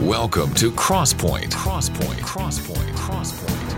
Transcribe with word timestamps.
Welcome 0.00 0.52
to 0.56 0.70
Crosspoint. 0.72 1.52
Crosspoint. 1.52 2.20
Crosspoint. 2.20 2.90
Crosspoint. 2.96 3.74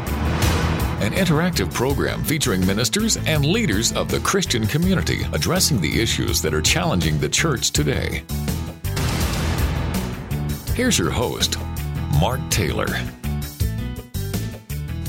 An 1.00 1.12
interactive 1.12 1.72
program 1.72 2.24
featuring 2.24 2.66
ministers 2.66 3.16
and 3.18 3.46
leaders 3.46 3.92
of 3.92 4.08
the 4.08 4.18
Christian 4.18 4.66
community 4.66 5.20
addressing 5.32 5.80
the 5.80 6.02
issues 6.02 6.42
that 6.42 6.52
are 6.52 6.60
challenging 6.60 7.20
the 7.20 7.28
church 7.28 7.70
today. 7.70 8.24
Here's 10.74 10.98
your 10.98 11.10
host, 11.10 11.56
Mark 12.20 12.40
Taylor. 12.50 12.88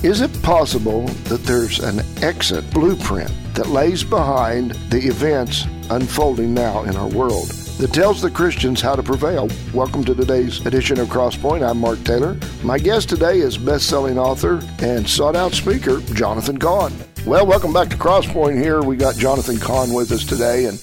Is 0.04 0.22
it 0.22 0.44
possible 0.44 1.08
that 1.26 1.44
there's 1.44 1.80
an 1.80 2.02
exit 2.24 2.70
blueprint 2.72 3.32
that 3.56 3.66
lays 3.70 4.04
behind 4.04 4.74
the 4.92 5.08
events 5.08 5.66
unfolding 5.90 6.54
now 6.54 6.84
in 6.84 6.96
our 6.96 7.10
world? 7.10 7.59
That 7.80 7.94
tells 7.94 8.22
the 8.22 8.30
Christians 8.30 8.82
how 8.82 8.98
to 8.98 9.02
prevail. 9.02 9.48
Welcome 9.74 10.04
to 10.04 10.14
today's 10.14 10.66
edition 10.66 11.00
of 11.00 11.08
Crosspoint. 11.08 11.66
I'm 11.66 11.78
Mark 11.80 12.04
Taylor. 12.04 12.38
My 12.62 12.78
guest 12.78 13.08
today 13.08 13.38
is 13.38 13.58
best-selling 13.58 14.20
author 14.20 14.60
and 14.80 15.08
sought-out 15.08 15.54
speaker 15.54 16.02
Jonathan 16.14 16.60
Cahn. 16.60 16.92
Well, 17.26 17.48
welcome 17.48 17.72
back 17.72 17.88
to 17.92 17.96
Crosspoint. 17.96 18.62
Here 18.62 18.82
we 18.82 18.98
got 18.98 19.16
Jonathan 19.16 19.58
Cahn 19.60 19.94
with 19.94 20.12
us 20.12 20.26
today, 20.26 20.66
and 20.66 20.78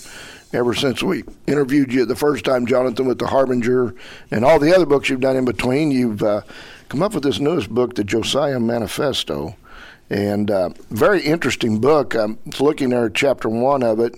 ever 0.54 0.72
since 0.72 1.02
we 1.02 1.24
interviewed 1.46 1.92
you 1.92 2.06
the 2.06 2.16
first 2.16 2.46
time, 2.46 2.64
Jonathan, 2.64 3.06
with 3.06 3.18
the 3.18 3.26
Harbinger 3.26 3.94
and 4.30 4.42
all 4.42 4.58
the 4.58 4.74
other 4.74 4.86
books 4.86 5.10
you've 5.10 5.20
done 5.20 5.36
in 5.36 5.44
between, 5.44 5.90
you've 5.90 6.22
uh, 6.22 6.40
come 6.88 7.02
up 7.02 7.12
with 7.12 7.24
this 7.24 7.38
newest 7.38 7.68
book, 7.68 7.94
the 7.94 8.04
Josiah 8.04 8.58
Manifesto. 8.58 9.54
And 10.08 10.50
uh, 10.50 10.70
very 10.88 11.20
interesting 11.20 11.78
book. 11.78 12.14
I'm 12.14 12.38
looking 12.58 12.94
at 12.94 13.14
chapter 13.14 13.50
one 13.50 13.82
of 13.82 14.00
it, 14.00 14.14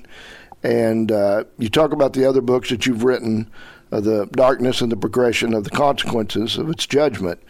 and 0.63 1.13
uh, 1.13 1.45
you 1.59 1.69
talk 1.69 1.93
about 1.93 2.13
the 2.13 2.25
other 2.25 2.41
books 2.41 2.71
that 2.71 2.87
you've 2.87 3.05
written, 3.05 3.51
uh, 3.93 4.01
the 4.01 4.27
darkness 4.33 4.81
and 4.81 4.93
the 4.93 4.97
progression 4.97 5.55
of 5.55 5.65
the 5.65 5.71
consequences 5.71 6.57
of 6.57 6.69
its 6.69 6.87
judgment. 6.87 7.41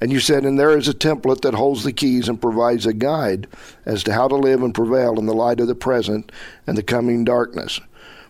And 0.00 0.10
you 0.10 0.20
said, 0.20 0.44
and 0.44 0.58
there 0.58 0.76
is 0.76 0.88
a 0.88 0.94
template 0.94 1.42
that 1.42 1.54
holds 1.54 1.84
the 1.84 1.92
keys 1.92 2.28
and 2.28 2.40
provides 2.40 2.84
a 2.84 2.92
guide 2.92 3.46
as 3.86 4.02
to 4.04 4.12
how 4.12 4.28
to 4.28 4.36
live 4.36 4.62
and 4.62 4.74
prevail 4.74 5.18
in 5.18 5.26
the 5.26 5.34
light 5.34 5.60
of 5.60 5.68
the 5.68 5.74
present 5.74 6.32
and 6.66 6.76
the 6.76 6.82
coming 6.82 7.24
darkness. 7.24 7.80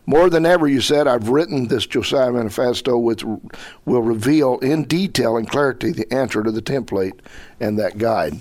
More 0.06 0.28
than 0.28 0.44
ever, 0.44 0.68
you 0.68 0.82
said, 0.82 1.08
I've 1.08 1.30
written 1.30 1.68
this 1.68 1.86
Josiah 1.86 2.30
Manifesto, 2.30 2.98
which 2.98 3.24
will 3.24 4.02
reveal 4.02 4.58
in 4.58 4.84
detail 4.84 5.38
and 5.38 5.48
clarity 5.48 5.92
the 5.92 6.12
answer 6.12 6.42
to 6.42 6.52
the 6.52 6.60
template 6.60 7.20
and 7.58 7.78
that 7.78 7.96
guide. 7.96 8.40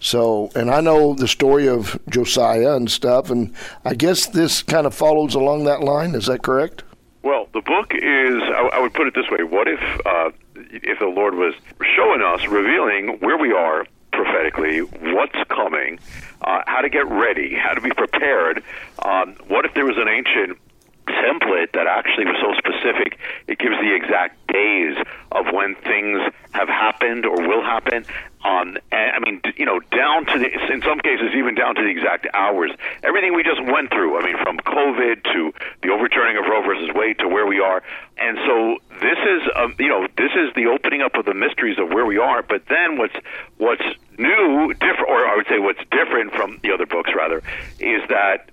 So, 0.00 0.50
and 0.54 0.70
I 0.70 0.80
know 0.80 1.14
the 1.14 1.28
story 1.28 1.68
of 1.68 1.98
Josiah 2.08 2.76
and 2.76 2.90
stuff, 2.90 3.30
and 3.30 3.54
I 3.84 3.94
guess 3.94 4.26
this 4.26 4.62
kind 4.62 4.86
of 4.86 4.94
follows 4.94 5.34
along 5.34 5.64
that 5.64 5.80
line. 5.80 6.14
Is 6.14 6.26
that 6.26 6.42
correct? 6.42 6.82
Well, 7.22 7.48
the 7.52 7.62
book 7.62 7.92
is. 7.94 8.42
I, 8.42 8.70
I 8.74 8.80
would 8.80 8.94
put 8.94 9.06
it 9.06 9.14
this 9.14 9.28
way: 9.30 9.44
What 9.44 9.68
if, 9.68 9.80
uh, 10.06 10.30
if 10.54 10.98
the 10.98 11.06
Lord 11.06 11.34
was 11.34 11.54
showing 11.96 12.22
us, 12.22 12.46
revealing 12.46 13.18
where 13.20 13.38
we 13.38 13.52
are 13.52 13.86
prophetically, 14.12 14.80
what's 14.80 15.36
coming, 15.48 15.98
uh, 16.42 16.62
how 16.66 16.80
to 16.80 16.88
get 16.88 17.08
ready, 17.08 17.54
how 17.54 17.72
to 17.74 17.80
be 17.80 17.90
prepared? 17.90 18.62
Um, 19.04 19.36
what 19.48 19.64
if 19.64 19.74
there 19.74 19.84
was 19.86 19.96
an 19.96 20.08
ancient 20.08 20.58
template 21.06 21.72
that 21.72 21.86
actually 21.86 22.24
was 22.24 22.36
so 22.40 22.54
specific 22.56 23.18
it 23.46 23.58
gives 23.58 23.76
the 23.76 23.94
exact 23.94 24.46
days 24.46 24.96
of 25.32 25.46
when 25.52 25.74
things 25.76 26.20
have 26.52 26.68
happened 26.68 27.26
or 27.26 27.36
will 27.46 27.62
happen 27.62 28.04
and, 28.44 28.78
I 28.92 29.18
mean, 29.20 29.40
you 29.56 29.64
know, 29.64 29.80
down 29.80 30.26
to 30.26 30.38
the, 30.38 30.72
in 30.72 30.82
some 30.82 31.00
cases, 31.00 31.32
even 31.34 31.54
down 31.54 31.74
to 31.76 31.82
the 31.82 31.88
exact 31.88 32.26
hours. 32.34 32.70
Everything 33.02 33.34
we 33.34 33.42
just 33.42 33.62
went 33.64 33.90
through. 33.90 34.18
I 34.18 34.24
mean, 34.24 34.36
from 34.42 34.58
COVID 34.58 35.24
to 35.32 35.54
the 35.82 35.88
overturning 35.88 36.36
of 36.36 36.44
Roe 36.44 36.62
versus 36.62 36.90
Wade 36.94 37.18
to 37.18 37.28
where 37.28 37.46
we 37.46 37.60
are. 37.60 37.82
And 38.18 38.38
so 38.46 38.78
this 39.00 39.18
is, 39.18 39.42
um, 39.56 39.74
you 39.78 39.88
know, 39.88 40.06
this 40.16 40.32
is 40.36 40.54
the 40.54 40.66
opening 40.66 41.00
up 41.00 41.14
of 41.14 41.24
the 41.24 41.34
mysteries 41.34 41.78
of 41.78 41.88
where 41.88 42.04
we 42.04 42.18
are. 42.18 42.42
But 42.42 42.66
then 42.66 42.98
what's 42.98 43.16
what's 43.56 43.84
new, 44.18 44.74
different, 44.74 45.08
or 45.08 45.26
I 45.26 45.36
would 45.36 45.46
say 45.48 45.58
what's 45.58 45.82
different 45.90 46.32
from 46.32 46.60
the 46.62 46.72
other 46.72 46.86
books, 46.86 47.10
rather, 47.16 47.42
is 47.80 48.02
that 48.08 48.50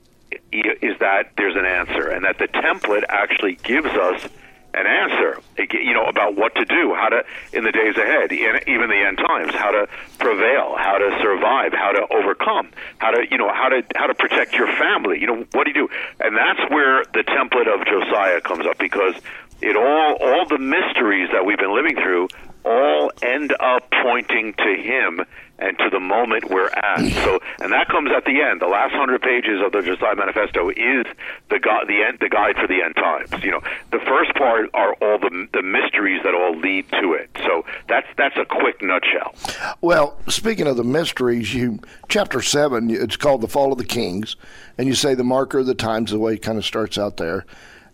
is 0.52 0.98
that 1.00 1.32
there's 1.36 1.58
an 1.58 1.66
answer, 1.66 2.08
and 2.08 2.24
that 2.24 2.38
the 2.38 2.48
template 2.48 3.04
actually 3.10 3.56
gives 3.56 3.88
us 3.88 4.30
an 4.74 4.88
answer, 4.88 5.42
you 5.72 5.94
know, 5.94 6.06
about 6.06 6.36
what 6.36 6.56
to 6.56 6.66
do, 6.66 6.94
how 6.94 7.10
to 7.10 7.24
in 7.54 7.64
the 7.64 7.72
days 7.72 7.98
ahead, 7.98 8.32
even 8.32 8.90
the 8.90 9.04
end 9.06 9.18
times, 9.18 9.54
how 9.54 9.72
to 9.72 9.88
prevail, 10.18 10.76
how 10.78 10.98
to 10.98 11.18
survive, 11.22 11.74
how 11.74 11.92
to 11.92 12.08
overcome, 12.14 12.70
how 13.00 13.12
to, 13.12 13.26
you 13.30 13.38
know, 13.38 13.52
how 13.54 13.70
to 13.70 13.84
how 13.96 14.08
to 14.08 14.16
protect 14.16 14.54
your 14.54 14.68
family. 14.78 15.20
You 15.20 15.28
know, 15.28 15.46
what 15.52 15.66
do 15.66 15.72
you 15.72 15.88
do? 15.88 15.90
And 16.20 16.36
that's 16.36 16.72
where 16.72 17.04
the 17.14 17.24
template 17.24 17.68
of 17.68 17.86
Josiah 17.86 18.42
comes 18.42 18.66
up 18.66 18.78
because 18.78 19.16
it 19.62 19.76
all 19.76 20.18
all 20.22 20.48
the 20.48 20.60
mysteries 20.60 21.30
that 21.34 21.46
we've 21.46 21.60
been 21.60 21.76
living 21.76 21.96
through 21.96 22.28
all 22.64 23.12
end 23.22 23.54
up 23.60 23.92
pointing 24.04 24.54
to 24.54 24.76
him 24.76 25.22
and 25.62 25.78
to 25.78 25.90
the 25.90 26.00
moment 26.00 26.50
we're 26.50 26.70
at. 26.70 27.00
So, 27.24 27.40
and 27.60 27.72
that 27.72 27.88
comes 27.88 28.12
at 28.16 28.26
the 28.26 28.42
end. 28.42 28.62
The 28.62 28.68
last 28.68 28.94
hundred 28.94 29.22
pages 29.22 29.62
of 29.64 29.72
the 29.72 29.82
Josiah 29.82 30.16
Manifesto 30.16 30.70
is 30.70 31.06
the 31.50 31.60
gu- 31.60 31.86
the 31.88 32.04
end, 32.06 32.18
the 32.20 32.30
guide 32.30 32.56
for 32.56 32.68
the 32.68 32.82
end 32.82 32.96
times. 32.96 33.44
You 33.44 33.52
know, 33.52 33.62
the 33.92 34.00
first 34.00 34.34
part 34.36 34.70
are 34.74 34.94
all 34.96 35.20
the 35.20 35.48
the 35.54 35.62
mysteries 35.62 36.22
that 36.24 36.34
all 36.34 36.58
lead 36.58 36.90
to 36.92 37.14
it. 37.14 37.30
So 37.46 37.66
that's 37.88 38.08
that's 38.18 38.36
a 38.38 38.46
quick 38.46 38.82
nutshell. 38.82 39.36
Well, 39.82 40.18
speaking 40.28 40.68
of 40.68 40.78
the 40.78 40.84
mysteries, 40.84 41.54
you 41.54 41.80
chapter 42.10 42.42
seven, 42.42 42.90
it's 42.90 43.18
called 43.18 43.42
the 43.42 43.48
Fall 43.48 43.72
of 43.72 43.78
the 43.78 43.86
Kings, 43.86 44.36
and 44.78 44.88
you 44.88 44.96
say 44.96 45.14
the 45.14 45.24
marker 45.24 45.60
of 45.60 45.68
the 45.68 45.76
times. 45.76 46.12
The 46.12 46.20
way 46.20 46.34
it 46.34 46.42
kind 46.42 46.58
of 46.58 46.66
starts 46.66 46.98
out 46.98 47.18
there 47.18 47.46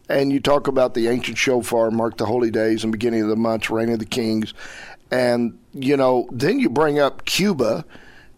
and 0.10 0.32
you 0.32 0.40
talk 0.40 0.68
about 0.68 0.94
the 0.94 1.10
ancient 1.10 1.38
shofar 1.38 1.92
mark 1.92 2.16
the 2.16 2.26
holy 2.26 2.50
days 2.50 2.84
and 2.84 2.94
beginning 2.94 3.24
of 3.24 3.28
the 3.28 3.36
months, 3.36 3.70
reign 3.70 3.90
of 3.90 4.00
the 4.00 4.06
kings, 4.06 4.54
and 5.12 5.58
you 5.82 5.98
know 5.98 6.28
then 6.32 6.60
you 6.60 6.70
bring 6.70 7.00
up 7.00 7.26
Cuba 7.26 7.86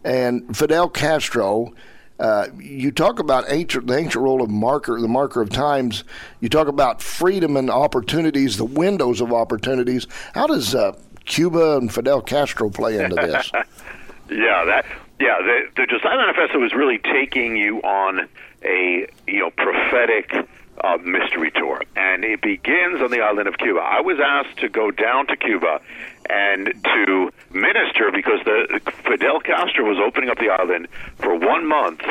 and 0.04 0.56
Fidel 0.56 0.88
Castro. 0.88 1.74
Uh, 2.18 2.48
you 2.58 2.90
talk 2.90 3.18
about 3.18 3.44
ancient, 3.48 3.86
the 3.86 3.96
ancient 3.96 4.22
role 4.22 4.42
of 4.42 4.50
marker, 4.50 5.00
the 5.00 5.08
marker 5.08 5.40
of 5.40 5.48
times. 5.48 6.04
You 6.40 6.50
talk 6.50 6.68
about 6.68 7.00
freedom 7.00 7.56
and 7.56 7.70
opportunities, 7.70 8.58
the 8.58 8.66
windows 8.66 9.22
of 9.22 9.32
opportunities. 9.32 10.06
How 10.34 10.46
does 10.46 10.74
uh, 10.74 10.94
Cuba 11.24 11.78
and 11.78 11.92
Fidel 11.92 12.20
Castro 12.20 12.68
play 12.68 13.02
into 13.02 13.14
this? 13.14 13.50
yeah, 14.30 14.64
that 14.66 14.84
yeah, 15.18 15.38
the, 15.40 15.60
the 15.76 15.86
Josiah 15.86 16.16
Manifesto 16.16 16.64
is 16.64 16.74
really 16.74 16.98
taking 16.98 17.56
you 17.56 17.78
on 17.82 18.28
a 18.64 19.06
you 19.26 19.40
know 19.40 19.50
prophetic 19.50 20.34
uh, 20.82 20.98
mystery 20.98 21.50
tour, 21.50 21.82
and 21.96 22.24
it 22.24 22.40
begins 22.40 23.02
on 23.02 23.10
the 23.10 23.20
island 23.20 23.48
of 23.48 23.58
Cuba. 23.58 23.80
I 23.80 24.00
was 24.00 24.18
asked 24.24 24.58
to 24.58 24.68
go 24.68 24.90
down 24.90 25.26
to 25.28 25.36
Cuba 25.36 25.80
and 26.28 26.72
to 26.84 27.30
minister 27.50 28.10
because 28.12 28.40
the 28.44 28.80
Fidel 29.04 29.40
Castro 29.40 29.88
was 29.88 29.98
opening 29.98 30.30
up 30.30 30.38
the 30.38 30.50
island 30.50 30.88
for 31.18 31.34
one 31.34 31.66
month 31.66 32.02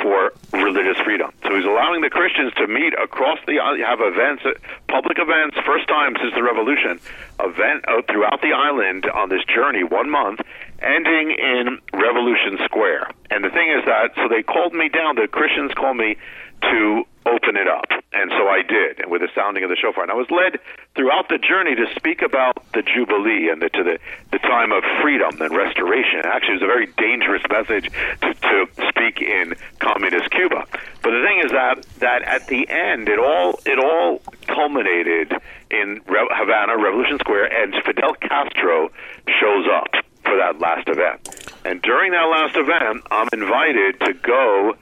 for 0.00 0.32
religious 0.52 0.98
freedom. 1.04 1.32
So 1.42 1.54
he's 1.54 1.64
allowing 1.64 2.00
the 2.02 2.10
Christians 2.10 2.52
to 2.54 2.66
meet 2.66 2.92
across 2.94 3.38
the 3.46 3.58
island, 3.60 3.82
have 3.84 4.00
events, 4.00 4.42
public 4.88 5.18
events, 5.18 5.56
first 5.64 5.88
time 5.88 6.14
since 6.20 6.34
the 6.34 6.42
revolution, 6.42 7.00
event 7.40 7.84
uh, 7.88 8.02
throughout 8.08 8.40
the 8.42 8.52
island 8.52 9.06
on 9.06 9.28
this 9.28 9.44
journey, 9.44 9.84
one 9.84 10.10
month, 10.10 10.40
ending 10.80 11.30
in 11.32 11.78
Revolution 11.92 12.58
Square. 12.64 13.10
And 13.30 13.44
the 13.44 13.50
thing 13.50 13.70
is 13.70 13.84
that, 13.86 14.12
so 14.16 14.28
they 14.28 14.42
called 14.42 14.74
me 14.74 14.88
down, 14.88 15.16
the 15.16 15.28
Christians 15.28 15.72
called 15.74 15.96
me 15.96 16.16
to 16.62 17.04
open 17.26 17.56
it 17.56 17.68
up. 17.68 17.90
And 18.12 18.30
so 18.30 18.48
I 18.48 18.62
did, 18.62 19.00
and 19.00 19.10
with 19.10 19.20
the 19.20 19.28
sounding 19.34 19.64
of 19.64 19.70
the 19.70 19.76
shofar. 19.76 20.04
And 20.04 20.10
I 20.10 20.14
was 20.14 20.30
led 20.30 20.58
throughout 20.94 21.28
the 21.28 21.38
journey 21.38 21.74
to 21.74 21.86
speak 21.94 22.22
about 22.22 22.56
the 22.72 22.82
Jubilee 22.82 23.50
and 23.50 23.60
the, 23.60 23.68
to 23.70 23.82
the, 23.82 23.98
the 24.32 24.38
time 24.38 24.72
of 24.72 24.82
freedom 25.02 25.40
and 25.42 25.54
restoration. 25.54 26.22
Actually, 26.24 26.56
it 26.56 26.62
was 26.62 26.70
a 26.70 26.72
very 26.72 26.86
dangerous 26.96 27.42
message 27.50 27.90
to, 28.22 28.34
to 28.34 28.66
speak 28.88 29.20
in 29.20 29.54
communist 29.80 30.30
Cuba. 30.30 30.64
But 31.02 31.10
the 31.10 31.22
thing 31.26 31.42
is 31.44 31.50
that, 31.52 31.82
that 31.98 32.22
at 32.22 32.46
the 32.46 32.68
end, 32.68 33.08
it 33.08 33.18
all, 33.18 33.60
it 33.66 33.78
all 33.78 34.22
culminated 34.46 35.32
in 35.70 36.00
Re- 36.06 36.30
Havana, 36.30 36.78
Revolution 36.78 37.18
Square, 37.18 37.52
and 37.52 37.74
Fidel 37.84 38.14
Castro 38.14 38.90
shows 39.28 39.66
up 39.70 39.92
for 40.24 40.36
that 40.38 40.58
last 40.58 40.88
event. 40.88 41.52
And 41.64 41.82
during 41.82 42.12
that 42.12 42.24
last 42.24 42.56
event, 42.56 43.04
I'm 43.10 43.28
invited 43.32 44.00
to 44.00 44.12
go 44.14 44.76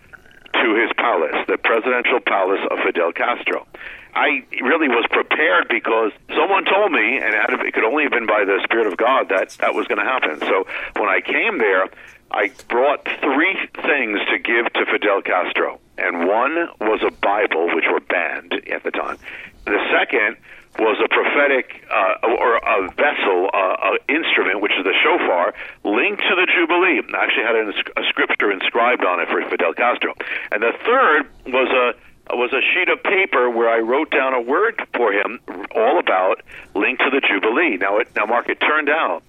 to 0.62 0.74
his 0.74 0.90
palace, 0.96 1.36
the 1.48 1.58
presidential 1.58 2.20
palace 2.20 2.60
of 2.70 2.78
Fidel 2.86 3.12
Castro. 3.12 3.66
I 4.14 4.46
really 4.62 4.88
was 4.88 5.04
prepared 5.10 5.66
because 5.68 6.12
someone 6.30 6.64
told 6.64 6.92
me, 6.92 7.18
and 7.18 7.34
it 7.34 7.74
could 7.74 7.84
only 7.84 8.04
have 8.04 8.12
been 8.12 8.26
by 8.26 8.44
the 8.44 8.60
Spirit 8.62 8.86
of 8.86 8.96
God 8.96 9.28
that 9.30 9.50
that 9.60 9.74
was 9.74 9.86
going 9.88 9.98
to 9.98 10.04
happen. 10.04 10.38
So 10.40 10.66
when 10.94 11.08
I 11.08 11.20
came 11.20 11.58
there, 11.58 11.88
I 12.30 12.50
brought 12.68 13.04
three 13.20 13.58
things 13.82 14.20
to 14.30 14.38
give 14.38 14.72
to 14.72 14.86
Fidel 14.86 15.22
Castro, 15.22 15.80
and 15.98 16.28
one 16.28 16.68
was 16.80 17.02
a 17.02 17.10
Bible, 17.10 17.74
which 17.74 17.84
were 17.90 18.00
banned 18.00 18.54
at 18.70 18.82
the 18.82 18.90
time. 18.90 19.18
The 19.64 19.78
second 19.90 20.36
was 20.78 20.98
a 21.04 21.08
prophetic 21.08 21.86
uh, 21.90 22.26
or 22.26 22.56
a 22.56 22.88
vessel, 22.94 23.50
uh, 23.52 23.96
instrument, 24.08 24.60
which 24.60 24.72
is 24.78 24.84
the 24.84 24.94
shofar, 25.02 25.54
linked 25.84 26.22
to 26.22 26.34
the 26.34 26.46
Jubilee. 26.50 27.00
Actually, 27.14 27.44
had 27.44 27.56
a, 27.56 28.00
a 28.00 28.04
scripture 28.08 28.50
inscribed 28.50 29.04
on 29.04 29.20
it 29.20 29.28
for 29.28 29.42
Fidel 29.48 29.74
Castro. 29.74 30.14
And 30.50 30.62
the 30.62 30.72
third 30.84 31.30
was 31.46 31.68
a 31.70 31.94
was 32.32 32.52
a 32.52 32.60
sheet 32.72 32.88
of 32.88 33.02
paper 33.02 33.50
where 33.50 33.68
I 33.68 33.80
wrote 33.80 34.10
down 34.10 34.32
a 34.32 34.40
word 34.40 34.80
for 34.94 35.12
him, 35.12 35.40
all 35.74 35.98
about 35.98 36.40
linked 36.74 37.02
to 37.02 37.10
the 37.10 37.20
Jubilee. 37.20 37.76
Now, 37.76 37.98
it, 37.98 38.08
now, 38.16 38.24
Mark, 38.24 38.48
it 38.48 38.60
turned 38.60 38.88
out 38.88 39.22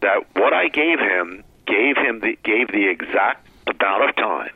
that 0.00 0.24
what 0.34 0.54
I 0.54 0.68
gave 0.68 0.98
him 0.98 1.44
gave 1.66 1.96
him 1.98 2.20
the, 2.20 2.38
gave 2.42 2.68
the 2.68 2.88
exact 2.88 3.46
amount 3.66 4.08
of 4.08 4.16
time 4.16 4.50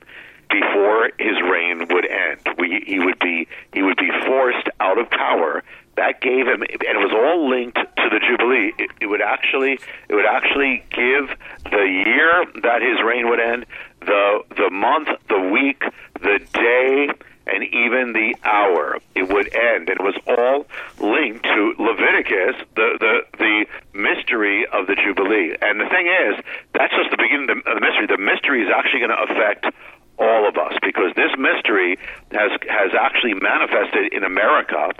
before 0.50 1.10
his 1.18 1.40
reign 1.42 1.86
would 1.90 2.06
end. 2.06 2.40
We, 2.58 2.82
he 2.86 2.98
would 2.98 3.18
be 3.18 3.48
he 3.72 3.82
would 3.82 3.96
be 3.96 4.10
forced 4.26 4.68
out 4.80 4.98
of 4.98 5.10
power. 5.10 5.62
That 5.96 6.20
gave 6.20 6.46
him, 6.46 6.62
and 6.62 6.70
it 6.70 6.96
was 6.96 7.12
all 7.12 7.50
linked 7.50 7.76
to 7.76 8.08
the 8.08 8.18
Jubilee. 8.18 8.72
It, 8.78 8.90
it 9.00 9.06
would 9.06 9.20
actually 9.20 9.78
it 10.08 10.14
would 10.14 10.26
actually 10.26 10.84
give 10.90 11.36
the 11.64 11.84
year 11.84 12.44
that 12.62 12.80
his 12.80 13.02
reign 13.04 13.28
would 13.28 13.40
end, 13.40 13.66
the 14.00 14.44
the 14.56 14.70
month, 14.70 15.08
the 15.28 15.38
week, 15.38 15.82
the 16.20 16.40
day, 16.54 17.08
and 17.46 17.64
even 17.64 18.12
the 18.12 18.34
hour 18.44 18.98
it 19.14 19.28
would 19.28 19.54
end. 19.54 19.88
It 19.88 20.00
was 20.00 20.14
all 20.26 20.66
linked 21.00 21.44
to 21.44 21.74
Leviticus, 21.78 22.56
the, 22.76 22.96
the, 23.00 23.20
the 23.38 23.66
mystery 23.92 24.66
of 24.72 24.86
the 24.86 24.94
Jubilee. 24.94 25.56
And 25.60 25.80
the 25.80 25.88
thing 25.88 26.06
is, 26.06 26.44
that's 26.72 26.94
just 26.94 27.10
the 27.10 27.18
beginning 27.18 27.50
of 27.50 27.74
the 27.74 27.80
mystery. 27.80 28.06
The 28.06 28.18
mystery 28.18 28.62
is 28.62 28.70
actually 28.74 29.00
going 29.00 29.16
to 29.16 29.22
affect 29.32 29.66
all 30.18 30.48
of 30.48 30.56
us 30.56 30.74
because 30.82 31.12
this 31.16 31.32
mystery 31.38 31.98
has 32.30 32.52
has 32.68 32.92
actually 32.94 33.34
manifested 33.34 34.12
in 34.12 34.22
America 34.22 34.92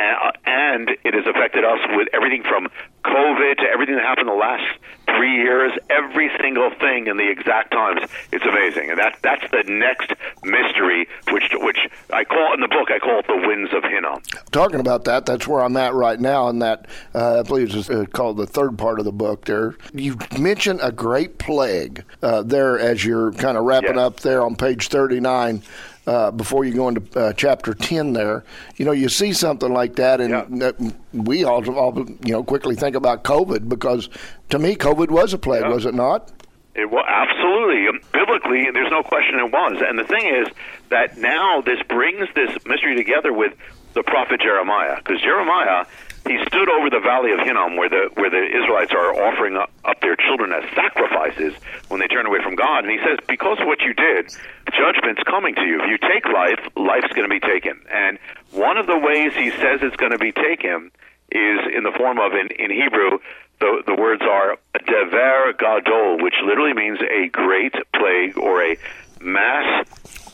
and 0.00 0.90
it 1.04 1.14
has 1.14 1.26
affected 1.26 1.64
us 1.64 1.80
with 1.96 2.08
everything 2.12 2.42
from 2.42 2.68
COVID 3.04 3.56
to 3.58 3.64
everything 3.64 3.96
that 3.96 4.04
happened 4.04 4.28
in 4.28 4.34
the 4.34 4.40
last 4.40 4.78
three 5.06 5.36
years, 5.36 5.72
every 5.88 6.30
single 6.40 6.70
thing 6.70 7.06
in 7.06 7.16
the 7.16 7.28
exact 7.28 7.72
times. 7.72 8.00
It's 8.32 8.44
amazing, 8.44 8.90
and 8.90 8.98
that 8.98 9.18
that's 9.22 9.50
the 9.50 9.64
next 9.66 10.12
mystery, 10.44 11.08
which 11.30 11.52
which 11.54 11.78
I 12.12 12.24
call 12.24 12.54
in 12.54 12.60
the 12.60 12.68
book. 12.68 12.90
I 12.90 12.98
call 12.98 13.18
it 13.20 13.26
the 13.26 13.46
winds 13.46 13.72
of 13.72 13.84
Hinnom. 13.84 14.22
Talking 14.52 14.80
about 14.80 15.04
that, 15.04 15.26
that's 15.26 15.46
where 15.46 15.62
I'm 15.62 15.76
at 15.76 15.94
right 15.94 16.20
now, 16.20 16.48
and 16.48 16.62
that 16.62 16.86
uh, 17.14 17.40
I 17.40 17.42
believe 17.42 17.74
is 17.74 17.90
uh, 17.90 18.04
called 18.12 18.36
the 18.36 18.46
third 18.46 18.78
part 18.78 18.98
of 18.98 19.04
the 19.04 19.12
book. 19.12 19.44
There, 19.44 19.76
you 19.92 20.16
mention 20.38 20.80
a 20.80 20.92
great 20.92 21.38
plague 21.38 22.04
uh, 22.22 22.42
there 22.42 22.78
as 22.78 23.04
you're 23.04 23.32
kind 23.32 23.56
of 23.56 23.64
wrapping 23.64 23.96
yes. 23.96 23.98
up 23.98 24.20
there 24.20 24.42
on 24.42 24.56
page 24.56 24.88
39 24.88 25.62
uh, 26.10 26.30
before 26.32 26.64
you 26.64 26.74
go 26.74 26.88
into 26.88 27.02
uh, 27.16 27.32
chapter 27.34 27.72
10 27.72 28.14
there, 28.14 28.42
you 28.76 28.84
know, 28.84 28.90
you 28.90 29.08
see 29.08 29.32
something 29.32 29.72
like 29.72 29.94
that, 29.94 30.20
and 30.20 30.60
yeah. 30.60 30.72
we 31.12 31.44
all, 31.44 31.62
all, 31.70 31.96
you 32.24 32.32
know, 32.32 32.42
quickly 32.42 32.74
think 32.74 32.96
about 32.96 33.22
COVID 33.22 33.68
because 33.68 34.08
to 34.48 34.58
me, 34.58 34.74
COVID 34.74 35.10
was 35.10 35.32
a 35.32 35.38
plague, 35.38 35.62
yeah. 35.62 35.68
was 35.68 35.86
it 35.86 35.94
not? 35.94 36.32
It 36.74 36.90
was 36.90 37.04
absolutely 37.06 37.86
um, 37.86 38.00
biblically. 38.12 38.68
There's 38.72 38.90
no 38.90 39.04
question 39.04 39.38
it 39.38 39.52
was. 39.52 39.80
And 39.86 39.96
the 39.96 40.04
thing 40.04 40.26
is 40.26 40.48
that 40.88 41.16
now 41.16 41.60
this 41.60 41.80
brings 41.88 42.28
this 42.34 42.58
mystery 42.66 42.96
together 42.96 43.32
with 43.32 43.54
the 43.92 44.02
prophet 44.02 44.40
Jeremiah, 44.40 44.96
because 44.96 45.20
Jeremiah 45.20 45.84
he 46.30 46.38
stood 46.46 46.70
over 46.70 46.86
the 46.86 47.02
valley 47.02 47.32
of 47.34 47.40
Hinnom, 47.42 47.74
where 47.74 47.90
the 47.90 48.06
where 48.14 48.30
the 48.30 48.38
Israelites 48.38 48.94
are 48.94 49.10
offering 49.18 49.56
up, 49.56 49.74
up 49.84 50.00
their 50.00 50.14
children 50.14 50.54
as 50.54 50.62
sacrifices 50.78 51.58
when 51.90 51.98
they 51.98 52.06
turn 52.06 52.24
away 52.24 52.38
from 52.38 52.54
God, 52.54 52.86
and 52.86 52.90
he 52.90 53.02
says, 53.02 53.18
"Because 53.26 53.58
of 53.58 53.66
what 53.66 53.82
you 53.82 53.92
did, 53.94 54.30
judgment's 54.70 55.22
coming 55.26 55.56
to 55.56 55.66
you. 55.66 55.82
If 55.82 55.90
you 55.90 55.98
take 55.98 56.24
life, 56.30 56.62
life's 56.76 57.10
going 57.18 57.26
to 57.26 57.34
be 57.34 57.42
taken." 57.42 57.82
And 57.90 58.18
one 58.52 58.78
of 58.78 58.86
the 58.86 58.96
ways 58.96 59.34
he 59.34 59.50
says 59.50 59.82
it's 59.82 59.96
going 59.96 60.12
to 60.12 60.22
be 60.22 60.30
taken 60.30 60.92
is 61.32 61.58
in 61.74 61.82
the 61.82 61.92
form 61.98 62.18
of 62.18 62.32
in, 62.38 62.46
in 62.54 62.70
Hebrew. 62.70 63.18
The, 63.58 63.82
the 63.86 63.94
words 63.94 64.22
are 64.22 64.56
dever 64.86 65.52
gadol, 65.58 66.22
which 66.22 66.34
literally 66.46 66.74
means 66.74 66.98
a 67.02 67.28
great 67.28 67.74
plague 67.92 68.38
or 68.38 68.62
a 68.62 68.76
mass 69.20 69.84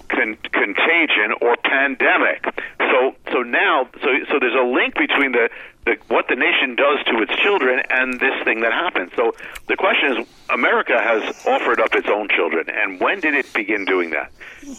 con- 0.09 0.39
contagion 0.53 1.35
or 1.41 1.57
pandemic. 1.65 2.45
So 2.79 3.15
so 3.33 3.43
now 3.43 3.89
so 4.03 4.09
so 4.31 4.39
there's 4.41 4.55
a 4.55 4.67
link 4.67 4.95
between 4.95 5.33
the, 5.33 5.49
the 5.85 5.97
what 6.09 6.29
the 6.29 6.37
nation 6.37 6.77
does 6.77 7.05
to 7.07 7.23
its 7.23 7.35
children 7.43 7.83
and 7.91 8.19
this 8.21 8.35
thing 8.45 8.61
that 8.61 8.73
happens. 8.73 9.13
So 9.17 9.35
the 9.69 9.77
question 9.77 10.17
is, 10.17 10.27
America 10.51 10.99
has 10.99 11.23
offered 11.47 11.81
up 11.81 11.95
its 11.95 12.09
own 12.09 12.29
children, 12.29 12.67
and 12.69 13.01
when 13.01 13.21
did 13.21 13.35
it 13.35 13.53
begin 13.53 13.85
doing 13.85 14.11
that? 14.11 14.31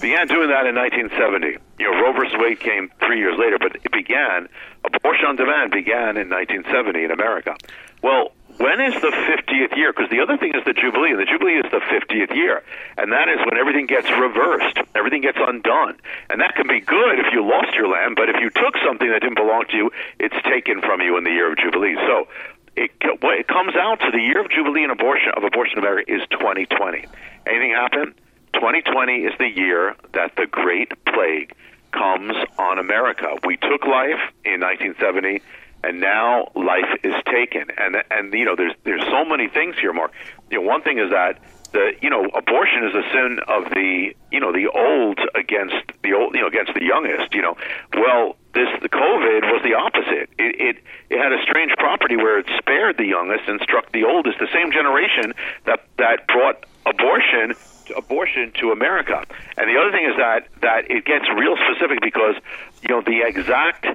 Began 0.01 0.27
doing 0.27 0.49
that 0.49 0.65
in 0.65 0.75
1970. 0.75 1.57
You 1.79 1.91
know, 1.91 2.01
Roe 2.01 2.13
versus 2.13 2.35
Wade 2.37 2.59
came 2.59 2.89
three 2.99 3.19
years 3.19 3.37
later, 3.37 3.57
but 3.59 3.75
it 3.75 3.91
began. 3.91 4.49
Abortion 4.83 5.25
on 5.25 5.35
demand 5.35 5.71
began 5.71 6.17
in 6.17 6.29
1970 6.29 7.03
in 7.03 7.11
America. 7.11 7.55
Well, 8.01 8.31
when 8.57 8.81
is 8.81 8.93
the 9.01 9.13
50th 9.13 9.75
year? 9.77 9.93
Because 9.93 10.09
the 10.09 10.19
other 10.19 10.37
thing 10.37 10.53
is 10.55 10.63
the 10.65 10.73
Jubilee, 10.73 11.11
and 11.11 11.19
the 11.19 11.25
Jubilee 11.25 11.61
is 11.61 11.69
the 11.71 11.79
50th 11.79 12.35
year. 12.35 12.63
And 12.97 13.11
that 13.11 13.29
is 13.29 13.37
when 13.45 13.57
everything 13.57 13.85
gets 13.85 14.09
reversed, 14.11 14.77
everything 14.95 15.21
gets 15.21 15.37
undone. 15.39 15.97
And 16.29 16.41
that 16.41 16.55
can 16.55 16.67
be 16.67 16.79
good 16.79 17.19
if 17.19 17.31
you 17.31 17.45
lost 17.45 17.73
your 17.75 17.87
land, 17.87 18.15
but 18.15 18.29
if 18.29 18.37
you 18.41 18.49
took 18.49 18.75
something 18.85 19.09
that 19.09 19.21
didn't 19.21 19.37
belong 19.37 19.65
to 19.69 19.77
you, 19.77 19.91
it's 20.19 20.35
taken 20.43 20.81
from 20.81 21.01
you 21.01 21.17
in 21.17 21.23
the 21.23 21.29
year 21.29 21.51
of 21.51 21.57
Jubilee. 21.57 21.95
So 22.07 22.27
it, 22.75 22.91
it 23.01 23.47
comes 23.47 23.75
out 23.75 23.99
to 24.01 24.11
the 24.11 24.21
year 24.21 24.41
of 24.41 24.49
Jubilee 24.49 24.83
and 24.83 24.91
abortion, 24.91 25.31
of 25.35 25.43
abortion 25.43 25.77
in 25.77 25.83
America 25.83 26.11
is 26.11 26.21
2020. 26.29 27.05
Anything 27.45 27.71
happen? 27.71 28.13
2020 28.53 29.25
is 29.25 29.33
the 29.37 29.49
year 29.49 29.95
that 30.13 30.35
the 30.35 30.47
Great 30.47 30.91
Plague 31.05 31.53
comes 31.91 32.33
on 32.57 32.79
America. 32.79 33.37
We 33.45 33.57
took 33.57 33.85
life 33.85 34.21
in 34.45 34.61
1970 34.61 35.41
and 35.83 35.99
now 35.99 36.51
life 36.55 36.99
is 37.03 37.13
taken. 37.25 37.67
And 37.77 37.97
and 38.11 38.33
you 38.33 38.45
know, 38.45 38.55
there's 38.55 38.73
there's 38.83 39.03
so 39.03 39.25
many 39.25 39.47
things 39.47 39.75
here, 39.79 39.93
Mark. 39.93 40.11
You 40.49 40.61
know, 40.61 40.67
one 40.67 40.81
thing 40.81 40.99
is 40.99 41.11
that 41.11 41.39
the 41.71 41.91
you 42.01 42.09
know 42.09 42.25
abortion 42.25 42.83
is 42.85 42.95
a 42.95 43.03
sin 43.11 43.39
of 43.47 43.69
the 43.71 44.13
you 44.31 44.39
know 44.39 44.51
the 44.51 44.67
old 44.67 45.19
against 45.35 45.75
the 46.03 46.13
old 46.13 46.33
you 46.33 46.41
know 46.41 46.47
against 46.47 46.73
the 46.73 46.83
youngest. 46.83 47.33
You 47.33 47.41
know, 47.41 47.57
well 47.93 48.35
this 48.53 48.69
the 48.81 48.89
COVID 48.89 49.41
was 49.51 49.61
the 49.63 49.75
opposite. 49.75 50.29
It 50.39 50.55
it, 50.59 50.75
it 51.09 51.17
had 51.17 51.31
a 51.31 51.41
strange 51.43 51.71
property 51.77 52.15
where 52.15 52.39
it 52.39 52.47
spared 52.57 52.97
the 52.97 53.05
youngest 53.05 53.47
and 53.47 53.59
struck 53.61 53.91
the 53.91 54.03
oldest. 54.05 54.39
The 54.39 54.49
same 54.53 54.71
generation 54.71 55.33
that 55.65 55.85
that 55.97 56.27
brought 56.27 56.65
abortion 56.85 57.53
abortion 57.95 58.51
to 58.59 58.71
America. 58.71 59.23
And 59.57 59.69
the 59.69 59.79
other 59.79 59.91
thing 59.91 60.05
is 60.05 60.17
that 60.17 60.47
that 60.61 60.89
it 60.91 61.05
gets 61.05 61.25
real 61.29 61.55
specific 61.69 61.99
because 62.01 62.35
you 62.81 62.89
know 62.89 63.01
the 63.01 63.21
exact 63.25 63.85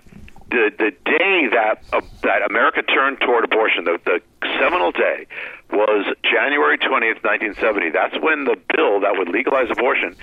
the 0.53 0.71
the 0.79 0.91
day 1.05 1.49
that 1.51 1.83
uh, 1.93 2.01
that 2.23 2.45
America 2.49 2.83
turned 2.83 3.19
toward 3.21 3.45
abortion, 3.45 3.85
the, 3.85 3.99
the 4.05 4.21
seminal 4.61 4.93
day, 4.93 5.27
was 5.73 6.05
January 6.23 6.79
twentieth, 6.79 7.19
nineteen 7.25 7.55
seventy. 7.55 7.91
That's 7.91 8.15
when 8.21 8.45
the 8.45 8.57
bill 8.77 9.01
that 9.01 9.17
would 9.17 9.29
legalize 9.29 9.71
abortion 9.71 10.15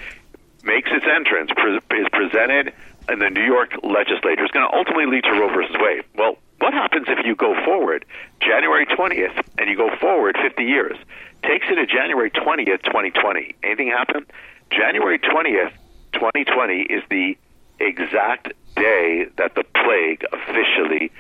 makes 0.64 0.90
its 0.92 1.06
entrance, 1.06 1.52
pre- 1.56 1.78
is 2.00 2.08
presented 2.12 2.74
in 3.10 3.20
the 3.20 3.30
New 3.30 3.44
York 3.44 3.72
legislature. 3.82 4.44
It's 4.44 4.52
going 4.52 4.70
to 4.70 4.76
ultimately 4.76 5.08
lead 5.08 5.24
to 5.24 5.32
Roe 5.32 5.50
versus 5.50 5.76
Wade. 5.80 6.04
Well, 6.16 6.38
what 6.60 6.74
happens 6.74 7.08
if 7.08 7.26
you 7.26 7.36
go 7.36 7.56
forward 7.66 8.06
January 8.40 8.86
twentieth 8.86 9.34
and 9.58 9.70
you 9.70 9.76
go 9.76 9.90
forward 10.00 10.38
fifty 10.42 10.64
years? 10.64 10.98
Takes 11.44 11.66
it 11.70 11.76
to 11.76 11.86
January 11.86 12.30
twentieth, 12.30 12.82
twenty 12.84 13.12
twenty. 13.12 13.56
Anything 13.64 13.88
happen? 13.88 14.26
January 14.70 15.18
twentieth, 15.18 15.74
twenty 16.12 16.44
twenty 16.44 16.82
is 16.84 17.02
the 17.10 17.38
exact 17.80 18.54
day 18.76 19.28
that 19.38 19.56
the 19.56 19.64
plague 19.64 20.26
officially 20.32 21.12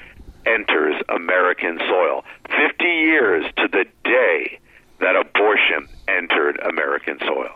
enters 0.46 0.96
American 1.10 1.78
soil. 1.80 2.24
50 2.50 2.84
years 2.84 3.46
to 3.58 3.68
the 3.68 3.86
day 4.04 4.60
that 5.00 5.16
abortion 5.16 5.88
entered 6.08 6.60
American 6.60 7.20
soil. 7.20 7.56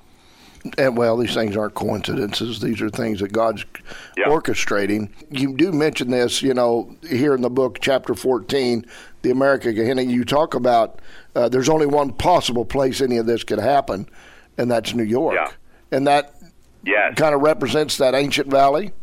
And 0.78 0.96
well, 0.96 1.18
these 1.18 1.34
things 1.34 1.58
aren't 1.58 1.74
coincidences. 1.74 2.62
These 2.62 2.82
are 2.82 2.90
things 2.90 3.20
that 3.20 3.34
God's 3.34 3.66
yeah. 4.16 4.26
orchestrating. 4.26 5.10
You 5.30 5.56
do 5.58 5.74
mention 5.74 6.10
this, 6.10 6.42
you 6.42 6.54
know, 6.54 6.96
here 7.10 7.36
in 7.36 7.42
the 7.42 7.50
book, 7.50 7.80
chapter 7.82 8.16
14, 8.16 8.86
the 9.24 9.32
America 9.32 9.74
Gehenna. 9.74 10.04
You 10.04 10.24
talk 10.24 10.54
about 10.54 11.02
uh, 11.36 11.50
there's 11.50 11.68
only 11.68 11.86
one 11.86 12.14
possible 12.14 12.64
place 12.64 13.02
any 13.02 13.18
of 13.18 13.26
this 13.26 13.44
could 13.44 13.60
happen, 13.60 14.08
and 14.58 14.72
that's 14.72 14.94
New 14.94 15.04
York. 15.04 15.36
Yeah. 15.36 15.52
And 15.92 16.08
that 16.08 16.34
yes. 16.84 17.16
kind 17.16 17.36
of 17.36 17.42
represents 17.42 17.98
that 17.98 18.16
ancient 18.16 18.48
valley. 18.48 18.94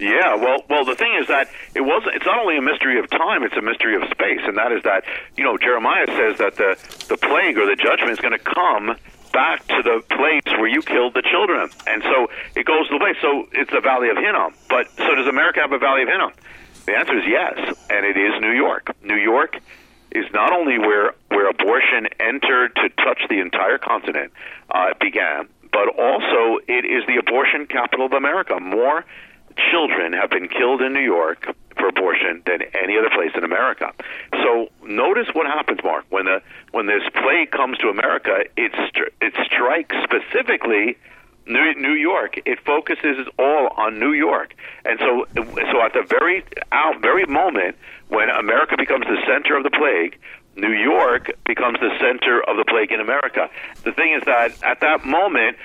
Yeah, 0.00 0.34
well, 0.36 0.64
well, 0.70 0.84
the 0.86 0.94
thing 0.94 1.14
is 1.20 1.28
that 1.28 1.50
it 1.74 1.82
was. 1.82 2.02
It's 2.14 2.24
not 2.24 2.38
only 2.38 2.56
a 2.56 2.62
mystery 2.62 2.98
of 2.98 3.10
time; 3.10 3.42
it's 3.42 3.56
a 3.56 3.60
mystery 3.60 3.94
of 3.96 4.08
space, 4.10 4.40
and 4.44 4.56
that 4.56 4.72
is 4.72 4.82
that 4.84 5.04
you 5.36 5.44
know 5.44 5.58
Jeremiah 5.58 6.06
says 6.06 6.38
that 6.38 6.56
the 6.56 6.78
the 7.08 7.18
plague 7.18 7.58
or 7.58 7.66
the 7.66 7.76
judgment 7.76 8.10
is 8.12 8.18
going 8.18 8.32
to 8.32 8.42
come 8.42 8.96
back 9.32 9.66
to 9.68 9.82
the 9.82 10.02
place 10.08 10.48
where 10.58 10.68
you 10.68 10.80
killed 10.80 11.12
the 11.12 11.22
children, 11.22 11.68
and 11.86 12.02
so 12.02 12.30
it 12.56 12.64
goes 12.64 12.88
the 12.88 12.96
way. 12.96 13.14
So 13.20 13.46
it's 13.52 13.70
the 13.70 13.80
Valley 13.80 14.08
of 14.08 14.16
Hinnom, 14.16 14.54
but 14.70 14.88
so 14.96 15.14
does 15.14 15.26
America 15.26 15.60
have 15.60 15.72
a 15.72 15.78
Valley 15.78 16.02
of 16.02 16.08
Hinnom? 16.08 16.32
The 16.86 16.96
answer 16.96 17.18
is 17.18 17.24
yes, 17.28 17.76
and 17.90 18.06
it 18.06 18.16
is 18.16 18.40
New 18.40 18.52
York. 18.52 18.96
New 19.04 19.20
York 19.20 19.60
is 20.12 20.24
not 20.32 20.52
only 20.52 20.78
where 20.78 21.12
where 21.28 21.48
abortion 21.48 22.08
entered 22.18 22.74
to 22.76 22.88
touch 23.04 23.20
the 23.28 23.40
entire 23.40 23.76
continent, 23.76 24.32
uh, 24.70 24.94
began, 24.98 25.48
but 25.72 25.88
also 25.98 26.58
is 26.90 27.06
the 27.06 27.16
abortion 27.16 27.66
capital 27.66 28.06
of 28.06 28.12
America. 28.12 28.58
More 28.60 29.04
children 29.70 30.12
have 30.12 30.30
been 30.30 30.48
killed 30.48 30.80
in 30.82 30.92
New 30.92 31.00
York 31.00 31.46
for 31.76 31.88
abortion 31.88 32.42
than 32.46 32.62
any 32.74 32.96
other 32.98 33.10
place 33.10 33.30
in 33.36 33.44
America. 33.44 33.92
So 34.32 34.68
notice 34.84 35.28
what 35.32 35.46
happens, 35.46 35.80
Mark, 35.82 36.04
when 36.10 36.26
the 36.26 36.42
when 36.72 36.86
this 36.86 37.02
plague 37.14 37.50
comes 37.50 37.78
to 37.78 37.88
America, 37.88 38.44
it 38.56 38.72
it 39.20 39.34
strikes 39.44 39.96
specifically 40.04 40.96
New, 41.46 41.74
New 41.74 41.94
York. 41.94 42.38
It 42.44 42.60
focuses 42.64 43.26
all 43.38 43.68
on 43.76 43.98
New 43.98 44.12
York, 44.12 44.54
and 44.84 44.98
so 44.98 45.26
so 45.34 45.82
at 45.82 45.92
the 45.92 46.04
very 46.08 46.44
out 46.72 47.00
very 47.00 47.26
moment 47.26 47.76
when 48.08 48.28
America 48.28 48.76
becomes 48.76 49.06
the 49.06 49.18
center 49.26 49.56
of 49.56 49.64
the 49.64 49.70
plague, 49.70 50.18
New 50.56 50.72
York 50.72 51.30
becomes 51.46 51.78
the 51.80 51.90
center 52.00 52.42
of 52.42 52.56
the 52.56 52.64
plague 52.64 52.92
in 52.92 53.00
America. 53.00 53.48
The 53.84 53.92
thing 53.92 54.12
is 54.14 54.22
that 54.26 54.62
at 54.62 54.80
that 54.80 55.04
moment, 55.04 55.56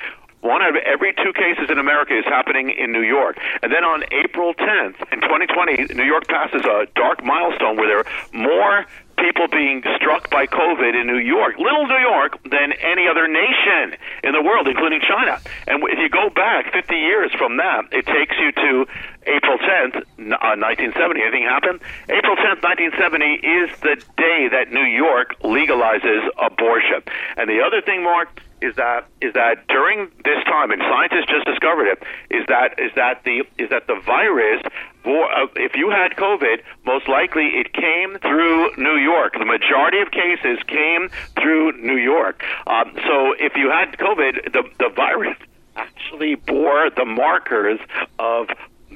one 0.46 0.62
out 0.62 0.78
of 0.78 0.84
every 0.86 1.14
two 1.14 1.34
cases 1.34 1.70
in 1.70 1.80
America 1.80 2.18
is 2.18 2.26
happening 2.26 2.70
in 2.70 2.92
New 2.92 3.02
York. 3.02 3.38
And 3.64 3.74
then 3.74 3.84
on 3.84 4.04
April 4.14 4.54
10th, 4.54 5.02
in 5.12 5.20
2020, 5.22 5.96
New 5.96 6.06
York 6.06 6.28
passes 6.28 6.62
a 6.64 6.86
dark 6.96 7.24
milestone 7.26 7.76
where 7.76 7.90
there 7.90 8.00
are 8.00 8.10
more 8.32 8.86
people 9.18 9.48
being 9.48 9.82
struck 9.96 10.30
by 10.30 10.46
COVID 10.46 10.94
in 11.00 11.08
New 11.08 11.18
York, 11.18 11.58
little 11.58 11.88
New 11.88 11.98
York, 11.98 12.38
than 12.44 12.74
any 12.84 13.08
other 13.08 13.28
nation 13.28 13.98
in 14.24 14.34
the 14.34 14.42
world, 14.42 14.68
including 14.68 15.02
China. 15.02 15.40
And 15.68 15.82
if 15.90 15.98
you 15.98 16.10
go 16.10 16.30
back 16.30 16.72
50 16.74 16.94
years 16.94 17.32
from 17.38 17.58
that, 17.58 17.90
it 17.92 18.06
takes 18.06 18.36
you 18.38 18.52
to 18.52 18.86
April 19.26 19.58
10th, 19.58 19.98
uh, 19.98 20.56
1970. 20.60 21.22
Anything 21.22 21.44
happened? 21.44 21.80
April 22.10 22.36
10th, 22.36 22.62
1970 22.62 23.42
is 23.42 23.70
the 23.82 23.96
day 24.18 24.48
that 24.52 24.72
New 24.72 24.86
York 24.86 25.40
legalizes 25.42 26.28
abortion. 26.38 27.02
And 27.38 27.50
the 27.50 27.64
other 27.66 27.82
thing, 27.82 28.04
Mark, 28.04 28.42
is 28.66 28.76
that 28.76 29.08
is 29.22 29.34
that 29.34 29.68
during 29.68 30.10
this 30.24 30.44
time, 30.46 30.72
and 30.72 30.82
scientists 30.82 31.30
just 31.30 31.46
discovered 31.46 31.88
it, 31.88 32.04
is 32.30 32.46
that 32.48 32.80
is 32.80 32.92
that 32.96 33.24
the 33.24 33.44
is 33.58 33.70
that 33.70 33.88
the 33.88 34.00
virus, 34.06 34.62
uh, 35.06 35.48
if 35.56 35.76
you 35.76 35.90
had 35.90 36.18
COVID, 36.18 36.64
most 36.86 37.08
likely 37.08 37.46
it 37.62 37.74
came 37.74 38.18
through 38.20 38.76
New 38.78 38.98
York. 38.98 39.34
The 39.38 39.46
majority 39.46 40.00
of 40.00 40.12
cases 40.12 40.58
came 40.68 41.10
through 41.40 41.78
New 41.82 41.98
York. 41.98 42.44
Um, 42.68 42.92
so 43.08 43.34
if 43.38 43.56
you 43.56 43.70
had 43.70 43.98
COVID, 43.98 44.52
the 44.52 44.64
the 44.80 44.90
virus 44.96 45.38
actually 45.76 46.36
bore 46.36 46.90
the 46.90 47.06
markers 47.06 47.80
of 48.18 48.48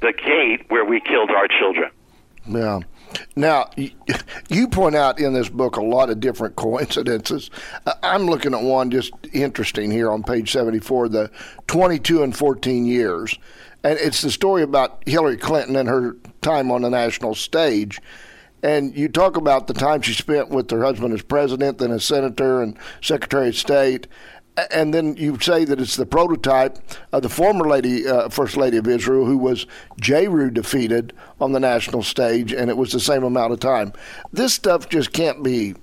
the 0.01 0.13
gate 0.13 0.69
where 0.69 0.85
we 0.85 0.99
killed 1.01 1.29
our 1.29 1.47
children. 1.47 1.91
Yeah. 2.47 2.79
Now, 3.35 3.69
you 4.49 4.67
point 4.67 4.95
out 4.95 5.19
in 5.19 5.33
this 5.33 5.49
book 5.49 5.77
a 5.77 5.83
lot 5.83 6.09
of 6.09 6.19
different 6.19 6.55
coincidences. 6.55 7.49
Uh, 7.85 7.93
I'm 8.03 8.25
looking 8.25 8.53
at 8.53 8.61
one 8.61 8.91
just 8.91 9.11
interesting 9.33 9.91
here 9.91 10.11
on 10.11 10.23
page 10.23 10.51
74 10.51 11.09
the 11.09 11.31
22 11.67 12.23
and 12.23 12.35
14 12.35 12.85
years. 12.85 13.37
And 13.83 13.97
it's 13.97 14.21
the 14.21 14.31
story 14.31 14.61
about 14.61 15.03
Hillary 15.05 15.37
Clinton 15.37 15.75
and 15.75 15.87
her 15.87 16.17
time 16.41 16.71
on 16.71 16.81
the 16.81 16.89
national 16.89 17.35
stage. 17.35 18.01
And 18.61 18.95
you 18.95 19.07
talk 19.07 19.37
about 19.37 19.67
the 19.67 19.73
time 19.73 20.01
she 20.01 20.13
spent 20.13 20.49
with 20.49 20.69
her 20.71 20.83
husband 20.83 21.13
as 21.13 21.21
president, 21.21 21.77
then 21.77 21.91
as 21.91 22.03
senator 22.03 22.61
and 22.61 22.77
secretary 23.01 23.49
of 23.49 23.55
state 23.55 24.07
and 24.71 24.93
then 24.93 25.15
you 25.17 25.39
say 25.39 25.65
that 25.65 25.79
it's 25.79 25.95
the 25.95 26.05
prototype 26.05 26.77
of 27.11 27.21
the 27.23 27.29
former 27.29 27.67
lady, 27.67 28.07
uh, 28.07 28.29
first 28.29 28.57
lady 28.57 28.77
of 28.77 28.87
Israel, 28.87 29.25
who 29.25 29.37
was 29.37 29.65
Jehu 29.99 30.49
defeated 30.49 31.13
on 31.39 31.51
the 31.51 31.59
national 31.59 32.03
stage, 32.03 32.53
and 32.53 32.69
it 32.69 32.77
was 32.77 32.91
the 32.91 32.99
same 32.99 33.23
amount 33.23 33.53
of 33.53 33.59
time. 33.59 33.93
This 34.31 34.53
stuff 34.53 34.89
just 34.89 35.13
can't 35.13 35.43
be 35.43 35.75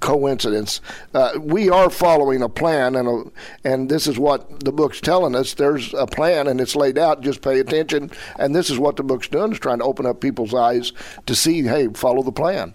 coincidence. 0.00 0.80
Uh, 1.14 1.32
we 1.40 1.70
are 1.70 1.88
following 1.88 2.42
a 2.42 2.48
plan, 2.48 2.96
and 2.96 3.08
a, 3.08 3.22
and 3.64 3.88
this 3.88 4.06
is 4.06 4.18
what 4.18 4.64
the 4.64 4.72
book's 4.72 5.00
telling 5.00 5.34
us. 5.34 5.54
There's 5.54 5.94
a 5.94 6.06
plan, 6.06 6.48
and 6.48 6.60
it's 6.60 6.76
laid 6.76 6.98
out. 6.98 7.22
Just 7.22 7.40
pay 7.40 7.60
attention, 7.60 8.10
and 8.38 8.54
this 8.54 8.68
is 8.68 8.78
what 8.78 8.96
the 8.96 9.04
book's 9.04 9.28
doing: 9.28 9.52
is 9.52 9.58
trying 9.58 9.78
to 9.78 9.84
open 9.84 10.04
up 10.04 10.20
people's 10.20 10.52
eyes 10.52 10.92
to 11.26 11.34
see, 11.34 11.62
hey, 11.62 11.88
follow 11.94 12.22
the 12.22 12.32
plan, 12.32 12.74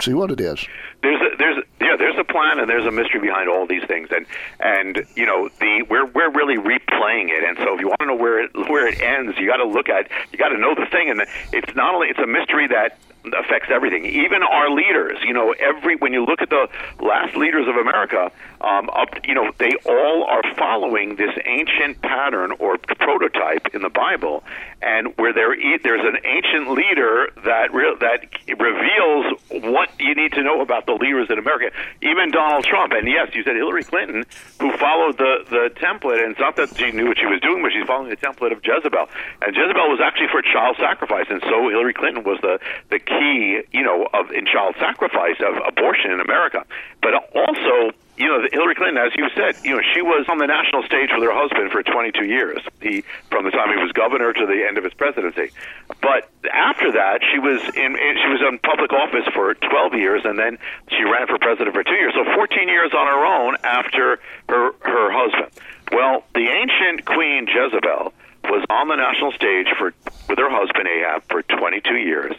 see 0.00 0.14
what 0.14 0.30
it 0.30 0.40
is. 0.40 0.64
There's 1.02 1.20
a, 1.20 1.36
there's 1.36 1.57
there's 1.98 2.18
a 2.18 2.24
plan 2.24 2.58
and 2.58 2.68
there's 2.68 2.86
a 2.86 2.90
mystery 2.90 3.20
behind 3.20 3.48
all 3.48 3.66
these 3.66 3.84
things, 3.84 4.08
and 4.10 4.26
and 4.60 5.06
you 5.16 5.26
know 5.26 5.48
the 5.60 5.84
we're 5.90 6.06
we're 6.06 6.30
really 6.30 6.56
replaying 6.56 7.28
it, 7.30 7.44
and 7.44 7.56
so 7.58 7.74
if 7.74 7.80
you 7.80 7.88
want 7.88 8.00
to 8.00 8.06
know 8.06 8.16
where 8.16 8.42
it 8.44 8.50
where 8.68 8.86
it 8.86 9.00
ends, 9.00 9.36
you 9.38 9.46
got 9.46 9.58
to 9.58 9.66
look 9.66 9.88
at 9.88 10.10
you 10.32 10.38
got 10.38 10.48
to 10.48 10.58
know 10.58 10.74
the 10.74 10.86
thing, 10.86 11.10
and 11.10 11.22
it's 11.52 11.74
not 11.74 11.94
only 11.94 12.08
it's 12.08 12.18
a 12.18 12.26
mystery 12.26 12.66
that 12.68 12.98
affects 13.34 13.68
everything, 13.72 14.04
even 14.04 14.42
our 14.42 14.70
leaders. 14.70 15.18
You 15.24 15.32
know, 15.32 15.54
every 15.58 15.96
when 15.96 16.12
you 16.12 16.24
look 16.24 16.42
at 16.42 16.50
the 16.50 16.68
last 17.00 17.36
leaders 17.36 17.66
of 17.68 17.76
America, 17.76 18.30
um, 18.60 18.90
up, 18.90 19.08
you 19.26 19.34
know, 19.34 19.50
they 19.58 19.72
all 19.86 20.24
are 20.24 20.42
following 20.56 21.16
this 21.16 21.34
ancient 21.44 22.02
pattern 22.02 22.52
or 22.58 22.78
prototype 22.78 23.74
in 23.74 23.82
the 23.82 23.90
Bible, 23.90 24.42
and 24.82 25.16
where 25.16 25.32
there 25.32 25.54
there's 25.82 26.04
an 26.04 26.18
ancient 26.24 26.70
leader 26.70 27.30
that 27.44 27.72
re- 27.72 27.96
that 28.00 28.26
reveals 28.58 29.26
what 29.64 29.90
you 29.98 30.14
need 30.14 30.32
to 30.32 30.42
know 30.42 30.60
about 30.60 30.86
the 30.86 30.94
leaders 30.94 31.28
in 31.30 31.38
America. 31.38 31.74
Even 32.02 32.30
Donald 32.30 32.64
Trump, 32.64 32.92
and 32.92 33.06
yes, 33.08 33.34
you 33.34 33.42
said 33.42 33.56
Hillary 33.56 33.84
Clinton, 33.84 34.24
who 34.60 34.76
followed 34.76 35.18
the 35.18 35.44
the 35.48 35.70
template, 35.80 36.22
and 36.22 36.32
it's 36.32 36.40
not 36.40 36.56
that 36.56 36.76
she 36.76 36.90
knew 36.90 37.08
what 37.08 37.18
she 37.18 37.26
was 37.26 37.40
doing, 37.40 37.62
but 37.62 37.72
she's 37.72 37.86
following 37.86 38.10
the 38.10 38.16
template 38.16 38.52
of 38.52 38.60
Jezebel, 38.64 39.08
and 39.42 39.54
Jezebel 39.54 39.88
was 39.88 40.00
actually 40.02 40.28
for 40.28 40.42
child 40.42 40.76
sacrifice, 40.78 41.26
and 41.30 41.40
so 41.42 41.68
Hillary 41.68 41.94
Clinton 41.94 42.24
was 42.24 42.38
the 42.42 42.58
the 42.90 42.98
key, 42.98 43.17
you 43.20 43.82
know, 43.82 44.06
of 44.12 44.30
in 44.30 44.46
child 44.46 44.74
sacrifice 44.78 45.36
of 45.40 45.56
abortion 45.66 46.12
in 46.12 46.20
America, 46.20 46.64
but 47.02 47.14
also 47.34 47.92
you 48.18 48.26
know, 48.26 48.42
Hillary 48.50 48.74
Clinton, 48.74 48.98
as 48.98 49.14
you 49.14 49.30
said, 49.30 49.54
you 49.64 49.70
know, 49.70 49.82
she 49.94 50.02
was 50.02 50.26
on 50.28 50.38
the 50.38 50.46
national 50.46 50.82
stage 50.82 51.10
with 51.14 51.22
her 51.22 51.30
husband 51.30 51.70
for 51.70 51.84
22 51.84 52.26
years. 52.26 52.58
He, 52.82 53.04
from 53.30 53.44
the 53.44 53.52
time 53.52 53.70
he 53.70 53.78
was 53.78 53.92
governor 53.92 54.32
to 54.32 54.44
the 54.44 54.66
end 54.66 54.76
of 54.76 54.82
his 54.82 54.92
presidency. 54.92 55.54
But 56.02 56.28
after 56.50 56.90
that, 56.98 57.22
she 57.22 57.38
was 57.38 57.62
in, 57.62 57.94
she 57.94 58.28
was 58.28 58.42
in 58.42 58.58
public 58.58 58.92
office 58.92 59.26
for 59.32 59.54
12 59.54 59.94
years, 59.94 60.22
and 60.24 60.36
then 60.36 60.58
she 60.90 61.04
ran 61.04 61.28
for 61.28 61.38
president 61.38 61.74
for 61.74 61.84
two 61.84 61.94
years. 61.94 62.12
So 62.14 62.26
14 62.34 62.66
years 62.66 62.90
on 62.92 63.06
her 63.06 63.22
own 63.24 63.56
after 63.62 64.18
her 64.48 64.72
her 64.82 65.08
husband. 65.14 65.54
Well, 65.92 66.24
the 66.34 66.50
ancient 66.50 67.06
queen 67.06 67.46
Jezebel 67.46 68.12
was 68.50 68.64
on 68.68 68.88
the 68.88 68.96
national 68.96 69.30
stage 69.32 69.68
for 69.78 69.94
with 70.28 70.38
her 70.38 70.50
husband 70.50 70.88
Ahab 70.88 71.22
for 71.30 71.42
22 71.42 71.96
years, 71.96 72.34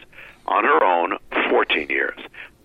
on 0.50 0.64
her 0.64 0.84
own 0.84 1.16
14 1.48 1.88
years, 1.88 2.18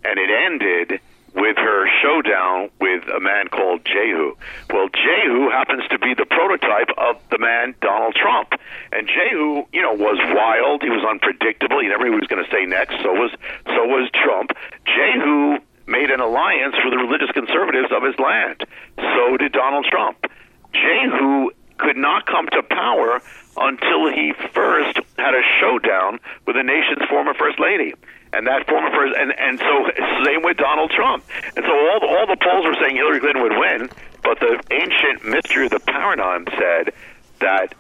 and 0.04 0.20
it 0.20 0.30
ended 0.30 1.00
with 1.36 1.58
her 1.58 1.86
showdown 2.02 2.70
with 2.80 3.04
a 3.10 3.20
man 3.20 3.48
called 3.50 3.86
Jehu. 3.86 4.36
Well, 4.72 4.88
Jehu 4.88 5.50
happens 5.52 5.84
to 5.90 6.00
be 6.00 6.14
the 6.14 6.26
prototype 6.26 6.90
of 6.98 7.20
the 7.30 7.38
man 7.38 7.76
Donald 7.82 8.16
Trump. 8.16 8.54
And 8.92 9.08
Jehu, 9.08 9.66
you 9.74 9.82
know, 9.82 9.94
was 9.94 10.18
wild. 10.34 10.82
He 10.82 10.90
was 10.90 11.04
unpredictable. 11.04 11.82
He 11.82 11.88
never 11.88 12.06
knew 12.06 12.16
what 12.16 12.24
he 12.24 12.28
was 12.28 12.32
going 12.32 12.46
to 12.46 12.52
say 12.52 12.66
next. 12.66 12.96
So 13.04 13.12
was 13.12 13.32
so 13.68 13.84
was 13.86 14.10
Trump. 14.16 14.52
Jehu 14.88 15.60
made 15.88 16.10
an 16.10 16.22
alliance 16.22 16.76
with 16.84 16.94
the 16.94 17.04
religious 17.04 17.32
conservatives 17.32 17.92
of 17.92 18.02
his 18.02 18.18
land. 18.18 18.64
So 18.98 19.38
did 19.38 19.52
Donald 19.52 19.86
Trump. 19.92 20.26
Jehu 20.74 21.52
could 21.78 21.98
not 21.98 22.26
come 22.26 22.48
to 22.48 22.64
power 22.64 23.22
until 23.58 24.12
he 24.12 24.34
first 24.54 25.00
had 25.18 25.34
a 25.34 25.42
showdown 25.60 26.20
with 26.46 26.56
the 26.56 26.64
nation's 26.64 27.08
former 27.10 27.34
first 27.34 27.60
lady. 27.60 27.94
And 28.34 28.48
that 28.48 28.68
former 28.68 28.92
first, 28.92 29.16
and 29.18 29.32
and 29.40 29.60
so 29.60 29.92
same 30.26 30.44
with 30.44 30.58
Donald 30.58 30.92
Trump, 30.92 31.24
and 31.56 31.64
so 31.64 31.72
all 31.72 32.00
the, 32.02 32.08
all 32.08 32.28
the 32.28 32.36
polls 32.36 32.66
were 32.66 32.76
saying 32.82 32.98
Hillary 32.98 33.22
Clinton 33.22 33.42
would 33.44 33.58
win, 33.58 33.90
but 34.24 34.40
the 34.42 34.62
ancient 34.72 35.24
mystery 35.24 35.66
of 35.66 35.72
the 35.72 35.80
paradigm 35.80 36.46
said 36.58 36.94
that 37.40 37.74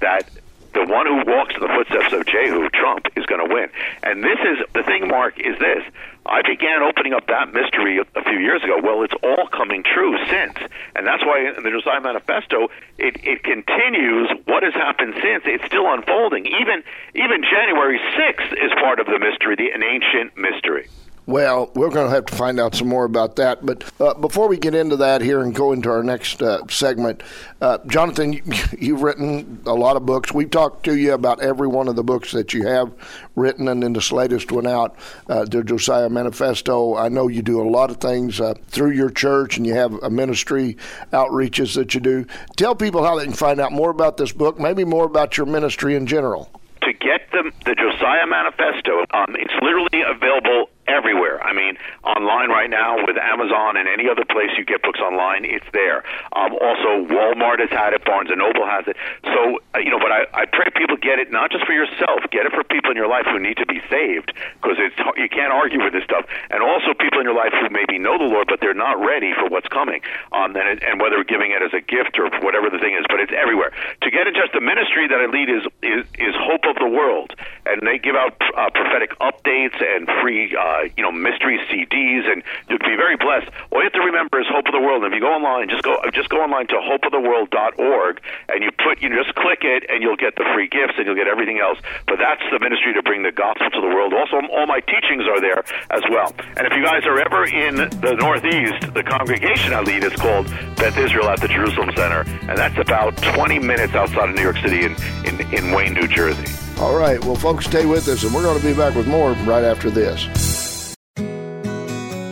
that 0.00 0.28
the 0.74 0.84
one 0.84 1.06
who 1.06 1.22
walks 1.30 1.54
in 1.54 1.60
the 1.60 1.68
footsteps 1.68 2.12
of 2.12 2.26
Jehu, 2.26 2.68
Trump, 2.70 3.06
is 3.16 3.26
going 3.26 3.46
to 3.46 3.52
win. 3.52 3.68
And 4.02 4.22
this 4.24 4.38
is 4.40 4.58
the 4.74 4.82
thing, 4.82 5.08
Mark, 5.08 5.38
is 5.38 5.58
this. 5.58 5.84
I 6.24 6.40
began 6.42 6.82
opening 6.82 7.12
up 7.12 7.26
that 7.26 7.52
mystery 7.52 7.98
a, 7.98 8.22
few 8.22 8.38
years 8.38 8.62
ago. 8.62 8.78
Well, 8.82 9.02
it's 9.02 9.14
all 9.22 9.48
coming 9.48 9.82
true 9.82 10.16
since. 10.30 10.56
And 10.94 11.06
that's 11.06 11.24
why 11.24 11.52
in 11.56 11.62
the 11.62 11.70
Josiah 11.70 12.00
Manifesto, 12.00 12.68
it, 12.96 13.16
it 13.24 13.42
continues 13.42 14.30
what 14.46 14.62
has 14.62 14.72
happened 14.74 15.14
since. 15.20 15.42
It's 15.46 15.64
still 15.66 15.92
unfolding. 15.92 16.46
Even, 16.46 16.84
even 17.14 17.42
January 17.42 17.98
6th 17.98 18.52
is 18.52 18.70
part 18.78 19.00
of 19.00 19.06
the 19.06 19.18
mystery, 19.18 19.56
the, 19.56 19.70
an 19.74 19.82
ancient 19.82 20.36
mystery. 20.38 20.88
Well, 21.24 21.70
we're 21.74 21.90
going 21.90 22.08
to 22.08 22.14
have 22.14 22.26
to 22.26 22.34
find 22.34 22.58
out 22.58 22.74
some 22.74 22.88
more 22.88 23.04
about 23.04 23.36
that. 23.36 23.64
But 23.64 23.84
uh, 24.00 24.14
before 24.14 24.48
we 24.48 24.56
get 24.56 24.74
into 24.74 24.96
that 24.96 25.20
here 25.20 25.40
and 25.40 25.54
go 25.54 25.70
into 25.70 25.88
our 25.88 26.02
next 26.02 26.42
uh, 26.42 26.66
segment, 26.68 27.22
uh, 27.60 27.78
Jonathan, 27.86 28.40
you've 28.78 29.02
written 29.02 29.62
a 29.64 29.72
lot 29.72 29.96
of 29.96 30.04
books. 30.04 30.32
We've 30.32 30.50
talked 30.50 30.84
to 30.86 30.96
you 30.96 31.12
about 31.14 31.40
every 31.40 31.68
one 31.68 31.86
of 31.86 31.94
the 31.94 32.02
books 32.02 32.32
that 32.32 32.52
you 32.52 32.66
have 32.66 32.92
written, 33.36 33.68
and 33.68 33.84
then 33.84 33.92
this 33.92 34.10
latest 34.10 34.50
one 34.50 34.66
out, 34.66 34.96
uh, 35.28 35.44
the 35.44 35.62
Josiah 35.62 36.08
Manifesto. 36.08 36.96
I 36.96 37.08
know 37.08 37.28
you 37.28 37.42
do 37.42 37.62
a 37.62 37.70
lot 37.70 37.90
of 37.90 37.98
things 37.98 38.40
uh, 38.40 38.54
through 38.66 38.90
your 38.90 39.10
church, 39.10 39.56
and 39.56 39.64
you 39.64 39.74
have 39.74 39.94
a 40.02 40.10
ministry 40.10 40.76
outreaches 41.12 41.76
that 41.76 41.94
you 41.94 42.00
do. 42.00 42.26
Tell 42.56 42.74
people 42.74 43.04
how 43.04 43.16
they 43.16 43.24
can 43.24 43.32
find 43.32 43.60
out 43.60 43.70
more 43.70 43.90
about 43.90 44.16
this 44.16 44.32
book, 44.32 44.58
maybe 44.58 44.84
more 44.84 45.04
about 45.04 45.36
your 45.36 45.46
ministry 45.46 45.94
in 45.94 46.06
general 46.08 46.50
to 46.82 46.92
get 46.92 47.30
the, 47.30 47.52
the 47.64 47.76
Josiah 47.76 48.26
Manifesto, 48.26 49.04
um, 49.14 49.36
it's 49.38 49.54
literally 49.62 50.02
available 50.02 50.68
everywhere. 50.86 51.42
I 51.42 51.52
mean, 51.52 51.76
online 52.04 52.50
right 52.50 52.70
now 52.70 52.96
with 53.06 53.16
Amazon 53.16 53.76
and 53.76 53.88
any 53.88 54.08
other 54.08 54.24
place 54.24 54.50
you 54.58 54.64
get 54.64 54.82
books 54.82 55.00
online, 55.00 55.44
it's 55.44 55.66
there. 55.72 56.04
Um, 56.32 56.52
also, 56.58 57.06
Walmart 57.06 57.60
has 57.60 57.70
had 57.70 57.92
it, 57.92 58.04
Barnes 58.04 58.30
and 58.30 58.38
Noble 58.38 58.66
has 58.66 58.86
it. 58.86 58.96
So, 59.24 59.60
uh, 59.74 59.78
you 59.78 59.90
know, 59.90 59.98
but 59.98 60.10
I, 60.10 60.26
I 60.34 60.44
pray 60.46 60.66
people 60.74 60.96
get 60.96 61.18
it 61.18 61.30
not 61.30 61.50
just 61.50 61.66
for 61.66 61.72
yourself, 61.72 62.26
get 62.30 62.46
it 62.46 62.52
for 62.52 62.64
people 62.64 62.90
in 62.90 62.96
your 62.96 63.08
life 63.08 63.26
who 63.26 63.38
need 63.38 63.56
to 63.58 63.66
be 63.66 63.80
saved 63.90 64.32
because 64.60 64.78
it's 64.78 64.96
you 65.16 65.28
can't 65.28 65.52
argue 65.52 65.82
with 65.82 65.92
this 65.92 66.04
stuff, 66.04 66.26
and 66.50 66.62
also 66.62 66.94
people 66.94 67.20
in 67.20 67.26
your 67.26 67.36
life 67.36 67.52
who 67.52 67.68
maybe 67.70 67.98
know 67.98 68.18
the 68.18 68.24
Lord 68.24 68.48
but 68.48 68.60
they're 68.60 68.74
not 68.74 68.98
ready 68.98 69.32
for 69.32 69.48
what's 69.48 69.68
coming. 69.68 70.02
Um, 70.32 70.56
and, 70.56 70.66
it, 70.68 70.82
and 70.82 71.00
whether 71.00 71.22
giving 71.24 71.52
it 71.52 71.62
as 71.62 71.72
a 71.72 71.80
gift 71.80 72.18
or 72.18 72.28
whatever 72.42 72.70
the 72.70 72.78
thing 72.78 72.94
is, 72.94 73.04
but 73.08 73.20
it's 73.20 73.32
everywhere. 73.32 73.72
To 74.02 74.10
get 74.10 74.26
it, 74.26 74.34
just 74.34 74.52
the 74.52 74.60
ministry 74.60 75.06
that 75.08 75.20
I 75.20 75.26
lead 75.26 75.48
is 75.48 75.62
is, 75.82 76.02
is 76.18 76.34
Hope 76.36 76.64
of 76.64 76.76
the 76.76 76.88
World, 76.88 77.34
and 77.66 77.86
they 77.86 77.98
give 77.98 78.16
out 78.16 78.34
uh, 78.56 78.70
prophetic 78.74 79.14
updates 79.20 79.78
and 79.78 80.08
free. 80.20 80.54
Uh, 80.56 80.71
uh, 80.72 80.88
you 80.96 81.02
know, 81.02 81.12
mystery 81.12 81.60
CDs, 81.68 82.24
and 82.30 82.42
you'll 82.68 82.80
be 82.80 82.96
very 82.96 83.16
blessed. 83.16 83.48
All 83.70 83.84
you 83.84 83.84
have 83.84 83.92
to 83.92 84.00
remember 84.00 84.40
is 84.40 84.46
Hope 84.48 84.66
of 84.66 84.72
the 84.72 84.80
World. 84.80 85.04
And 85.04 85.12
if 85.12 85.16
you 85.16 85.20
go 85.20 85.32
online, 85.32 85.68
just 85.68 85.82
go 85.82 86.00
just 86.12 86.28
go 86.28 86.40
online 86.40 86.66
to 86.68 86.80
hopeoftheworld.org, 86.80 88.20
and 88.48 88.64
you 88.64 88.70
put 88.72 89.02
you 89.02 89.08
just 89.12 89.34
click 89.36 89.60
it, 89.62 89.84
and 89.88 90.02
you'll 90.02 90.16
get 90.16 90.36
the 90.36 90.46
free 90.54 90.68
gifts, 90.68 90.96
and 90.96 91.06
you'll 91.06 91.18
get 91.18 91.28
everything 91.28 91.60
else. 91.60 91.78
But 92.06 92.16
that's 92.18 92.42
the 92.50 92.58
ministry 92.58 92.94
to 92.94 93.02
bring 93.02 93.22
the 93.22 93.32
gospel 93.32 93.68
to 93.70 93.80
the 93.80 93.92
world. 93.92 94.14
Also, 94.14 94.40
all 94.48 94.66
my 94.66 94.80
teachings 94.80 95.28
are 95.28 95.40
there 95.40 95.60
as 95.90 96.02
well. 96.08 96.32
And 96.56 96.66
if 96.66 96.72
you 96.72 96.84
guys 96.84 97.04
are 97.04 97.18
ever 97.20 97.44
in 97.44 97.76
the 98.00 98.16
Northeast, 98.16 98.94
the 98.94 99.02
congregation 99.02 99.74
I 99.74 99.80
lead 99.80 100.04
is 100.04 100.14
called 100.16 100.46
Beth 100.76 100.96
Israel 100.96 101.28
at 101.28 101.40
the 101.40 101.48
Jerusalem 101.48 101.90
Center, 101.96 102.24
and 102.48 102.56
that's 102.56 102.78
about 102.78 103.16
20 103.36 103.58
minutes 103.58 103.94
outside 103.94 104.30
of 104.30 104.34
New 104.34 104.42
York 104.42 104.56
City 104.58 104.84
in, 104.84 104.96
in, 105.26 105.40
in 105.52 105.72
Wayne, 105.72 105.94
New 105.94 106.08
Jersey. 106.08 106.46
All 106.78 106.96
right. 106.96 107.22
Well, 107.24 107.36
folks, 107.36 107.66
stay 107.66 107.86
with 107.86 108.08
us, 108.08 108.24
and 108.24 108.34
we're 108.34 108.42
going 108.42 108.58
to 108.58 108.66
be 108.66 108.74
back 108.74 108.94
with 108.94 109.06
more 109.06 109.32
right 109.44 109.64
after 109.64 109.90
this. 109.90 110.51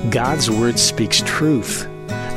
God's 0.08 0.50
Word 0.50 0.78
speaks 0.78 1.20
truth. 1.26 1.86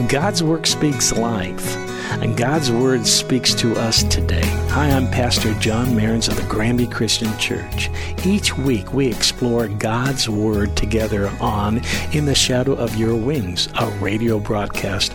God's 0.09 0.43
Word 0.43 0.67
speaks 0.67 1.13
life. 1.13 1.77
And 2.21 2.35
God's 2.37 2.69
Word 2.69 3.07
speaks 3.07 3.53
to 3.55 3.73
us 3.79 4.03
today. 4.03 4.45
Hi, 4.69 4.89
I'm 4.89 5.09
Pastor 5.09 5.53
John 5.55 5.95
Mehrens 5.95 6.27
of 6.27 6.35
the 6.35 6.43
Granby 6.43 6.87
Christian 6.87 7.35
Church. 7.39 7.89
Each 8.25 8.55
week 8.57 8.93
we 8.93 9.07
explore 9.07 9.69
God's 9.69 10.27
Word 10.27 10.75
together 10.75 11.29
on 11.39 11.81
In 12.11 12.25
the 12.25 12.35
Shadow 12.35 12.73
of 12.73 12.95
Your 12.97 13.15
Wings, 13.15 13.69
a 13.79 13.89
radio 13.91 14.39
broadcast 14.39 15.13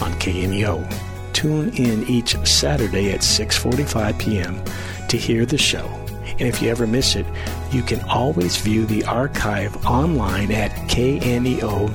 on 0.00 0.12
KNEO. 0.18 0.90
Tune 1.34 1.68
in 1.76 2.08
each 2.08 2.36
Saturday 2.46 3.12
at 3.12 3.20
6:45 3.20 4.18
p.m. 4.18 4.64
to 5.08 5.18
hear 5.18 5.44
the 5.44 5.58
show. 5.58 6.01
And 6.42 6.48
if 6.48 6.60
you 6.60 6.70
ever 6.70 6.88
miss 6.88 7.14
it, 7.14 7.24
you 7.70 7.84
can 7.84 8.00
always 8.08 8.56
view 8.56 8.84
the 8.84 9.04
archive 9.04 9.86
online 9.86 10.50
at 10.50 10.72
kneo.org. 10.88 11.94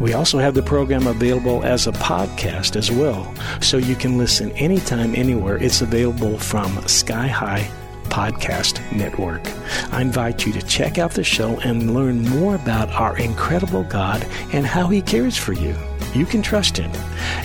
We 0.00 0.14
also 0.14 0.38
have 0.38 0.54
the 0.54 0.62
program 0.62 1.06
available 1.06 1.62
as 1.62 1.86
a 1.86 1.92
podcast 1.92 2.74
as 2.74 2.90
well, 2.90 3.34
so 3.60 3.76
you 3.76 3.94
can 3.94 4.16
listen 4.16 4.50
anytime, 4.52 5.14
anywhere. 5.14 5.58
It's 5.58 5.82
available 5.82 6.38
from 6.38 6.88
Sky 6.88 7.26
High 7.26 7.70
Podcast 8.08 8.80
Network. 8.92 9.42
I 9.92 10.00
invite 10.00 10.46
you 10.46 10.52
to 10.52 10.62
check 10.62 10.98
out 10.98 11.12
the 11.12 11.24
show 11.24 11.58
and 11.60 11.94
learn 11.94 12.22
more 12.28 12.54
about 12.54 12.90
our 12.90 13.18
incredible 13.18 13.84
God 13.84 14.26
and 14.52 14.66
how 14.66 14.88
He 14.88 15.02
cares 15.02 15.36
for 15.36 15.52
you. 15.52 15.74
You 16.14 16.26
can 16.26 16.42
trust 16.42 16.76
Him, 16.76 16.90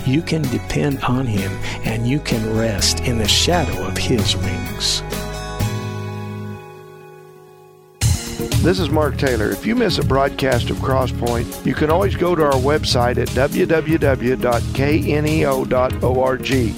you 0.06 0.22
can 0.22 0.42
depend 0.44 1.04
on 1.04 1.26
Him, 1.26 1.52
and 1.86 2.08
you 2.08 2.20
can 2.20 2.58
rest 2.58 3.02
in 3.02 3.18
the 3.18 3.28
shadow 3.28 3.86
of 3.86 3.98
His 3.98 4.36
wings. 4.38 5.02
This 8.64 8.80
is 8.80 8.90
Mark 8.90 9.18
Taylor. 9.18 9.52
If 9.52 9.66
you 9.66 9.76
miss 9.76 9.98
a 9.98 10.06
broadcast 10.06 10.70
of 10.70 10.78
Crosspoint, 10.78 11.66
you 11.66 11.76
can 11.76 11.90
always 11.90 12.16
go 12.16 12.34
to 12.34 12.44
our 12.46 12.54
website 12.54 13.18
at 13.18 13.28
www.kneo.org 13.28 13.68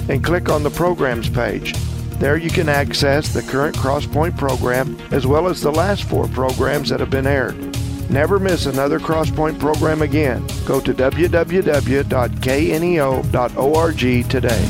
and 0.10 0.24
click 0.24 0.50
on 0.50 0.64
the 0.64 0.72
programs 0.72 1.30
page. 1.30 1.76
There 2.18 2.38
you 2.38 2.50
can 2.50 2.70
access 2.70 3.34
the 3.34 3.42
current 3.42 3.76
Crosspoint 3.76 4.38
program 4.38 4.98
as 5.12 5.28
well 5.28 5.48
as 5.48 5.62
the 5.62 5.72
last 5.72 6.06
four 6.06 6.28
programs 6.30 6.90
that 6.90 7.00
have 7.02 7.10
been 7.10 7.28
aired. 7.28 7.56
Never 8.10 8.40
miss 8.40 8.66
another 8.68 9.00
Crosspoint 9.00 9.60
program 9.60 10.02
again. 10.02 10.46
Go 10.66 10.80
to 10.80 10.94
www.kneo.org 10.94 11.50
today. 14.30 14.70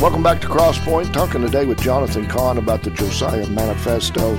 Welcome 0.00 0.22
back 0.24 0.40
to 0.40 0.48
Crosspoint. 0.48 1.12
Talking 1.12 1.42
today 1.42 1.66
with 1.66 1.80
Jonathan 1.80 2.26
Cahn 2.26 2.58
about 2.58 2.82
the 2.82 2.90
Josiah 2.90 3.46
Manifesto. 3.46 4.34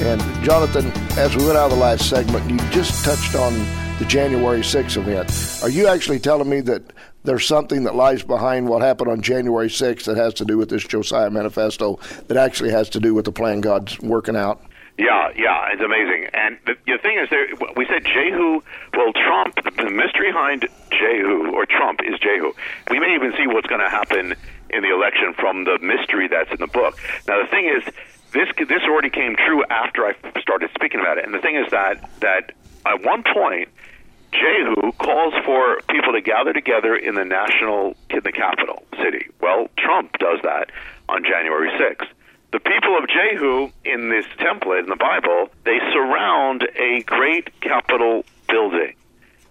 And 0.00 0.20
Jonathan, 0.42 0.90
as 1.16 1.36
we 1.36 1.44
went 1.44 1.56
out 1.56 1.70
of 1.70 1.78
the 1.78 1.82
last 1.82 2.08
segment, 2.10 2.50
you 2.50 2.56
just 2.70 3.04
touched 3.04 3.36
on 3.36 3.54
the 3.98 4.04
January 4.06 4.60
6th 4.60 4.96
event. 4.96 5.62
Are 5.62 5.70
you 5.70 5.86
actually 5.86 6.18
telling 6.18 6.48
me 6.48 6.60
that 6.62 6.82
there's 7.22 7.46
something 7.46 7.84
that 7.84 7.94
lies 7.94 8.24
behind 8.24 8.68
what 8.68 8.82
happened 8.82 9.08
on 9.08 9.22
January 9.22 9.68
6th 9.68 10.04
that 10.04 10.16
has 10.16 10.34
to 10.34 10.44
do 10.44 10.58
with 10.58 10.68
this 10.68 10.84
Josiah 10.84 11.30
Manifesto 11.30 12.00
that 12.26 12.36
actually 12.36 12.70
has 12.70 12.88
to 12.90 13.00
do 13.00 13.14
with 13.14 13.24
the 13.24 13.32
plan 13.32 13.60
God's 13.60 14.00
working 14.00 14.34
out? 14.34 14.60
Yeah, 14.98 15.30
yeah, 15.36 15.72
it's 15.72 15.82
amazing. 15.82 16.28
And 16.34 16.58
the, 16.66 16.74
the 16.86 16.98
thing 16.98 17.18
is, 17.18 17.30
there, 17.30 17.46
we 17.76 17.86
said 17.86 18.04
Jehu. 18.04 18.62
Well, 18.94 19.12
Trump. 19.12 19.54
The 19.62 19.90
mystery 19.90 20.30
behind 20.30 20.68
Jehu 20.90 21.52
or 21.52 21.64
Trump 21.64 22.00
is 22.04 22.18
Jehu. 22.18 22.52
We 22.90 22.98
may 22.98 23.14
even 23.14 23.32
see 23.36 23.46
what's 23.46 23.66
going 23.66 23.80
to 23.80 23.90
happen 23.90 24.34
in 24.70 24.82
the 24.82 24.92
election 24.92 25.34
from 25.34 25.64
the 25.64 25.78
mystery 25.80 26.28
that's 26.28 26.50
in 26.50 26.58
the 26.58 26.66
book. 26.66 26.98
Now, 27.26 27.42
the 27.42 27.48
thing 27.48 27.66
is, 27.66 27.84
this 28.32 28.48
this 28.68 28.82
already 28.82 29.10
came 29.10 29.36
true 29.36 29.64
after 29.70 30.04
I 30.04 30.14
started 30.40 30.70
speaking 30.74 31.00
about 31.00 31.18
it. 31.18 31.24
And 31.24 31.32
the 31.32 31.38
thing 31.38 31.56
is 31.56 31.70
that 31.70 32.08
that 32.20 32.52
at 32.86 33.02
one 33.02 33.22
point, 33.22 33.68
Jehu 34.32 34.92
calls 34.92 35.34
for 35.44 35.80
people 35.88 36.12
to 36.12 36.20
gather 36.20 36.52
together 36.52 36.96
in 36.96 37.14
the 37.14 37.24
national 37.24 37.96
in 38.10 38.20
the 38.24 38.32
capital 38.32 38.82
city. 39.02 39.28
Well, 39.40 39.68
Trump 39.78 40.18
does 40.18 40.40
that 40.42 40.70
on 41.08 41.22
January 41.22 41.70
6th. 41.78 42.08
The 42.52 42.60
people 42.60 42.98
of 42.98 43.08
Jehu 43.08 43.70
in 43.84 44.10
this 44.10 44.26
template 44.38 44.84
in 44.84 44.88
the 44.88 44.96
Bible, 44.96 45.50
they 45.64 45.78
surround 45.92 46.66
a 46.76 47.02
great 47.02 47.60
Capitol 47.60 48.24
building. 48.48 48.94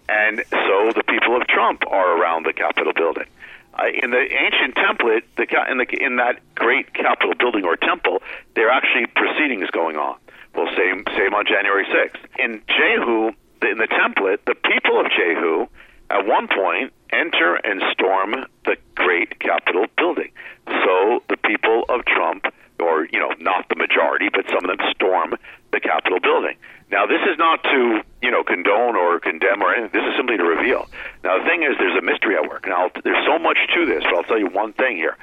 And 0.08 0.42
so 0.50 0.92
the 0.94 1.02
people 1.06 1.36
of 1.36 1.46
Trump 1.46 1.82
are 1.86 2.18
around 2.18 2.46
the 2.46 2.52
Capitol 2.52 2.92
building. 2.94 3.26
Uh, 3.74 3.88
in 4.02 4.10
the 4.10 4.20
ancient 4.20 4.74
template, 4.76 5.22
the, 5.36 5.46
in, 5.70 5.78
the, 5.78 5.86
in 6.00 6.16
that 6.16 6.40
great 6.54 6.92
Capitol 6.94 7.34
building 7.38 7.64
or 7.64 7.76
temple, 7.76 8.22
there 8.54 8.68
are 8.68 8.72
actually 8.72 9.06
proceedings 9.06 9.68
going 9.70 9.96
on. 9.96 10.16
Well, 10.54 10.68
same 10.76 11.04
same 11.16 11.34
on 11.34 11.46
January 11.46 11.84
6th. 11.84 12.20
In 12.38 12.62
Jehu, 12.68 13.32
in 13.62 13.78
the 13.78 13.88
template, 13.88 14.44
the 14.46 14.54
people 14.54 15.00
of 15.00 15.06
Jehu 15.10 15.66
at 16.10 16.26
one 16.26 16.48
point 16.48 16.92
enter 17.12 17.54
and 17.56 17.82
storm 17.92 18.46
the 18.64 18.76
great 18.94 19.38
Capitol 19.40 19.86
building. 19.96 20.30
So 20.66 21.22
the 21.28 21.36
people 21.36 21.84
of 21.88 22.04
Trump, 22.04 22.46
or 22.80 23.06
you 23.10 23.18
know, 23.18 23.34
not 23.40 23.68
the 23.68 23.76
majority, 23.76 24.28
but 24.32 24.46
some 24.46 24.68
of 24.68 24.76
them 24.76 24.86
storm 24.94 25.34
the 25.72 25.80
Capitol 25.80 26.20
building. 26.20 26.56
Now, 26.90 27.06
this 27.06 27.20
is 27.22 27.38
not 27.38 27.62
to 27.64 28.02
you 28.22 28.30
know 28.30 28.44
condone 28.44 28.96
or 28.96 29.18
condemn 29.18 29.62
or 29.62 29.74
anything. 29.74 29.90
This 29.92 30.08
is 30.08 30.16
simply 30.16 30.36
to 30.36 30.44
reveal. 30.44 30.88
Now, 31.24 31.38
the 31.38 31.44
thing 31.44 31.62
is, 31.62 31.76
there's 31.78 31.98
a 31.98 32.02
mystery 32.02 32.36
at 32.36 32.48
work. 32.48 32.66
Now, 32.66 32.90
there's 33.02 33.24
so 33.26 33.38
much 33.38 33.58
to 33.74 33.86
this, 33.86 34.04
but 34.04 34.14
I'll 34.14 34.24
tell 34.24 34.38
you 34.38 34.48
one 34.48 34.72
thing 34.72 34.96
here. 34.96 35.16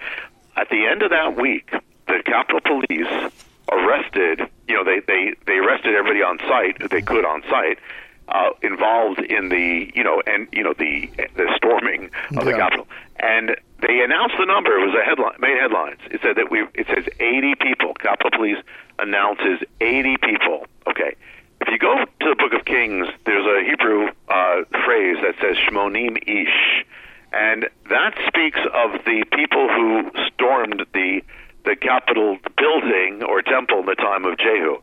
At 0.58 0.70
the 0.70 0.86
end 0.86 1.02
of 1.04 1.12
that 1.12 1.40
week, 1.40 1.72
the 2.08 2.22
Capitol 2.26 2.60
Police 2.60 3.32
arrested. 3.72 4.42
You 4.68 4.76
know, 4.76 4.84
they 4.84 5.00
they 5.00 5.34
they 5.46 5.58
arrested 5.58 5.96
everybody 5.96 6.22
on 6.22 6.40
site 6.40 6.90
they 6.90 7.02
could 7.02 7.26
on 7.26 7.44
site. 7.50 7.80
Uh, 8.30 8.52
involved 8.62 9.20
in 9.20 9.50
the 9.50 9.92
you 9.94 10.04
know 10.06 10.22
and 10.26 10.48
you 10.54 10.64
know 10.64 10.74
the 10.78 11.10
the 11.36 11.52
storming 11.58 12.10
of 12.38 12.46
the 12.46 12.54
Capitol, 12.54 12.88
and 13.20 13.58
they 13.82 14.02
announced 14.02 14.36
the 14.40 14.46
number. 14.46 14.72
It 14.78 14.86
was 14.86 14.96
a 14.96 15.04
headline, 15.04 15.36
made 15.40 15.58
headlines. 15.60 16.00
It 16.10 16.22
said 16.22 16.38
that 16.38 16.50
we. 16.50 16.62
It 16.74 16.88
says 16.88 17.06
80 17.20 17.56
people. 17.56 17.94
Capitol 17.96 18.32
Police 18.32 18.64
announces 19.00 19.60
80 19.82 20.16
people. 20.18 20.66
Okay, 20.88 21.16
if 21.62 21.68
you 21.68 21.78
go 21.78 22.06
to 22.06 22.30
the 22.30 22.36
Book 22.36 22.54
of 22.54 22.66
Kings, 22.66 23.08
there's 23.26 23.46
a 23.46 23.68
Hebrew 23.68 24.10
uh, 24.30 24.64
phrase 24.86 25.18
that 25.22 25.36
says 25.42 25.58
Shmonim 25.58 26.18
Ish, 26.26 26.86
and 27.34 27.68
that 27.90 28.14
speaks 28.28 28.60
of 28.74 29.04
the 29.06 29.26
people 29.32 29.68
who 29.68 30.12
stormed 30.34 30.86
the 30.94 31.22
the 31.64 31.76
Capitol 31.76 32.38
building 32.58 33.24
or 33.24 33.42
temple 33.42 33.80
in 33.80 33.86
the 33.86 33.96
time 33.96 34.26
of 34.26 34.38
Jehu. 34.38 34.78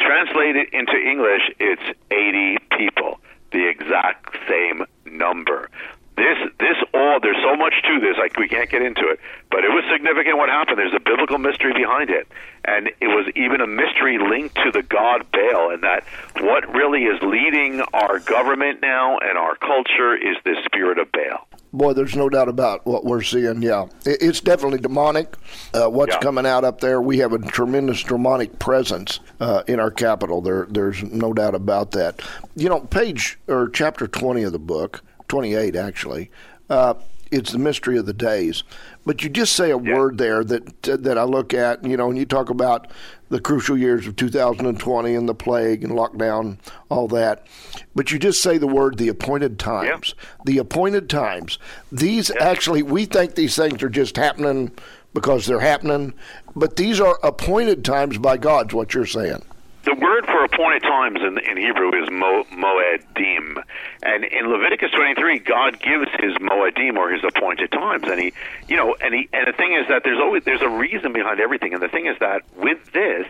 Translated 0.00 0.68
into 0.72 0.96
English, 0.96 1.42
it's 1.60 1.98
80 2.10 2.58
people, 2.76 3.20
the 3.52 3.68
exact 3.68 4.36
same 4.48 4.84
number. 5.06 5.70
This, 6.16 6.36
this 6.58 6.76
all, 6.92 7.20
there's 7.20 7.40
so 7.42 7.56
much 7.56 7.74
to 7.84 8.00
this, 8.00 8.16
like 8.18 8.36
we 8.36 8.46
can't 8.46 8.68
get 8.68 8.82
into 8.82 9.08
it, 9.08 9.18
but 9.50 9.64
it 9.64 9.70
was 9.70 9.82
significant 9.90 10.36
what 10.36 10.50
happened. 10.50 10.78
There's 10.78 10.94
a 10.94 11.00
biblical 11.00 11.38
mystery 11.38 11.72
behind 11.72 12.10
it. 12.10 12.28
And 12.64 12.88
it 13.00 13.08
was 13.08 13.26
even 13.34 13.60
a 13.60 13.66
mystery 13.66 14.18
linked 14.18 14.54
to 14.56 14.70
the 14.70 14.82
god 14.82 15.26
Baal, 15.32 15.70
and 15.70 15.82
that 15.82 16.04
what 16.40 16.68
really 16.74 17.04
is 17.04 17.20
leading 17.22 17.80
our 17.92 18.18
government 18.18 18.82
now 18.82 19.18
and 19.18 19.38
our 19.38 19.56
culture 19.56 20.14
is 20.14 20.36
the 20.44 20.56
spirit 20.66 20.98
of 20.98 21.10
Baal. 21.12 21.48
Boy, 21.74 21.94
there's 21.94 22.14
no 22.14 22.28
doubt 22.28 22.48
about 22.50 22.84
what 22.86 23.04
we're 23.04 23.22
seeing. 23.22 23.62
Yeah, 23.62 23.86
it's 24.04 24.40
definitely 24.40 24.78
demonic. 24.78 25.36
Uh, 25.72 25.86
what's 25.88 26.12
Yeah. 26.14 26.20
coming 26.20 26.44
out 26.44 26.64
up 26.64 26.80
there? 26.82 27.00
We 27.00 27.18
have 27.18 27.32
a 27.32 27.38
tremendous 27.38 28.02
demonic 28.02 28.58
presence 28.58 29.20
uh, 29.40 29.62
in 29.66 29.80
our 29.80 29.90
capital. 29.90 30.42
There, 30.42 30.66
there's 30.68 31.02
no 31.02 31.32
doubt 31.32 31.54
about 31.54 31.92
that. 31.92 32.20
You 32.56 32.68
know, 32.68 32.80
page 32.80 33.38
or 33.48 33.70
chapter 33.70 34.06
20 34.06 34.42
of 34.42 34.52
the 34.52 34.58
book, 34.58 35.00
28 35.28 35.74
actually. 35.74 36.30
Uh, 36.68 36.94
it's 37.30 37.52
the 37.52 37.58
mystery 37.58 37.96
of 37.96 38.04
the 38.04 38.12
days, 38.12 38.62
but 39.06 39.22
you 39.22 39.30
just 39.30 39.54
say 39.56 39.70
a 39.70 39.78
word 39.78 40.18
there 40.18 40.44
that 40.44 40.82
that 40.82 41.16
I 41.16 41.22
look 41.22 41.54
at. 41.54 41.82
You 41.82 41.96
know, 41.96 42.10
and 42.10 42.18
you 42.18 42.26
talk 42.26 42.50
about 42.50 42.88
the 43.32 43.40
crucial 43.40 43.78
years 43.78 44.06
of 44.06 44.14
2020 44.14 45.14
and 45.14 45.26
the 45.26 45.34
plague 45.34 45.82
and 45.82 45.94
lockdown, 45.94 46.58
all 46.90 47.08
that. 47.08 47.46
But 47.94 48.12
you 48.12 48.18
just 48.18 48.42
say 48.42 48.58
the 48.58 48.66
word 48.66 48.98
the 48.98 49.08
appointed 49.08 49.58
times. 49.58 50.14
The 50.44 50.58
appointed 50.58 51.08
times. 51.08 51.58
These 51.90 52.30
actually, 52.30 52.82
we 52.82 53.06
think 53.06 53.34
these 53.34 53.56
things 53.56 53.82
are 53.82 53.88
just 53.88 54.18
happening 54.18 54.70
because 55.14 55.46
they're 55.46 55.60
happening, 55.60 56.12
but 56.54 56.76
these 56.76 57.00
are 57.00 57.18
appointed 57.22 57.86
times 57.86 58.18
by 58.18 58.36
God, 58.36 58.70
is 58.70 58.74
what 58.74 58.92
you're 58.92 59.06
saying. 59.06 59.42
The 59.84 59.94
word 59.94 60.26
for 60.26 60.44
appointed 60.44 60.82
times 60.82 61.18
in, 61.20 61.38
in 61.38 61.56
Hebrew 61.56 61.90
is 62.00 62.08
mo, 62.08 62.44
moedim, 62.52 63.60
and 64.04 64.24
in 64.24 64.46
Leviticus 64.46 64.92
23, 64.92 65.40
God 65.40 65.80
gives 65.80 66.08
His 66.20 66.34
moedim 66.34 66.96
or 66.96 67.10
His 67.10 67.24
appointed 67.24 67.72
times, 67.72 68.04
and 68.06 68.20
He, 68.20 68.32
you 68.68 68.76
know, 68.76 68.94
and 69.00 69.12
He, 69.12 69.28
and 69.32 69.48
the 69.48 69.56
thing 69.56 69.72
is 69.72 69.88
that 69.88 70.04
there's 70.04 70.20
always 70.20 70.44
there's 70.44 70.62
a 70.62 70.68
reason 70.68 71.12
behind 71.12 71.40
everything, 71.40 71.74
and 71.74 71.82
the 71.82 71.88
thing 71.88 72.06
is 72.06 72.16
that 72.20 72.42
with 72.56 72.78
this, 72.92 73.26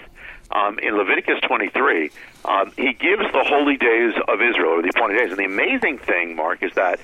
um, 0.51 0.79
in 0.79 0.95
Leviticus 0.95 1.41
23, 1.41 2.11
um, 2.45 2.71
He 2.77 2.93
gives 2.93 3.25
the 3.33 3.45
holy 3.45 3.79
days 3.79 4.13
of 4.29 4.43
Israel 4.43 4.73
or 4.73 4.83
the 4.83 4.91
appointed 4.91 5.17
days, 5.17 5.31
and 5.31 5.39
the 5.39 5.47
amazing 5.47 5.97
thing, 5.99 6.37
Mark, 6.37 6.63
is 6.63 6.75
that 6.75 7.01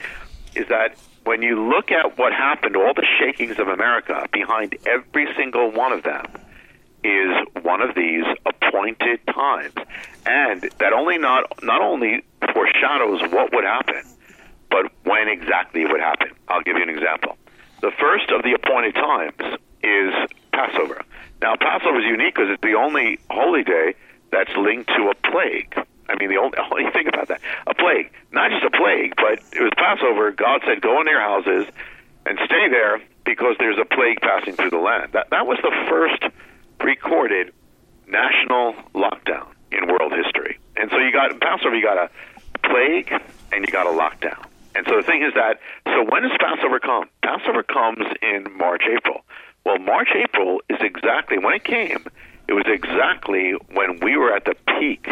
is 0.55 0.69
that 0.69 0.95
when 1.25 1.41
you 1.41 1.71
look 1.71 1.91
at 1.91 2.19
what 2.19 2.35
happened, 2.35 2.77
all 2.77 2.93
the 2.93 3.07
shakings 3.19 3.59
of 3.59 3.69
America, 3.69 4.27
behind 4.31 4.77
every 4.87 5.27
single 5.37 5.71
one 5.71 5.93
of 5.93 6.03
them 6.03 6.27
is 7.05 7.31
one 7.63 7.81
of 7.81 7.95
these 7.95 8.25
appointed 8.47 9.21
times, 9.27 9.75
and 10.27 10.63
that 10.79 10.93
only 10.93 11.19
not 11.19 11.63
not 11.63 11.81
only 11.81 12.25
foreshadows 12.53 13.21
what 13.33 13.53
would 13.53 13.65
happen, 13.65 14.03
but 14.71 14.91
when 15.05 15.29
exactly 15.29 15.83
it 15.83 15.91
would 15.91 16.01
happen. 16.01 16.31
I'll 16.49 16.63
give 16.63 16.77
you 16.77 16.83
an 16.83 16.91
example. 16.91 17.37
The 17.81 17.93
first 17.99 18.31
of 18.31 18.43
the 18.43 18.55
appointed 18.55 18.95
times 18.95 19.59
is 19.83 20.15
Passover. 20.53 21.03
Now, 21.41 21.55
Passover 21.57 22.01
is 22.01 22.05
unique 22.05 22.35
because 22.35 22.51
it's 22.51 22.63
the 22.63 22.75
only 22.75 23.19
holy 23.31 23.63
day 23.63 23.95
that's 24.33 24.51
linked 24.57 24.89
to 24.89 25.11
a 25.11 25.15
plague. 25.31 25.75
I 26.09 26.17
mean, 26.19 26.31
the 26.31 26.39
only, 26.39 26.59
only 26.71 26.91
think 26.91 27.09
about 27.09 27.29
that 27.29 27.41
a 27.67 27.75
plague, 27.75 28.11
not 28.33 28.51
just 28.51 28.65
a 28.65 28.71
plague, 28.71 29.15
but 29.17 29.41
it 29.53 29.63
was 29.63 29.73
Passover. 29.77 30.33
God 30.33 30.63
said, 30.67 30.81
"Go 30.81 31.01
in 31.01 31.07
your 31.07 31.21
houses 31.21 31.67
and 32.27 32.39
stay 32.45 32.69
there 32.69 33.01
because 33.25 33.57
there's 33.59 33.79
a 33.79 33.85
plague 33.85 34.21
passing 34.21 34.55
through 34.55 34.71
the 34.71 34.79
land." 34.83 35.13
That 35.13 35.31
that 35.31 35.47
was 35.47 35.59
the 35.63 35.73
first 35.89 36.25
recorded 36.89 37.53
national 38.07 38.73
lockdown 38.95 39.47
in 39.71 39.87
world 39.89 40.11
history. 40.11 40.59
And 40.75 40.91
so 40.91 40.97
you 40.97 41.13
got 41.13 41.39
Passover, 41.39 41.77
you 41.77 41.85
got 41.85 41.99
a 41.99 42.09
plague 42.67 43.13
and 43.53 43.67
you 43.67 43.71
got 43.71 43.87
a 43.87 43.91
lockdown. 43.91 44.43
And 44.75 44.87
so 44.89 44.97
the 44.97 45.03
thing 45.03 45.23
is 45.23 45.35
that 45.35 45.61
so 45.85 46.03
when 46.09 46.23
does 46.23 46.33
Passover 46.41 46.81
come? 46.81 47.05
Passover 47.23 47.63
comes 47.63 48.07
in 48.23 48.47
March, 48.57 48.85
April. 48.89 49.21
Well, 49.67 49.79
March, 49.79 50.09
April 50.17 50.63
is 50.71 50.79
exactly 50.81 51.39
when 51.39 51.53
it 51.53 51.65
came. 51.65 52.07
It 52.49 52.55
was 52.55 52.65
exactly 52.67 53.53
when 53.75 54.01
we 54.01 54.17
were 54.17 54.35
at 54.35 54.47
the 54.47 54.55
peak 54.79 55.07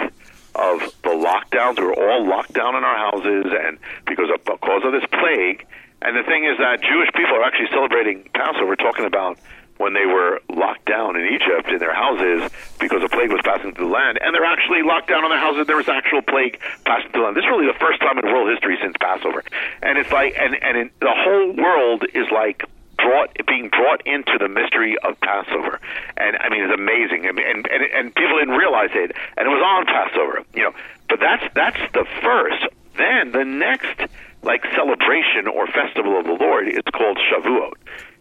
of 0.54 0.80
the 1.04 1.12
lockdowns. 1.12 1.78
We 1.78 1.84
were 1.84 2.10
all 2.10 2.26
locked 2.26 2.54
down 2.54 2.74
in 2.74 2.84
our 2.84 2.96
houses, 2.96 3.52
and 3.52 3.76
because 4.06 4.30
of 4.32 4.42
because 4.44 4.82
of 4.82 4.92
this 4.92 5.04
plague. 5.12 5.66
And 6.00 6.16
the 6.16 6.22
thing 6.22 6.44
is 6.44 6.56
that 6.56 6.80
Jewish 6.80 7.10
people 7.12 7.36
are 7.36 7.44
actually 7.44 7.68
celebrating 7.68 8.24
Passover, 8.32 8.76
talking 8.76 9.04
about 9.04 9.36
when 9.78 9.94
they 9.94 10.06
were 10.06 10.40
locked 10.48 10.86
down 10.86 11.16
in 11.16 11.26
Egypt 11.26 11.68
in 11.68 11.78
their 11.78 11.94
houses 11.94 12.50
because 12.78 13.02
a 13.02 13.08
plague 13.08 13.30
was 13.30 13.40
passing 13.44 13.74
through 13.74 13.86
the 13.86 13.92
land, 13.92 14.18
and 14.20 14.34
they're 14.34 14.44
actually 14.44 14.82
locked 14.82 15.08
down 15.08 15.24
in 15.24 15.30
their 15.30 15.40
houses. 15.40 15.66
There 15.66 15.76
was 15.76 15.88
actual 15.88 16.22
plague 16.22 16.60
passing 16.84 17.10
through 17.10 17.22
the 17.22 17.26
land. 17.26 17.36
This 17.36 17.44
is 17.44 17.50
really 17.50 17.66
the 17.66 17.78
first 17.78 18.00
time 18.00 18.18
in 18.18 18.24
world 18.26 18.48
history 18.50 18.78
since 18.80 18.94
Passover, 19.00 19.44
and 19.82 19.98
it's 19.98 20.12
like, 20.12 20.34
and 20.38 20.54
and 20.62 20.76
in, 20.76 20.90
the 21.00 21.12
whole 21.12 21.52
world 21.52 22.04
is 22.14 22.30
like 22.30 22.64
brought 22.96 23.36
being 23.46 23.68
brought 23.68 24.06
into 24.06 24.38
the 24.38 24.48
mystery 24.48 24.96
of 25.04 25.20
Passover, 25.20 25.80
and 26.16 26.36
I 26.36 26.48
mean 26.48 26.64
it's 26.64 26.74
amazing. 26.74 27.26
I 27.28 27.32
mean, 27.32 27.46
and 27.46 27.66
and 27.68 27.82
and 27.94 28.14
people 28.14 28.38
didn't 28.38 28.56
realize 28.56 28.90
it, 28.94 29.12
and 29.36 29.46
it 29.46 29.50
was 29.50 29.62
on 29.62 29.86
Passover, 29.86 30.42
you 30.54 30.62
know. 30.62 30.72
But 31.08 31.20
that's 31.20 31.44
that's 31.54 31.92
the 31.92 32.06
first. 32.22 32.64
Then 32.96 33.32
the 33.32 33.44
next 33.44 34.10
like 34.42 34.64
celebration 34.74 35.46
or 35.46 35.66
festival 35.66 36.18
of 36.18 36.24
the 36.24 36.38
Lord 36.40 36.68
is 36.68 36.82
called 36.92 37.18
Shavuot. 37.18 37.74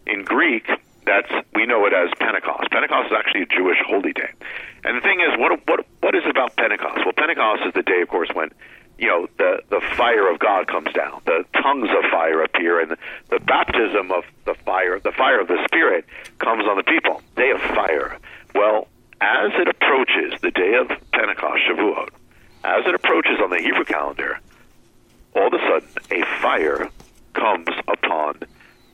In 0.06 0.24
Greek, 0.24 0.68
that's 1.06 1.30
we 1.54 1.64
know 1.66 1.86
it 1.86 1.94
as 1.94 2.10
Pentecost. 2.18 2.70
Pentecost 2.70 3.06
is 3.06 3.16
actually 3.16 3.42
a 3.42 3.46
Jewish 3.46 3.78
holy 3.86 4.12
day. 4.12 4.30
And 4.84 4.96
the 4.96 5.00
thing 5.00 5.20
is, 5.20 5.38
what 5.38 5.58
what 5.66 5.86
what 6.00 6.14
is 6.14 6.24
it 6.24 6.30
about 6.30 6.56
Pentecost? 6.56 6.98
Well, 7.04 7.14
Pentecost 7.16 7.62
is 7.66 7.72
the 7.74 7.82
day, 7.82 8.02
of 8.02 8.08
course, 8.08 8.28
when 8.34 8.50
you 8.98 9.08
know 9.08 9.28
the 9.38 9.62
the 9.70 9.80
fire 9.96 10.30
of 10.30 10.38
God 10.38 10.66
comes 10.66 10.92
down, 10.92 11.22
the 11.24 11.44
tongues 11.54 11.88
of 11.90 12.10
fire 12.10 12.42
appear, 12.42 12.80
and 12.80 12.90
the, 12.90 12.98
the 13.30 13.40
baptism 13.40 14.10
of 14.10 14.24
the 14.44 14.54
fire, 14.66 14.98
the 15.00 15.12
fire 15.12 15.40
of 15.40 15.48
the 15.48 15.62
Spirit, 15.64 16.04
comes 16.38 16.64
on 16.68 16.76
the 16.76 16.84
people. 16.84 17.22
Day 17.36 17.50
of 17.50 17.60
fire. 17.74 18.18
Well, 18.54 18.88
as 19.20 19.52
it 19.54 19.68
approaches 19.68 20.40
the 20.42 20.50
day 20.50 20.74
of 20.74 20.88
Pentecost, 21.12 21.62
Shavuot, 21.70 22.08
as 22.64 22.86
it 22.86 22.94
approaches 22.94 23.38
on 23.42 23.50
the 23.50 23.58
Hebrew 23.58 23.84
calendar, 23.84 24.40
all 25.34 25.46
of 25.46 25.52
a 25.54 25.58
sudden 25.58 25.88
a 26.10 26.24
fire 26.42 26.90
comes 27.32 27.68
upon 27.86 28.40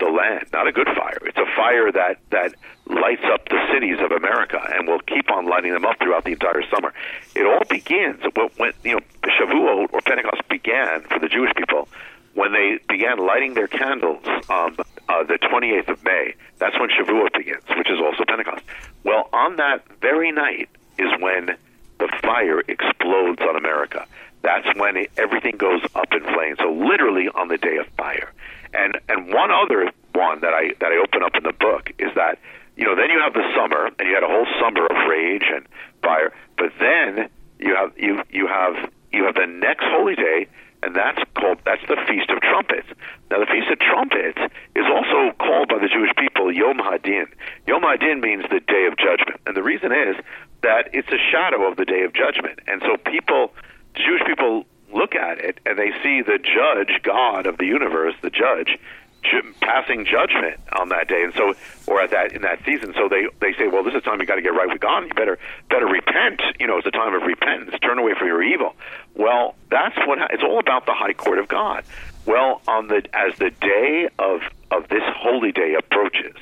the 0.02 0.10
land. 0.10 0.46
Not 0.52 0.66
a 0.66 0.72
good 0.72 0.88
fire. 0.96 1.18
It's 1.22 1.38
a 1.38 1.46
fire 1.56 1.92
that 1.92 2.18
that 2.30 2.54
lights 2.86 3.22
up 3.32 3.48
the 3.48 3.58
cities 3.72 3.98
of 4.00 4.10
America 4.10 4.60
and 4.74 4.88
will 4.88 5.00
keep 5.00 5.30
on 5.30 5.46
lighting 5.46 5.72
them 5.72 5.84
up 5.84 5.98
throughout 5.98 6.24
the 6.24 6.32
entire 6.32 6.62
summer. 6.68 6.92
It 7.34 7.46
all 7.46 7.62
begins 7.68 8.22
when, 8.34 8.50
when 8.56 8.72
you 8.84 8.94
know 8.94 9.00
Shavuot 9.22 9.92
or 9.92 10.00
Pentecost 10.00 10.48
began 10.48 11.02
for 11.02 11.18
the 11.18 11.28
Jewish 11.28 11.54
people 11.54 11.88
when 12.34 12.52
they 12.52 12.78
began 12.88 13.18
lighting 13.18 13.54
their 13.54 13.68
candles 13.68 14.24
um, 14.48 14.76
uh, 15.08 15.22
the 15.24 15.38
28th 15.38 15.88
of 15.88 16.04
May. 16.04 16.34
That's 16.58 16.78
when 16.80 16.88
Shavuot 16.90 17.32
begins, 17.36 17.62
which 17.76 17.90
is 17.90 17.98
also 18.00 18.24
Pentecost. 18.26 18.64
Well, 19.04 19.28
on 19.32 19.56
that 19.56 19.84
very 20.00 20.32
night 20.32 20.68
is 20.98 21.10
when 21.20 21.56
the 21.98 22.08
fire 22.22 22.60
explodes 22.60 23.40
on 23.42 23.56
America. 23.56 24.06
That's 24.42 24.66
when 24.76 24.96
it, 24.96 25.10
everything 25.16 25.56
goes 25.56 25.82
up 25.94 26.12
in 26.12 26.22
flames. 26.34 26.58
So 26.58 26.72
literally 26.72 27.28
on 27.28 27.48
the 27.48 27.58
day 27.58 27.76
of 27.78 27.86
fire. 27.96 28.32
And 28.74 28.98
and 29.08 29.32
one 29.32 29.50
other 29.50 29.90
one 30.14 30.40
that 30.40 30.54
I 30.54 30.74
that 30.80 30.92
I 30.92 30.96
open 30.96 31.22
up 31.22 31.36
in 31.36 31.44
the 31.44 31.52
book 31.52 31.90
is 31.98 32.10
that 32.14 32.38
you 32.76 32.84
know 32.84 32.96
then 32.96 33.10
you 33.10 33.20
have 33.20 33.34
the 33.34 33.46
summer 33.54 33.86
and 33.86 34.08
you 34.08 34.14
had 34.14 34.24
a 34.24 34.28
whole 34.28 34.46
summer 34.60 34.86
of 34.86 35.08
rage 35.08 35.44
and 35.52 35.66
fire, 36.02 36.32
but 36.56 36.72
then 36.80 37.28
you 37.58 37.76
have 37.76 37.92
you 37.96 38.22
you 38.30 38.46
have 38.46 38.90
you 39.12 39.24
have 39.24 39.34
the 39.34 39.46
next 39.46 39.84
holy 39.84 40.14
day 40.16 40.48
and 40.82 40.96
that's 40.96 41.22
called 41.34 41.58
that's 41.64 41.82
the 41.88 41.96
Feast 42.08 42.28
of 42.30 42.40
Trumpets. 42.40 42.88
Now, 43.30 43.38
the 43.38 43.46
Feast 43.46 43.70
of 43.70 43.78
Trumpets 43.78 44.38
is 44.74 44.84
also 44.90 45.32
called 45.38 45.68
by 45.68 45.78
the 45.78 45.88
Jewish 45.88 46.10
people 46.18 46.52
Yom 46.52 46.78
Hadin. 46.78 47.26
Yom 47.66 47.82
Hadin 47.82 48.20
means 48.20 48.44
the 48.50 48.60
Day 48.60 48.86
of 48.90 48.98
Judgment, 48.98 49.40
and 49.46 49.56
the 49.56 49.62
reason 49.62 49.92
is 49.92 50.16
that 50.62 50.90
it's 50.92 51.08
a 51.08 51.18
shadow 51.30 51.70
of 51.70 51.76
the 51.76 51.84
Day 51.84 52.02
of 52.02 52.12
Judgment, 52.12 52.58
and 52.66 52.82
so 52.82 52.96
people, 53.10 53.54
Jewish 53.94 54.22
people, 54.26 54.64
look 54.92 55.14
at 55.14 55.38
it 55.38 55.58
and 55.66 55.78
they 55.78 55.90
see 56.02 56.22
the 56.22 56.38
Judge, 56.38 57.02
God 57.02 57.46
of 57.46 57.58
the 57.58 57.66
universe, 57.66 58.14
the 58.22 58.30
Judge. 58.30 58.78
ju- 59.22 59.54
Passing 59.60 60.04
judgment 60.04 60.58
on 60.72 60.88
that 60.90 61.08
day, 61.08 61.22
and 61.22 61.32
so, 61.34 61.54
or 61.86 62.00
at 62.02 62.10
that 62.10 62.32
in 62.32 62.42
that 62.42 62.58
season, 62.64 62.92
so 62.94 63.08
they 63.08 63.26
they 63.40 63.52
say, 63.54 63.68
well, 63.68 63.82
this 63.84 63.94
is 63.94 64.02
time 64.02 64.20
you 64.20 64.26
got 64.26 64.34
to 64.34 64.42
get 64.42 64.52
right 64.54 64.68
with 64.68 64.80
God. 64.80 65.04
You 65.06 65.14
better 65.14 65.38
better 65.70 65.86
repent. 65.86 66.42
You 66.60 66.66
know, 66.66 66.78
it's 66.78 66.86
a 66.86 66.90
time 66.90 67.14
of 67.14 67.22
repentance. 67.22 67.74
Turn 67.80 67.98
away 67.98 68.12
from 68.18 68.26
your 68.26 68.42
evil. 68.42 68.74
Well, 69.14 69.54
that's 69.70 69.96
what 70.06 70.18
ha- 70.18 70.26
it's 70.30 70.42
all 70.42 70.58
about. 70.58 70.84
The 70.86 70.92
high 70.94 71.12
court 71.14 71.38
of 71.38 71.48
God. 71.48 71.84
Well, 72.26 72.60
on 72.68 72.88
the 72.88 73.02
as 73.14 73.36
the 73.38 73.50
day 73.50 74.08
of 74.18 74.40
of 74.70 74.88
this 74.88 75.02
holy 75.16 75.52
day 75.52 75.74
approaches, 75.78 76.34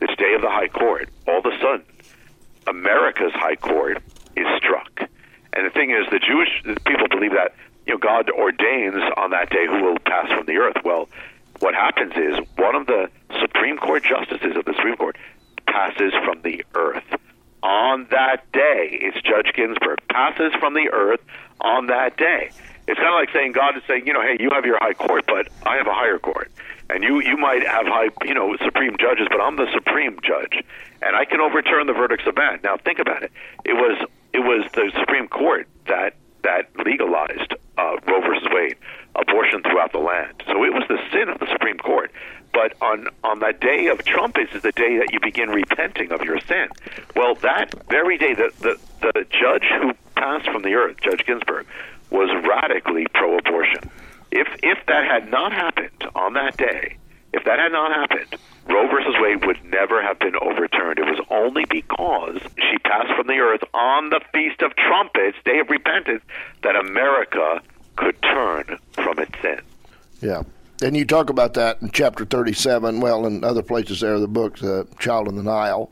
this 0.00 0.14
day 0.16 0.34
of 0.34 0.42
the 0.42 0.50
high 0.50 0.68
court, 0.68 1.08
all 1.26 1.38
of 1.38 1.46
a 1.46 1.58
sudden, 1.58 1.84
America's 2.66 3.32
high 3.32 3.56
court 3.56 4.02
is 4.36 4.46
struck. 4.58 5.08
And 5.56 5.64
the 5.64 5.70
thing 5.70 5.90
is, 5.90 6.06
the 6.10 6.18
Jewish 6.20 6.62
people 6.84 7.08
believe 7.08 7.32
that 7.32 7.54
you 7.86 7.94
know 7.94 7.98
God 7.98 8.28
ordains 8.30 9.02
on 9.16 9.30
that 9.30 9.48
day 9.48 9.66
who 9.66 9.82
will 9.82 9.98
pass 10.00 10.28
from 10.28 10.44
the 10.44 10.58
earth. 10.58 10.76
Well, 10.84 11.08
what 11.60 11.74
happens 11.74 12.12
is 12.14 12.38
one 12.56 12.74
of 12.74 12.86
the 12.86 13.08
Supreme 13.40 13.78
Court 13.78 14.04
justices 14.04 14.54
of 14.54 14.66
the 14.66 14.74
Supreme 14.74 14.96
Court 14.96 15.16
passes 15.66 16.12
from 16.24 16.42
the 16.42 16.62
earth 16.74 17.04
on 17.62 18.06
that 18.10 18.52
day. 18.52 18.98
It's 19.00 19.16
Judge 19.22 19.52
Ginsburg 19.54 19.98
passes 20.10 20.52
from 20.60 20.74
the 20.74 20.90
earth 20.92 21.20
on 21.62 21.86
that 21.86 22.18
day. 22.18 22.50
It's 22.86 23.00
kind 23.00 23.08
of 23.08 23.14
like 23.14 23.30
saying 23.32 23.52
God 23.52 23.76
is 23.76 23.82
saying, 23.88 24.06
you 24.06 24.12
know, 24.12 24.22
hey, 24.22 24.36
you 24.38 24.50
have 24.50 24.64
your 24.64 24.78
high 24.78 24.94
court, 24.94 25.24
but 25.26 25.48
I 25.64 25.76
have 25.76 25.86
a 25.86 25.94
higher 25.94 26.18
court, 26.18 26.52
and 26.90 27.02
you 27.02 27.20
you 27.20 27.36
might 27.36 27.66
have 27.66 27.86
high, 27.86 28.10
you 28.24 28.34
know, 28.34 28.56
supreme 28.62 28.96
judges, 29.00 29.26
but 29.30 29.40
I'm 29.40 29.56
the 29.56 29.66
supreme 29.72 30.18
judge, 30.22 30.62
and 31.02 31.16
I 31.16 31.24
can 31.24 31.40
overturn 31.40 31.86
the 31.86 31.94
verdicts 31.94 32.26
of 32.26 32.36
man. 32.36 32.60
Now 32.62 32.76
think 32.76 32.98
about 32.98 33.22
it. 33.22 33.32
It 33.64 33.72
was 33.72 34.06
it 34.36 34.40
was 34.40 34.70
the 34.72 34.92
Supreme 35.00 35.28
Court 35.28 35.66
that 35.88 36.14
that 36.42 36.68
legalized 36.84 37.54
uh, 37.78 37.96
Roe 38.06 38.20
versus 38.20 38.46
Wade. 38.52 38.76
abortion 39.16 39.62
throughout 39.62 39.92
the 39.92 39.98
land. 39.98 40.42
So 40.46 40.64
it 40.64 40.72
was 40.72 40.84
the 40.88 40.98
sin 41.12 41.28
of 41.28 41.38
the 41.38 41.46
Supreme 41.50 41.78
Court. 41.78 42.10
But 42.52 42.74
on 42.80 43.08
on 43.24 43.40
that 43.40 43.60
day 43.60 43.88
of 43.88 44.04
trumpets 44.04 44.54
is 44.54 44.62
the 44.62 44.72
day 44.72 44.98
that 44.98 45.08
you 45.12 45.20
begin 45.20 45.50
repenting 45.50 46.12
of 46.12 46.22
your 46.22 46.40
sin. 46.40 46.68
Well, 47.14 47.34
that 47.36 47.74
very 47.88 48.16
day, 48.18 48.34
the 48.34 48.50
the, 48.60 48.78
the 49.00 49.26
judge 49.30 49.66
who 49.80 49.92
passed 50.14 50.48
from 50.50 50.62
the 50.62 50.74
earth, 50.74 50.96
Judge 51.02 51.24
Ginsburg, 51.26 51.66
was 52.10 52.30
radically 52.46 53.06
pro-abortion. 53.12 53.90
If 54.30 54.48
if 54.62 54.78
that 54.86 55.04
had 55.04 55.30
not 55.30 55.52
happened 55.52 56.04
on 56.14 56.34
that 56.34 56.56
day, 56.56 56.96
if 57.32 57.44
that 57.44 57.58
had 57.58 57.72
not 57.72 57.92
happened, 57.92 58.40
Roe 58.68 58.88
versus 58.88 59.14
Wade 59.20 59.44
would 59.44 59.64
never 59.64 60.02
have 60.02 60.18
been 60.18 60.34
overturned. 60.36 60.98
It 60.98 61.04
was 61.04 61.20
only 61.30 61.64
because 61.66 62.40
she 62.56 62.78
passed 62.78 63.14
from 63.16 63.26
the 63.26 63.38
earth 63.38 63.62
on 63.72 64.10
the 64.10 64.20
Feast 64.32 64.62
of 64.62 64.74
Trumpets, 64.76 65.36
Day 65.44 65.60
of 65.60 65.70
Repentance, 65.70 66.22
that 66.62 66.76
America 66.76 67.60
could 67.96 68.20
turn 68.22 68.78
from 68.92 69.18
its 69.18 69.32
sin. 69.40 69.60
Yeah. 70.20 70.42
And 70.82 70.96
you 70.96 71.04
talk 71.04 71.30
about 71.30 71.54
that 71.54 71.80
in 71.80 71.90
chapter 71.90 72.24
37, 72.24 73.00
well, 73.00 73.26
in 73.26 73.44
other 73.44 73.62
places 73.62 74.00
there, 74.00 74.14
of 74.14 74.20
the 74.20 74.28
book, 74.28 74.58
The 74.58 74.86
Child 74.98 75.28
in 75.28 75.36
the 75.36 75.42
Nile, 75.42 75.90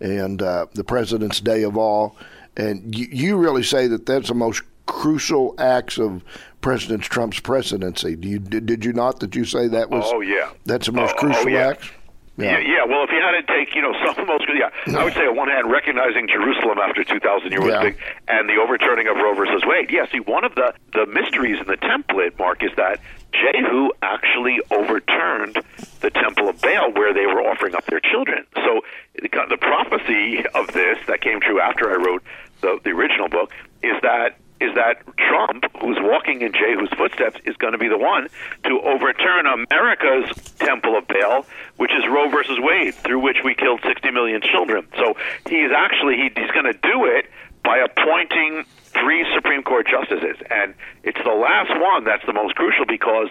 and 0.00 0.42
uh, 0.42 0.66
The 0.74 0.84
President's 0.84 1.40
Day 1.40 1.62
of 1.62 1.76
All. 1.76 2.16
And 2.56 2.94
you, 2.94 3.06
you 3.10 3.36
really 3.36 3.62
say 3.62 3.86
that 3.86 4.04
that's 4.04 4.28
the 4.28 4.34
most 4.34 4.62
crucial 4.86 5.54
acts 5.58 5.98
of 5.98 6.22
President 6.60 7.02
Trump's 7.02 7.40
presidency. 7.40 8.16
Do 8.16 8.28
you, 8.28 8.38
did 8.38 8.84
you 8.84 8.92
not 8.92 9.20
that 9.20 9.34
you 9.34 9.44
say 9.44 9.68
that 9.68 9.90
was? 9.90 10.04
Oh 10.06 10.20
yeah, 10.20 10.50
that's 10.64 10.86
the 10.86 10.92
most 10.92 11.14
oh, 11.16 11.20
crucial 11.20 11.46
oh, 11.46 11.48
yeah. 11.48 11.68
acts. 11.68 11.90
Yeah. 12.36 12.58
yeah. 12.58 12.58
yeah, 12.60 12.84
Well, 12.84 13.04
if 13.04 13.10
you 13.10 13.20
had 13.20 13.32
to 13.32 13.46
take, 13.48 13.74
you 13.74 13.82
know, 13.82 13.92
some 14.04 14.18
of 14.18 14.28
most, 14.28 14.44
yeah, 14.52 14.70
I 14.98 15.04
would 15.04 15.14
say 15.14 15.26
on 15.26 15.36
one 15.36 15.48
hand, 15.48 15.70
recognizing 15.70 16.28
Jerusalem 16.28 16.78
after 16.78 17.04
2,000 17.04 17.52
years 17.52 17.64
yeah. 17.64 17.80
was 17.80 17.92
big, 17.92 17.98
and 18.28 18.48
the 18.48 18.56
overturning 18.56 19.08
of 19.08 19.16
Roe 19.16 19.34
versus 19.34 19.62
Wade. 19.64 19.90
Yeah, 19.90 20.06
see, 20.10 20.20
one 20.20 20.44
of 20.44 20.54
the 20.54 20.74
the 20.92 21.06
mysteries 21.06 21.58
in 21.60 21.66
the 21.66 21.76
template, 21.76 22.38
Mark, 22.38 22.62
is 22.62 22.70
that 22.76 23.00
Jehu 23.32 23.90
actually 24.02 24.60
overturned 24.70 25.62
the 26.00 26.10
temple 26.10 26.48
of 26.48 26.60
Baal 26.60 26.92
where 26.92 27.12
they 27.12 27.26
were 27.26 27.42
offering 27.42 27.74
up 27.74 27.84
their 27.86 28.00
children. 28.00 28.46
So 28.54 28.80
the 29.14 29.58
prophecy 29.60 30.44
of 30.54 30.68
this 30.72 30.98
that 31.06 31.20
came 31.20 31.40
true 31.40 31.60
after 31.60 31.90
I 31.90 31.96
wrote 31.96 32.22
the, 32.60 32.78
the 32.82 32.90
original 32.90 33.28
book 33.28 33.50
is 33.82 33.94
that 34.02 34.36
is 34.60 34.74
that 34.74 35.02
Trump, 35.16 35.64
who's 35.80 35.98
walking 36.00 36.42
in 36.42 36.52
Jehu's 36.52 36.90
footsteps, 36.96 37.40
is 37.44 37.56
going 37.56 37.72
to 37.72 37.78
be 37.78 37.88
the 37.88 37.98
one 37.98 38.28
to 38.64 38.80
overturn 38.80 39.46
America's 39.46 40.30
Temple 40.58 40.96
of 40.96 41.06
Baal, 41.06 41.44
which 41.76 41.92
is 41.92 42.04
Roe 42.08 42.28
versus 42.30 42.58
Wade, 42.60 42.94
through 42.94 43.20
which 43.20 43.38
we 43.44 43.54
killed 43.54 43.80
60 43.82 44.10
million 44.10 44.40
children. 44.40 44.86
So 44.96 45.14
he's 45.48 45.70
actually 45.76 46.16
he, 46.16 46.30
he's 46.36 46.50
going 46.52 46.66
to 46.66 46.78
do 46.80 47.04
it 47.04 47.26
by 47.62 47.78
appointing 47.78 48.64
three 48.96 49.26
Supreme 49.34 49.62
Court 49.62 49.86
justices, 49.86 50.36
and 50.50 50.74
it's 51.02 51.18
the 51.22 51.34
last 51.34 51.70
one 51.80 52.04
that's 52.04 52.24
the 52.24 52.32
most 52.32 52.54
crucial 52.54 52.86
because 52.86 53.28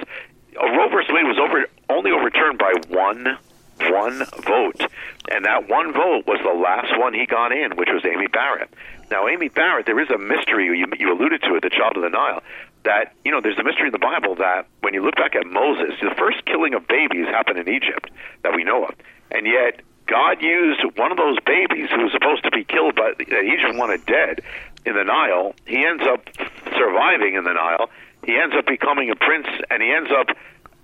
Roe 0.55 0.89
versus 0.89 1.09
Wade 1.11 1.25
was 1.25 1.39
over 1.39 1.65
only 1.89 2.11
overturned 2.11 2.59
by 2.59 2.73
one 2.89 3.37
one 3.79 4.23
vote, 4.45 4.81
and 5.29 5.45
that 5.45 5.69
one 5.69 5.93
vote 5.93 6.25
was 6.27 6.39
the 6.43 6.57
last 6.57 6.97
one 6.99 7.13
he 7.13 7.25
got 7.25 7.51
in, 7.51 7.75
which 7.75 7.89
was 7.91 8.03
Amy 8.05 8.27
Barrett. 8.27 8.69
Now, 9.11 9.27
Amy 9.27 9.49
Barrett, 9.49 9.85
there 9.85 9.99
is 9.99 10.09
a 10.09 10.17
mystery 10.17 10.65
you, 10.65 10.87
you 10.97 11.13
alluded 11.13 11.41
to 11.43 11.55
it, 11.55 11.61
the 11.61 11.69
child 11.69 11.97
of 11.97 12.03
the 12.03 12.09
Nile. 12.09 12.41
That 12.83 13.13
you 13.25 13.31
know, 13.31 13.41
there's 13.41 13.57
a 13.57 13.63
mystery 13.63 13.87
in 13.87 13.91
the 13.91 13.99
Bible 13.99 14.35
that 14.35 14.67
when 14.81 14.93
you 14.93 15.03
look 15.03 15.15
back 15.15 15.35
at 15.35 15.45
Moses, 15.47 15.95
the 16.01 16.13
first 16.17 16.45
killing 16.45 16.73
of 16.73 16.87
babies 16.87 17.25
happened 17.27 17.59
in 17.59 17.69
Egypt 17.69 18.09
that 18.43 18.55
we 18.55 18.63
know 18.63 18.85
of, 18.85 18.95
and 19.31 19.47
yet 19.47 19.81
God 20.07 20.41
used 20.41 20.81
one 20.95 21.11
of 21.11 21.17
those 21.17 21.37
babies 21.45 21.89
who 21.89 22.03
was 22.03 22.11
supposed 22.11 22.43
to 22.43 22.51
be 22.51 22.63
killed, 22.63 22.95
but 22.95 23.17
that 23.17 23.43
Egypt 23.43 23.75
wanted 23.75 24.05
dead 24.05 24.41
in 24.85 24.93
the 24.93 25.03
Nile. 25.03 25.55
He 25.65 25.83
ends 25.83 26.03
up 26.05 26.29
surviving 26.77 27.33
in 27.33 27.43
the 27.43 27.53
Nile. 27.53 27.89
He 28.23 28.37
ends 28.37 28.55
up 28.55 28.65
becoming 28.65 29.09
a 29.09 29.15
prince, 29.15 29.47
and 29.69 29.81
he 29.81 29.91
ends 29.91 30.11
up 30.11 30.35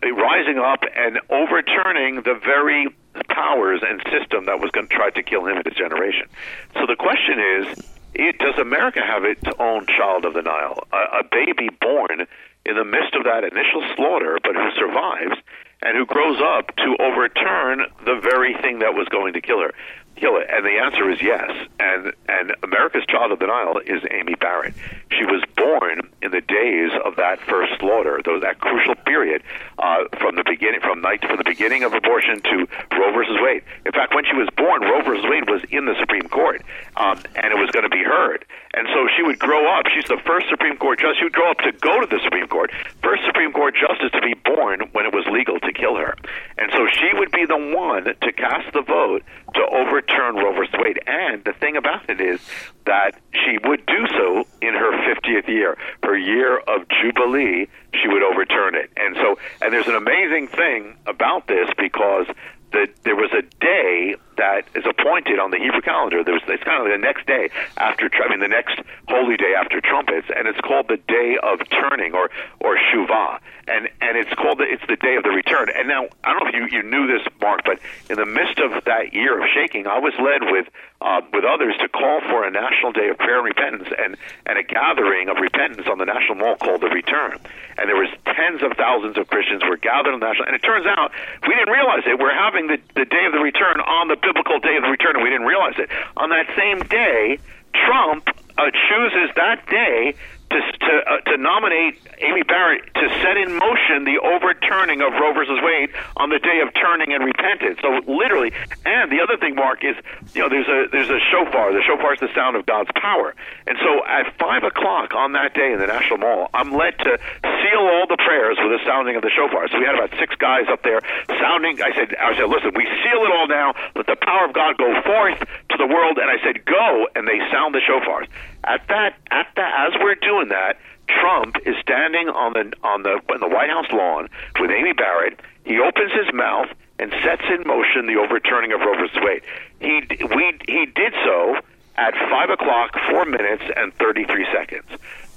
rising 0.10 0.58
up 0.58 0.84
and 0.96 1.20
overturning 1.30 2.22
the 2.24 2.40
very 2.44 2.88
powers 3.30 3.82
and 3.88 4.02
system 4.10 4.46
that 4.46 4.60
was 4.60 4.72
going 4.72 4.88
to 4.88 4.96
try 4.96 5.10
to 5.10 5.24
kill 5.24 5.46
him 5.46 5.58
and 5.58 5.66
his 5.66 5.76
generation. 5.76 6.28
So 6.74 6.86
the 6.88 6.96
question 6.96 7.40
is 7.40 7.86
it, 8.14 8.40
does 8.40 8.58
America 8.58 9.00
have 9.06 9.24
its 9.24 9.44
own 9.60 9.86
child 9.88 10.26
of 10.26 10.34
the 10.34 10.42
Nile, 10.42 10.84
a, 10.92 11.20
a 11.20 11.24
baby 11.24 11.70
born 11.80 12.28
in 12.66 12.76
the 12.76 12.84
midst 12.84 13.16
of 13.16 13.24
that 13.24 13.44
initial 13.44 13.84
slaughter, 13.96 14.38
but 14.44 14.56
who 14.56 14.70
survives 14.76 15.42
and 15.82 15.98
who 15.98 16.06
grows 16.06 16.40
up 16.42 16.76
to 16.76 16.96
overturn 17.00 17.86
the 18.06 18.20
very 18.22 18.54
thing 18.62 18.80
that 18.80 18.94
was 18.94 19.08
going 19.10 19.34
to 19.34 19.42
kill 19.42 19.62
her? 19.62 19.74
Kill 20.22 20.38
it? 20.38 20.48
And 20.50 20.64
the 20.64 20.78
answer 20.78 21.10
is 21.10 21.22
yes. 21.22 21.50
And 21.80 22.14
and 22.30 22.56
America's 22.64 23.06
child 23.10 23.32
of 23.32 23.42
Nile 23.42 23.82
is 23.86 24.04
Amy 24.12 24.36
Barrett. 24.36 24.74
She 25.10 25.26
was 25.26 25.44
born 25.58 26.02
in 26.22 26.32
the 26.32 26.42
days 26.42 26.92
of 27.04 27.16
that 27.18 27.40
first 27.42 27.74
slaughter, 27.80 28.22
though 28.24 28.40
that 28.40 28.60
crucial 28.60 28.96
period 28.96 29.42
uh, 29.80 30.06
from 30.20 30.36
the 30.36 30.44
beginning, 30.46 30.80
from 30.80 31.02
night 31.02 31.26
from 31.26 31.38
the 31.38 31.44
beginning 31.44 31.84
of 31.84 31.94
abortion 31.94 32.40
to 32.42 32.68
Roe 32.94 33.12
versus 33.12 33.38
Wade. 33.42 33.64
In 33.86 33.92
fact, 33.92 34.14
when 34.14 34.24
she 34.24 34.38
was 34.38 34.48
born, 34.56 34.82
Roe 34.84 35.02
versus 35.02 35.26
Wade 35.28 35.50
was 35.50 35.62
in 35.72 35.86
the 35.86 35.96
Supreme 36.00 36.30
Court, 36.30 36.62
um, 36.96 37.18
and 37.36 37.52
it 37.52 37.58
was 37.58 37.72
going 37.72 37.84
to 37.84 37.90
be 37.90 38.04
heard. 38.04 38.46
And 38.74 38.88
so 38.94 39.08
she 39.16 39.24
would 39.24 39.38
grow 39.38 39.68
up. 39.68 39.88
She's 39.94 40.06
the 40.06 40.20
first 40.26 40.48
Supreme 40.50 40.78
Court 40.78 41.00
justice. 41.00 41.18
She 41.20 41.26
would 41.26 41.34
grow 41.34 41.52
up 41.52 41.58
to 41.60 41.72
go 41.74 42.00
to 42.00 42.08
the 42.08 42.20
Supreme 42.24 42.48
Court, 42.48 42.72
first 43.04 43.24
Supreme 43.26 43.52
Court 43.52 43.76
justice 43.76 44.12
to 44.14 44.22
be 44.22 44.34
born 44.34 44.88
when 44.94 45.06
it 45.06 45.14
was 45.14 45.26
legal 45.28 45.60
to 45.60 45.74
kill 45.74 45.96
her. 45.98 46.16
And 46.58 46.72
so 46.72 46.88
she 46.88 47.12
would 47.18 47.32
be 47.32 47.46
the 47.46 47.58
one 47.58 48.06
to 48.06 48.32
cast 48.32 48.72
the 48.74 48.82
vote 48.82 49.24
to 49.56 49.62
overturn 49.62 50.36
Roe 50.36 50.54
versus 50.54 50.74
Wade. 50.80 51.00
And 51.06 51.44
the 51.44 51.54
thing 51.54 51.76
about 51.76 52.10
it 52.10 52.22
is 52.22 52.40
that 52.86 53.20
she 53.34 53.58
would 53.68 53.86
do 53.86 54.08
so 54.08 54.48
in 54.62 54.74
her 54.74 54.92
50th 55.04 55.48
year, 55.48 55.78
her 56.04 56.18
year 56.18 56.60
of 56.60 56.88
jubilee. 56.88 57.68
She 57.94 58.08
would 58.08 58.24
overturn 58.24 58.76
it. 58.76 58.90
And 58.96 59.16
so, 59.18 59.38
and 59.62 59.74
there's 59.74 59.88
an 59.88 59.96
amazing 59.96 60.48
thing 60.48 60.96
about 61.06 61.48
this 61.48 61.70
because 61.78 62.28
that 62.72 62.88
there 63.04 63.16
was 63.16 63.32
a 63.34 63.42
day 63.60 64.16
that 64.42 64.66
is 64.74 64.84
appointed 64.90 65.38
on 65.38 65.52
the 65.52 65.62
Hebrew 65.62 65.82
calendar. 65.82 66.24
There's 66.24 66.42
it's 66.48 66.64
kind 66.64 66.82
of 66.82 66.90
the 66.90 66.98
next 66.98 67.28
day 67.28 67.50
after 67.78 68.10
I 68.10 68.28
mean 68.28 68.40
the 68.40 68.50
next 68.50 68.82
holy 69.08 69.38
day 69.38 69.54
after 69.54 69.80
trumpets, 69.80 70.28
and 70.36 70.48
it's 70.48 70.60
called 70.62 70.88
the 70.90 70.98
day 70.98 71.38
of 71.38 71.62
turning 71.70 72.16
or 72.18 72.32
or 72.60 72.76
shuvah, 72.90 73.38
and 73.68 73.86
and 74.02 74.18
it's 74.18 74.34
called 74.34 74.58
the, 74.58 74.66
it's 74.66 74.82
the 74.90 74.98
day 74.98 75.16
of 75.16 75.24
the 75.24 75.30
return. 75.30 75.70
And 75.70 75.88
now 75.88 76.10
I 76.24 76.34
don't 76.34 76.42
know 76.42 76.50
if 76.50 76.56
you 76.58 76.66
you 76.74 76.82
knew 76.82 77.06
this, 77.06 77.22
Mark, 77.40 77.62
but 77.64 77.78
in 78.10 78.18
the 78.18 78.26
midst 78.26 78.58
of 78.58 78.84
that 78.86 79.14
year 79.14 79.38
of 79.38 79.46
shaking, 79.54 79.86
I 79.86 80.00
was 80.00 80.14
led 80.18 80.50
with 80.50 80.66
uh, 81.02 81.22
with 81.34 81.46
others 81.46 81.78
to 81.78 81.88
call 81.90 82.22
for 82.26 82.42
a 82.42 82.50
national 82.50 82.94
day 82.94 83.10
of 83.10 83.18
prayer 83.18 83.38
and 83.38 83.46
repentance 83.46 83.90
and 83.94 84.18
and 84.46 84.58
a 84.58 84.64
gathering 84.64 85.30
of 85.30 85.38
repentance 85.38 85.86
on 85.86 86.00
the 86.02 86.06
national 86.06 86.42
mall 86.42 86.58
called 86.58 86.82
the 86.82 86.90
Return. 86.90 87.38
And 87.78 87.90
there 87.90 87.98
was 87.98 88.10
tens 88.26 88.62
of 88.62 88.74
thousands 88.78 89.18
of 89.18 89.30
Christians 89.30 89.64
were 89.64 89.78
gathered 89.78 90.14
on 90.14 90.20
the 90.20 90.26
national. 90.26 90.48
And 90.48 90.56
it 90.56 90.64
turns 90.66 90.86
out 90.86 91.12
we 91.48 91.54
didn't 91.54 91.74
realize 91.74 92.04
it. 92.06 92.18
We're 92.18 92.34
having 92.34 92.68
the 92.68 92.82
the 92.98 93.06
day 93.06 93.26
of 93.26 93.34
the 93.34 93.40
return 93.40 93.80
on 93.82 94.08
the 94.08 94.18
biblical 94.34 94.60
day 94.60 94.76
of 94.78 94.84
the 94.84 94.90
return, 94.90 95.16
and 95.16 95.24
we 95.24 95.30
didn't 95.30 95.48
realize 95.48 95.76
it. 95.78 95.90
On 96.18 96.30
that 96.30 96.48
same 96.56 96.80
day, 96.88 97.38
Trump 97.74 98.28
uh, 98.58 98.72
chooses 98.90 99.30
that 99.36 99.66
day 99.68 100.14
to 100.52 100.60
to, 100.60 100.94
uh, 101.08 101.22
to 101.32 101.38
nominate 101.38 102.00
Amy 102.20 102.44
Barrett 102.44 102.84
to 102.96 103.06
set 103.24 103.38
in 103.38 103.56
motion 103.56 104.04
the 104.04 104.20
overturning 104.20 105.02
of 105.02 105.14
Roe 105.14 105.34
versus 105.34 105.60
Wade 105.64 105.90
on 106.18 106.30
the 106.30 106.40
day 106.40 106.60
of 106.60 106.74
turning 106.76 107.14
and 107.14 107.24
repentance. 107.24 107.80
So 107.82 108.04
literally, 108.12 108.52
and 108.86 109.12
the 109.12 109.22
other 109.24 109.38
thing, 109.38 109.56
Mark, 109.56 109.84
is 109.84 109.96
you 110.36 110.42
know 110.42 110.50
there's 110.50 110.68
a 110.68 110.92
there's 110.92 111.10
a 111.10 111.20
shofar. 111.32 111.74
The 111.74 111.82
shofar 111.82 112.14
is 112.14 112.20
the 112.20 112.34
sound 112.36 112.56
of 112.56 112.66
God's 112.66 112.92
power. 113.00 113.34
And 113.68 113.78
so 113.80 114.04
at 114.06 114.36
five 114.38 114.64
o'clock 114.64 115.16
on 115.16 115.34
that 115.34 115.54
day 115.54 115.72
in 115.72 115.80
the 115.80 115.88
National 115.88 116.20
Mall, 116.20 116.50
I'm 116.54 116.76
led 116.76 116.98
to 117.00 117.18
seal 117.42 117.84
all 117.88 118.06
the 118.08 118.18
prayers 118.18 118.58
with 118.60 118.72
the 118.76 118.84
sounding 118.86 119.16
of 119.16 119.22
the 119.22 119.32
shofar. 119.32 119.68
So 119.70 119.80
we 119.80 119.86
had 119.86 119.96
about 119.96 120.12
six 120.20 120.36
guys 120.36 120.68
up 120.70 120.84
there 120.84 121.02
sounding. 121.40 121.82
I 121.82 121.94
said, 121.96 122.16
I 122.16 122.36
said, 122.36 122.50
listen, 122.50 122.72
we 122.76 122.86
seal 123.02 123.20
it 123.24 123.32
all 123.32 123.48
now. 123.48 123.74
Let 123.96 124.08
the 124.08 124.18
power 124.20 124.46
of 124.46 124.54
God 124.54 124.78
go 124.78 124.90
forth 125.02 125.40
to 125.40 125.76
the 125.78 125.88
world. 125.88 126.18
And 126.18 126.30
I 126.30 126.38
said, 126.44 126.66
go, 126.66 127.08
and 127.16 127.28
they 127.28 127.40
sound 127.52 127.74
the 127.74 127.82
shofars. 127.82 128.28
At 128.64 128.88
that, 128.90 129.18
at 129.32 129.48
that, 129.56 129.88
as 129.88 130.00
we're 130.02 130.16
doing 130.16 130.50
that, 130.50 130.78
Trump 131.08 131.58
is 131.66 131.76
standing 131.82 132.30
on 132.30 132.54
the 132.54 132.72
on 132.84 133.04
the 133.04 133.20
on 133.34 133.40
the 133.40 133.48
White 133.48 133.70
House 133.70 133.92
lawn 133.92 134.30
with 134.60 134.72
Amy 134.72 134.94
Barrett. 134.94 135.40
He 135.66 135.80
opens 135.80 136.12
his 136.14 136.34
mouth 136.34 136.70
and 137.00 137.12
sets 137.24 137.44
in 137.50 137.68
motion 137.68 138.06
the 138.06 138.16
overturning 138.16 138.72
of 138.72 138.80
Roe 138.82 138.96
v. 138.96 139.10
Wade. 139.22 139.42
He 139.80 140.02
we 140.36 140.54
he 140.68 140.86
did 140.86 141.14
so 141.26 141.58
at 141.98 142.14
five 142.30 142.50
o'clock, 142.50 142.96
four 143.10 143.26
minutes 143.26 143.64
and 143.76 143.94
thirty 143.96 144.26
three 144.26 144.48
seconds. 144.54 144.88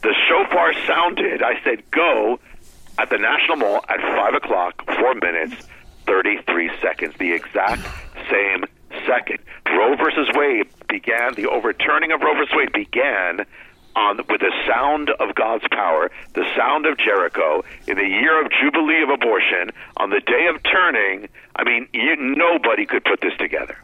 The 0.03 0.15
shofar 0.29 0.75
sounded. 0.87 1.43
I 1.43 1.61
said, 1.65 1.91
"Go!" 1.91 2.39
at 2.99 3.11
the 3.11 3.19
National 3.19 3.57
Mall 3.57 3.85
at 3.89 4.01
five 4.01 4.35
o'clock, 4.35 4.85
four 4.99 5.15
minutes, 5.15 5.55
thirty 6.07 6.39
three 6.47 6.71
seconds. 6.81 7.15
The 7.19 7.33
exact 7.33 7.83
same 8.31 8.65
second. 9.07 9.39
Roe 9.67 9.97
versus 9.97 10.29
Wade 10.35 10.69
began. 10.95 11.35
The 11.35 11.47
overturning 11.47 12.13
of 12.13 12.21
Roe 12.21 12.35
versus 12.35 12.55
Wade 12.55 12.73
began 12.73 13.47
on 13.97 14.17
with 14.29 14.41
the 14.41 14.53
sound 14.67 15.11
of 15.11 15.35
God's 15.35 15.65
power, 15.71 16.11
the 16.35 16.45
sound 16.57 16.87
of 16.87 16.99
Jericho, 16.99 17.65
in 17.87 17.97
the 17.97 18.07
year 18.07 18.45
of 18.45 18.51
Jubilee 18.51 19.03
of 19.03 19.11
abortion, 19.11 19.71
on 19.97 20.11
the 20.11 20.21
day 20.21 20.47
of 20.53 20.63
turning. 20.63 21.29
I 21.57 21.65
mean, 21.65 21.89
you, 21.93 22.17
nobody 22.17 22.87
could 22.87 23.05
put 23.05 23.21
this 23.21 23.37
together. 23.39 23.77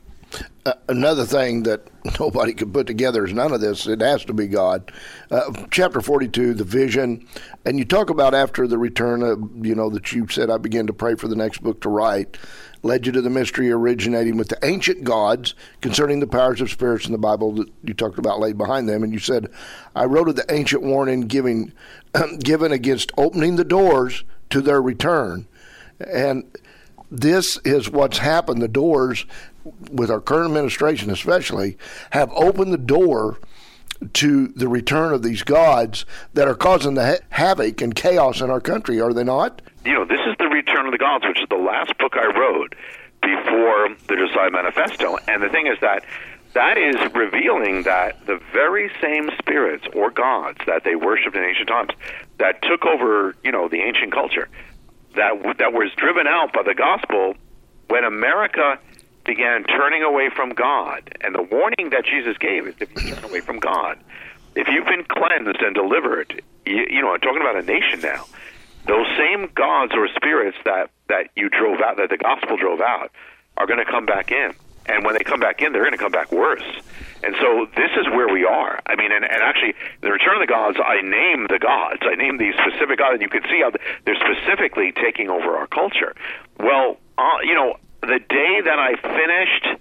Uh, 0.67 0.75
another 0.89 1.25
thing 1.25 1.63
that 1.65 1.89
nobody 2.21 2.53
could 2.53 2.73
put 2.73 2.87
together 2.87 3.25
is 3.25 3.33
none 3.33 3.53
of 3.53 3.61
this. 3.61 3.87
It 3.87 4.01
has 4.01 4.25
to 4.27 4.33
be 4.33 4.47
God. 4.47 4.93
Uh, 5.31 5.53
chapter 5.71 6.01
42, 6.01 6.55
the 6.55 6.65
vision. 6.65 7.27
And 7.65 7.79
you 7.79 7.85
talk 7.85 8.11
about 8.11 8.35
after 8.35 8.67
the 8.67 8.79
return 8.79 9.23
of, 9.23 9.39
you 9.65 9.75
know, 9.75 9.91
that 9.91 10.13
you 10.13 10.29
said, 10.29 10.51
I 10.51 10.59
began 10.59 10.87
to 10.87 10.93
pray 10.93 11.15
for 11.15 11.29
the 11.29 11.37
next 11.37 11.63
book 11.63 11.81
to 11.83 11.89
write, 11.89 12.37
led 12.83 13.07
you 13.07 13.13
to 13.13 13.21
the 13.21 13.31
mystery 13.31 13.71
originating 13.71 14.37
with 14.37 14.49
the 14.49 14.59
ancient 14.65 15.05
gods 15.05 15.55
concerning 15.81 16.21
the 16.21 16.27
powers 16.27 16.61
of 16.61 16.71
spirits 16.71 17.07
in 17.07 17.13
the 17.13 17.19
Bible 17.19 17.53
that 17.53 17.69
you 17.85 17.95
talked 17.95 18.19
about 18.19 18.41
laid 18.41 18.57
behind 18.57 18.89
them. 18.89 19.03
And 19.03 19.13
you 19.13 19.19
said, 19.19 19.49
I 19.95 20.05
wrote 20.05 20.29
of 20.29 20.37
the 20.37 20.51
ancient 20.53 20.83
warning 20.83 21.23
giving, 21.23 21.73
given 22.39 22.73
against 22.73 23.13
opening 23.19 23.57
the 23.57 23.65
doors 23.65 24.25
to 24.51 24.61
their 24.61 24.81
return. 24.81 25.47
And 26.11 26.45
this 27.11 27.59
is 27.65 27.91
what's 27.91 28.19
happened. 28.19 28.63
The 28.63 28.69
doors 28.69 29.27
with 29.91 30.11
our 30.11 30.21
current 30.21 30.47
administration 30.47 31.11
especially, 31.11 31.77
have 32.11 32.31
opened 32.33 32.73
the 32.73 32.79
door 32.79 33.39
to 34.15 34.49
the 34.49 34.69
return 34.69 35.13
of 35.13 35.23
these 35.23 35.43
gods 35.43 36.07
that 36.35 36.49
are 36.49 36.55
causing 36.55 36.95
the 36.95 37.07
ha- 37.07 37.25
havoc 37.31 37.81
and 37.81 37.95
chaos 37.95 38.41
in 38.41 38.51
our 38.51 38.61
country, 38.61 39.01
are 39.01 39.13
they 39.13 39.25
not? 39.25 39.63
You 39.85 39.93
know, 39.95 40.05
this 40.05 40.21
is 40.27 40.37
the 40.39 40.47
return 40.47 40.87
of 40.87 40.93
the 40.93 40.99
gods, 40.99 41.25
which 41.27 41.41
is 41.41 41.49
the 41.49 41.57
last 41.57 41.97
book 41.99 42.15
I 42.17 42.27
wrote 42.27 42.75
before 43.23 43.89
the 44.09 44.17
Josiah 44.17 44.51
Manifesto. 44.51 45.19
And 45.29 45.43
the 45.43 45.49
thing 45.49 45.67
is 45.67 45.79
that 45.81 46.05
that 46.55 46.79
is 46.79 46.97
revealing 47.15 47.83
that 47.85 48.27
the 48.27 48.41
very 48.53 48.91
same 49.01 49.31
spirits 49.39 49.87
or 49.95 50.11
gods 50.11 50.59
that 50.67 50.85
they 50.85 50.97
worshipped 50.97 51.37
in 51.37 51.45
ancient 51.45 51.69
times 51.69 51.91
that 52.39 52.63
took 52.63 52.85
over, 52.87 53.35
you 53.45 53.53
know, 53.53 53.69
the 53.69 53.81
ancient 53.81 54.13
culture 54.13 54.49
that 55.15 55.57
that 55.59 55.73
was 55.73 55.91
driven 55.97 56.27
out 56.27 56.53
by 56.53 56.63
the 56.63 56.75
gospel 56.75 57.35
when 57.89 58.05
America 58.05 58.79
began 59.31 59.63
turning 59.63 60.03
away 60.03 60.29
from 60.35 60.51
God. 60.51 61.09
And 61.21 61.37
the 61.37 61.43
warning 61.43 61.91
that 61.91 62.05
Jesus 62.05 62.37
gave 62.39 62.67
is 62.67 62.75
if 62.81 62.91
you 62.91 63.15
turn 63.15 63.23
away 63.23 63.41
from 63.41 63.61
God, 63.61 63.97
if 64.57 64.67
you've 64.67 64.87
been 64.87 65.05
cleansed 65.05 65.63
and 65.63 65.73
delivered, 65.73 66.43
you, 66.67 66.85
you 66.91 67.01
know, 67.01 67.15
I'm 67.15 67.21
talking 67.21 67.41
about 67.41 67.55
a 67.55 67.63
nation 67.63 68.01
now, 68.01 68.25
those 68.89 69.07
same 69.17 69.49
gods 69.55 69.93
or 69.95 70.09
spirits 70.17 70.59
that, 70.65 70.91
that 71.09 71.31
you 71.37 71.49
drove 71.49 71.81
out, 71.81 71.99
that 71.99 72.11
the 72.11 72.17
gospel 72.17 72.57
drove 72.57 72.81
out, 72.81 73.13
are 73.57 73.69
going 73.69 73.79
to 73.79 73.85
come 73.85 74.05
back 74.05 74.33
in. 74.33 74.53
And 74.87 75.05
when 75.05 75.15
they 75.15 75.23
come 75.23 75.39
back 75.39 75.63
in, 75.63 75.73
they're 75.73 75.85
going 75.85 75.93
to 75.93 76.03
come 76.03 76.11
back 76.11 76.33
worse. 76.33 76.67
And 77.23 77.37
so 77.39 77.69
this 77.77 77.93
is 78.01 78.09
where 78.11 78.27
we 78.33 78.45
are. 78.45 78.81
I 78.85 78.97
mean, 78.97 79.13
and, 79.13 79.23
and 79.23 79.43
actually, 79.47 79.75
the 80.01 80.11
Return 80.11 80.43
of 80.43 80.43
the 80.43 80.51
Gods, 80.51 80.79
I 80.85 81.03
name 81.03 81.47
the 81.47 81.61
gods. 81.61 82.01
I 82.03 82.17
name 82.17 82.39
these 82.39 82.55
specific 82.55 82.99
gods, 82.99 83.21
and 83.21 83.23
you 83.23 83.29
can 83.29 83.43
see 83.45 83.63
how 83.63 83.71
they're 84.05 84.19
specifically 84.19 84.91
taking 84.91 85.31
over 85.31 85.55
our 85.55 85.69
culture. 85.69 86.17
Well, 86.59 86.99
uh, 87.17 87.39
you 87.45 87.55
know, 87.55 87.77
the 88.01 88.21
day 88.29 88.61
that 88.65 88.79
I 88.79 88.95
finished 88.97 89.81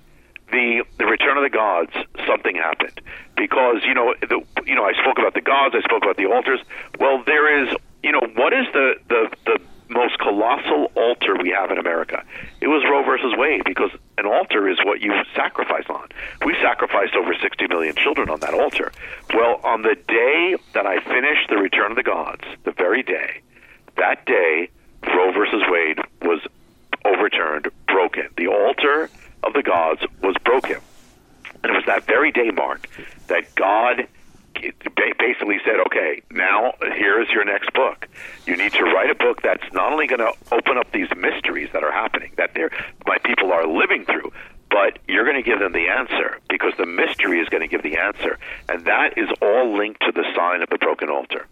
the 0.51 0.83
the 0.97 1.05
Return 1.05 1.37
of 1.37 1.43
the 1.43 1.49
Gods, 1.49 1.91
something 2.25 2.55
happened 2.55 3.01
because 3.35 3.83
you 3.85 3.93
know 3.93 4.13
the 4.21 4.41
you 4.65 4.75
know 4.75 4.83
I 4.83 4.93
spoke 4.93 5.17
about 5.17 5.33
the 5.33 5.41
gods, 5.41 5.75
I 5.75 5.81
spoke 5.81 6.03
about 6.03 6.17
the 6.17 6.25
altars. 6.25 6.59
Well, 6.99 7.23
there 7.25 7.63
is 7.63 7.75
you 8.03 8.11
know 8.11 8.21
what 8.35 8.53
is 8.53 8.65
the 8.73 8.95
the 9.07 9.31
the 9.45 9.59
most 9.89 10.19
colossal 10.19 10.91
altar 10.95 11.35
we 11.41 11.49
have 11.49 11.71
in 11.71 11.77
America. 11.77 12.23
It 12.61 12.67
was 12.67 12.83
Roe 12.89 13.03
versus 13.03 13.33
Wade 13.35 13.63
because 13.65 13.89
an 14.17 14.25
altar 14.25 14.69
is 14.69 14.77
what 14.85 15.01
you 15.01 15.11
sacrifice 15.35 15.85
on. 15.89 16.07
We 16.45 16.55
sacrificed 16.61 17.15
over 17.15 17.33
60 17.33 17.67
million 17.67 17.95
children 17.95 18.29
on 18.29 18.39
that 18.41 18.53
altar. 18.53 18.91
Well, 19.33 19.59
on 19.63 19.81
the 19.81 19.95
day 20.07 20.55
that 20.73 20.85
I 20.85 20.99
finished 21.01 21.49
the 21.49 21.57
Return 21.57 21.91
of 21.91 21.97
the 21.97 22.03
Gods, 22.03 22.43
the 22.65 22.71
very 22.71 23.01
day, 23.01 23.41
that 23.97 24.25
day, 24.27 24.69
Roe 25.07 25.31
versus 25.31 25.63
Wade 25.67 25.97
was 26.21 26.41
overturned, 27.13 27.69
broken. 27.87 28.27
The 28.37 28.47
altar 28.47 29.09
of 29.43 29.53
the 29.53 29.63
gods 29.63 30.01
was 30.21 30.35
broken. 30.43 30.77
And 31.63 31.71
it 31.71 31.75
was 31.75 31.85
that 31.87 32.05
very 32.05 32.31
day, 32.31 32.51
Mark, 32.51 32.87
that 33.27 33.53
God 33.55 34.07
basically 35.17 35.59
said, 35.63 35.79
okay, 35.87 36.21
now 36.31 36.73
here 36.97 37.21
is 37.21 37.29
your 37.29 37.45
next 37.45 37.71
book. 37.73 38.07
You 38.45 38.57
need 38.57 38.73
to 38.73 38.83
write 38.83 39.09
a 39.09 39.15
book 39.15 39.41
that's 39.41 39.63
not 39.73 39.91
only 39.93 40.07
going 40.07 40.19
to 40.19 40.33
open 40.51 40.77
up 40.77 40.91
these 40.91 41.07
mysteries 41.15 41.69
that 41.73 41.83
are 41.83 41.91
happening, 41.91 42.31
that 42.37 42.51
my 43.05 43.17
people 43.23 43.51
are 43.51 43.65
living 43.65 44.05
through, 44.05 44.31
but 44.69 44.99
you're 45.07 45.23
going 45.23 45.41
to 45.41 45.49
give 45.49 45.59
them 45.59 45.71
the 45.71 45.87
answer 45.87 46.39
because 46.49 46.73
the 46.77 46.85
mystery 46.85 47.39
is 47.39 47.47
going 47.49 47.61
to 47.61 47.67
give 47.67 47.83
the 47.83 47.97
answer. 47.97 48.37
And 48.67 48.85
that 48.85 49.17
is 49.17 49.29
all 49.41 49.77
linked 49.77 50.01
to 50.01 50.11
the 50.11 50.25
sign 50.35 50.61
of 50.61 50.69
the 50.69 50.77
broken 50.77 51.09
altar. 51.09 51.47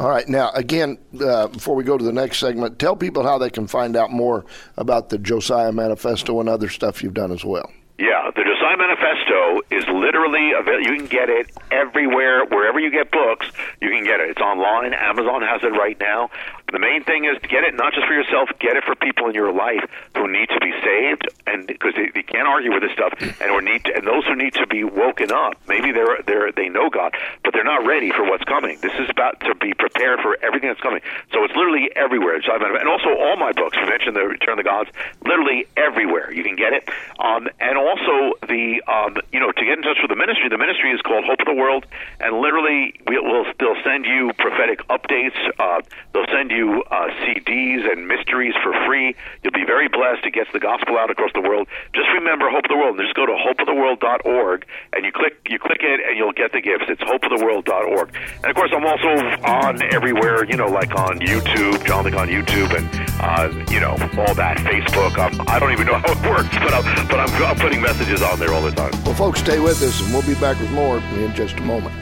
All 0.00 0.08
right. 0.08 0.26
Now, 0.26 0.50
again, 0.52 0.96
uh, 1.20 1.48
before 1.48 1.74
we 1.74 1.84
go 1.84 1.98
to 1.98 2.02
the 2.02 2.10
next 2.12 2.38
segment, 2.38 2.78
tell 2.78 2.96
people 2.96 3.22
how 3.22 3.36
they 3.36 3.50
can 3.50 3.66
find 3.66 3.94
out 3.96 4.10
more 4.10 4.46
about 4.78 5.10
the 5.10 5.18
Josiah 5.18 5.72
Manifesto 5.72 6.40
and 6.40 6.48
other 6.48 6.70
stuff 6.70 7.02
you've 7.02 7.12
done 7.12 7.30
as 7.30 7.44
well. 7.44 7.70
Yeah, 7.98 8.30
the 8.34 8.42
Josiah 8.42 8.78
Manifesto 8.78 9.60
is 9.70 9.84
literally 9.88 10.52
available. 10.58 10.90
You 10.90 10.96
can 10.96 11.06
get 11.06 11.28
it 11.28 11.50
everywhere, 11.70 12.46
wherever 12.46 12.80
you 12.80 12.90
get 12.90 13.10
books. 13.10 13.50
You 13.82 13.90
can 13.90 14.02
get 14.04 14.20
it. 14.20 14.30
It's 14.30 14.40
online. 14.40 14.94
Amazon 14.94 15.42
has 15.42 15.62
it 15.62 15.76
right 15.76 16.00
now. 16.00 16.30
The 16.72 16.78
main 16.78 17.04
thing 17.04 17.24
is 17.24 17.40
to 17.42 17.48
get 17.48 17.64
it 17.64 17.74
not 17.74 17.92
just 17.92 18.06
for 18.06 18.14
yourself, 18.14 18.48
get 18.58 18.76
it 18.76 18.84
for 18.84 18.94
people 18.94 19.28
in 19.28 19.34
your 19.34 19.52
life 19.52 19.82
who 20.16 20.30
need 20.30 20.48
to 20.50 20.60
be 20.60 20.72
saved, 20.82 21.26
and 21.46 21.66
because 21.66 21.94
they, 21.94 22.10
they 22.14 22.22
can't 22.22 22.46
argue 22.46 22.72
with 22.72 22.82
this 22.82 22.92
stuff, 22.92 23.12
and 23.20 23.50
or 23.50 23.60
need 23.60 23.84
to, 23.84 23.94
and 23.94 24.06
those 24.06 24.24
who 24.26 24.36
need 24.36 24.54
to 24.54 24.66
be 24.66 24.84
woken 24.84 25.32
up. 25.32 25.54
Maybe 25.68 25.92
they're 25.92 26.22
they're 26.26 26.52
they 26.52 26.68
know 26.68 26.90
God, 26.90 27.14
but 27.42 27.52
they're 27.52 27.64
not 27.64 27.86
ready 27.86 28.10
for 28.10 28.24
what's 28.24 28.44
coming. 28.44 28.78
This 28.80 28.94
is 28.98 29.08
about 29.10 29.40
to 29.40 29.54
be 29.54 29.74
prepared 29.74 30.20
for 30.20 30.38
everything 30.42 30.68
that's 30.68 30.80
coming. 30.80 31.00
So 31.32 31.42
it's 31.44 31.54
literally 31.54 31.90
everywhere. 31.96 32.38
And 32.40 32.88
also 32.88 33.10
all 33.18 33.36
my 33.36 33.52
books. 33.52 33.76
We 33.80 33.88
mentioned 33.88 34.14
the 34.16 34.26
Return 34.26 34.58
of 34.58 34.64
the 34.64 34.68
Gods. 34.68 34.90
Literally 35.24 35.66
everywhere 35.76 36.32
you 36.32 36.44
can 36.44 36.56
get 36.56 36.72
it. 36.72 36.88
Um, 37.18 37.48
and 37.58 37.76
also 37.76 38.38
the 38.46 38.82
um, 38.86 39.16
you 39.32 39.40
know 39.40 39.50
to 39.52 39.64
get 39.64 39.78
in 39.78 39.82
touch 39.82 39.98
with 40.02 40.10
the 40.10 40.16
ministry. 40.16 40.48
The 40.48 40.58
ministry 40.58 40.92
is 40.92 41.00
called 41.02 41.24
Hope 41.24 41.40
of 41.40 41.46
the 41.46 41.54
World, 41.54 41.86
and 42.20 42.40
literally 42.40 42.94
we'll, 43.06 43.44
they'll 43.58 43.82
send 43.82 44.04
you 44.04 44.32
prophetic 44.38 44.86
updates. 44.88 45.36
Uh, 45.58 45.82
they'll 46.12 46.30
send 46.30 46.50
you 46.50 46.59
you 46.60 46.84
uh, 46.90 47.08
CDs 47.24 47.90
and 47.90 48.06
mysteries 48.06 48.52
for 48.62 48.72
free. 48.86 49.16
You'll 49.42 49.56
be 49.56 49.64
very 49.64 49.88
blessed. 49.88 50.26
It 50.26 50.34
gets 50.34 50.52
the 50.52 50.60
gospel 50.60 50.98
out 50.98 51.10
across 51.10 51.32
the 51.32 51.40
world. 51.40 51.68
Just 51.94 52.08
remember 52.12 52.50
Hope 52.50 52.64
of 52.64 52.70
the 52.70 52.76
World. 52.76 53.00
Just 53.00 53.14
go 53.14 53.24
to 53.24 53.32
hopeoftheworld.org 53.32 54.66
and 54.92 55.04
you 55.04 55.12
click 55.12 55.40
you 55.48 55.58
click 55.58 55.80
it 55.80 56.00
and 56.04 56.18
you'll 56.18 56.36
get 56.36 56.52
the 56.52 56.60
gifts. 56.60 56.84
It's 56.88 57.00
hopeoftheworld.org. 57.00 58.14
And 58.44 58.46
of 58.46 58.54
course, 58.54 58.72
I'm 58.76 58.84
also 58.84 59.08
on 59.48 59.82
everywhere. 59.94 60.44
You 60.44 60.56
know, 60.56 60.66
like 60.66 60.92
on 60.92 61.20
YouTube, 61.20 61.84
John 61.86 62.04
Lick 62.04 62.14
on 62.14 62.28
YouTube, 62.28 62.70
and 62.76 62.86
uh, 63.24 63.72
you 63.72 63.80
know 63.80 63.96
all 64.20 64.34
that 64.34 64.58
Facebook. 64.58 65.16
Um, 65.16 65.40
I 65.48 65.58
don't 65.58 65.72
even 65.72 65.86
know 65.86 65.98
how 66.04 66.12
it 66.12 66.20
works, 66.28 66.54
but 66.60 66.74
I'm 66.74 67.08
but 67.08 67.20
I'm, 67.20 67.42
I'm 67.42 67.56
putting 67.56 67.80
messages 67.80 68.20
on 68.22 68.38
there 68.38 68.52
all 68.52 68.62
the 68.62 68.72
time. 68.72 68.92
Well, 69.04 69.14
folks, 69.14 69.40
stay 69.40 69.60
with 69.60 69.80
us, 69.82 70.02
and 70.02 70.12
we'll 70.12 70.26
be 70.28 70.38
back 70.38 70.60
with 70.60 70.70
more 70.72 70.98
in 70.98 71.34
just 71.34 71.56
a 71.56 71.62
moment. 71.62 71.94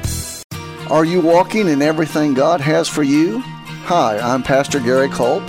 Are 0.91 1.05
you 1.05 1.21
walking 1.21 1.69
in 1.69 1.83
everything 1.83 2.35
God 2.35 2.61
has 2.61 2.89
for 2.89 3.03
you? 3.03 3.45
Hi, 3.89 4.19
I'm 4.19 4.43
Pastor 4.43 4.81
Gary 4.81 5.09
Culp, 5.09 5.43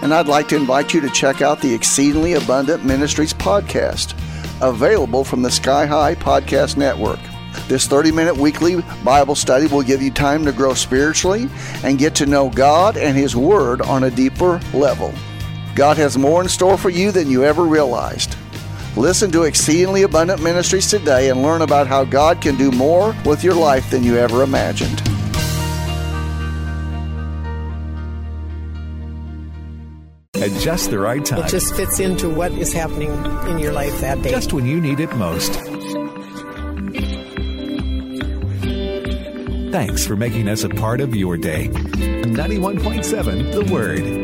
and 0.00 0.14
I'd 0.14 0.28
like 0.28 0.46
to 0.50 0.56
invite 0.56 0.94
you 0.94 1.00
to 1.00 1.10
check 1.10 1.42
out 1.42 1.60
the 1.60 1.74
Exceedingly 1.74 2.34
Abundant 2.34 2.84
Ministries 2.84 3.34
podcast, 3.34 4.14
available 4.62 5.24
from 5.24 5.42
the 5.42 5.50
Sky 5.50 5.86
High 5.86 6.14
Podcast 6.14 6.76
Network. 6.76 7.18
This 7.66 7.88
30 7.88 8.12
minute 8.12 8.36
weekly 8.36 8.80
Bible 9.02 9.34
study 9.34 9.66
will 9.66 9.82
give 9.82 10.00
you 10.00 10.12
time 10.12 10.44
to 10.44 10.52
grow 10.52 10.72
spiritually 10.72 11.48
and 11.82 11.98
get 11.98 12.14
to 12.14 12.26
know 12.26 12.48
God 12.48 12.96
and 12.96 13.16
His 13.16 13.34
Word 13.34 13.82
on 13.82 14.04
a 14.04 14.10
deeper 14.12 14.60
level. 14.72 15.12
God 15.74 15.96
has 15.96 16.16
more 16.16 16.42
in 16.42 16.48
store 16.48 16.78
for 16.78 16.90
you 16.90 17.10
than 17.10 17.28
you 17.28 17.42
ever 17.42 17.64
realized. 17.64 18.36
Listen 18.96 19.32
to 19.32 19.42
Exceedingly 19.42 20.04
Abundant 20.04 20.40
Ministries 20.40 20.88
today 20.88 21.30
and 21.30 21.42
learn 21.42 21.62
about 21.62 21.88
how 21.88 22.04
God 22.04 22.40
can 22.40 22.56
do 22.56 22.70
more 22.70 23.16
with 23.24 23.42
your 23.42 23.54
life 23.54 23.90
than 23.90 24.04
you 24.04 24.16
ever 24.16 24.44
imagined. 24.44 25.02
At 30.40 30.52
just 30.60 30.90
the 30.90 30.98
right 30.98 31.24
time. 31.24 31.44
It 31.44 31.48
just 31.48 31.74
fits 31.74 32.00
into 32.00 32.28
what 32.28 32.52
is 32.52 32.72
happening 32.72 33.10
in 33.48 33.58
your 33.58 33.72
life 33.72 34.00
that 34.00 34.22
day. 34.22 34.30
Just 34.30 34.52
when 34.52 34.66
you 34.66 34.80
need 34.80 35.00
it 35.00 35.14
most. 35.16 35.52
Thanks 39.70 40.04
for 40.06 40.16
making 40.16 40.48
us 40.48 40.64
a 40.64 40.68
part 40.68 41.00
of 41.00 41.14
your 41.14 41.36
day. 41.36 41.68
91.7 41.68 43.52
The 43.52 43.72
Word. 43.72 44.20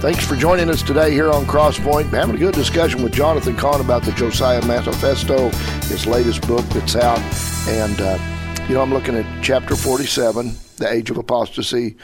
Thanks 0.00 0.26
for 0.26 0.34
joining 0.34 0.70
us 0.70 0.82
today 0.82 1.10
here 1.12 1.30
on 1.30 1.44
Crosspoint. 1.44 2.06
Having 2.06 2.36
a 2.36 2.38
good 2.38 2.54
discussion 2.54 3.02
with 3.02 3.12
Jonathan 3.12 3.54
Cahn 3.54 3.82
about 3.82 4.02
the 4.02 4.12
Josiah 4.12 4.64
Manifesto, 4.66 5.50
his 5.88 6.06
latest 6.06 6.48
book 6.48 6.64
that's 6.70 6.96
out. 6.96 7.20
And, 7.68 8.00
uh, 8.00 8.18
you 8.66 8.74
know, 8.74 8.80
I'm 8.80 8.94
looking 8.94 9.14
at 9.14 9.44
chapter 9.44 9.76
47, 9.76 10.54
The 10.78 10.90
Age 10.90 11.10
of 11.10 11.18
Apostasy 11.18 11.96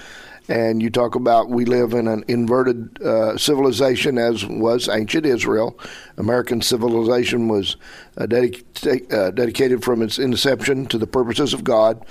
and 0.48 0.80
you 0.80 0.90
talk 0.90 1.14
about 1.14 1.48
we 1.50 1.64
live 1.64 1.92
in 1.92 2.06
an 2.06 2.24
inverted 2.28 3.02
uh, 3.02 3.36
civilization 3.36 4.16
as 4.18 4.44
was 4.46 4.88
ancient 4.88 5.26
Israel. 5.26 5.78
American 6.16 6.62
civilization 6.62 7.48
was 7.48 7.76
uh, 8.16 8.26
dedica- 8.26 9.12
uh, 9.12 9.30
dedicated 9.32 9.82
from 9.82 10.02
its 10.02 10.18
inception 10.18 10.86
to 10.86 10.98
the 10.98 11.06
purposes 11.06 11.52
of 11.52 11.64
God. 11.64 12.04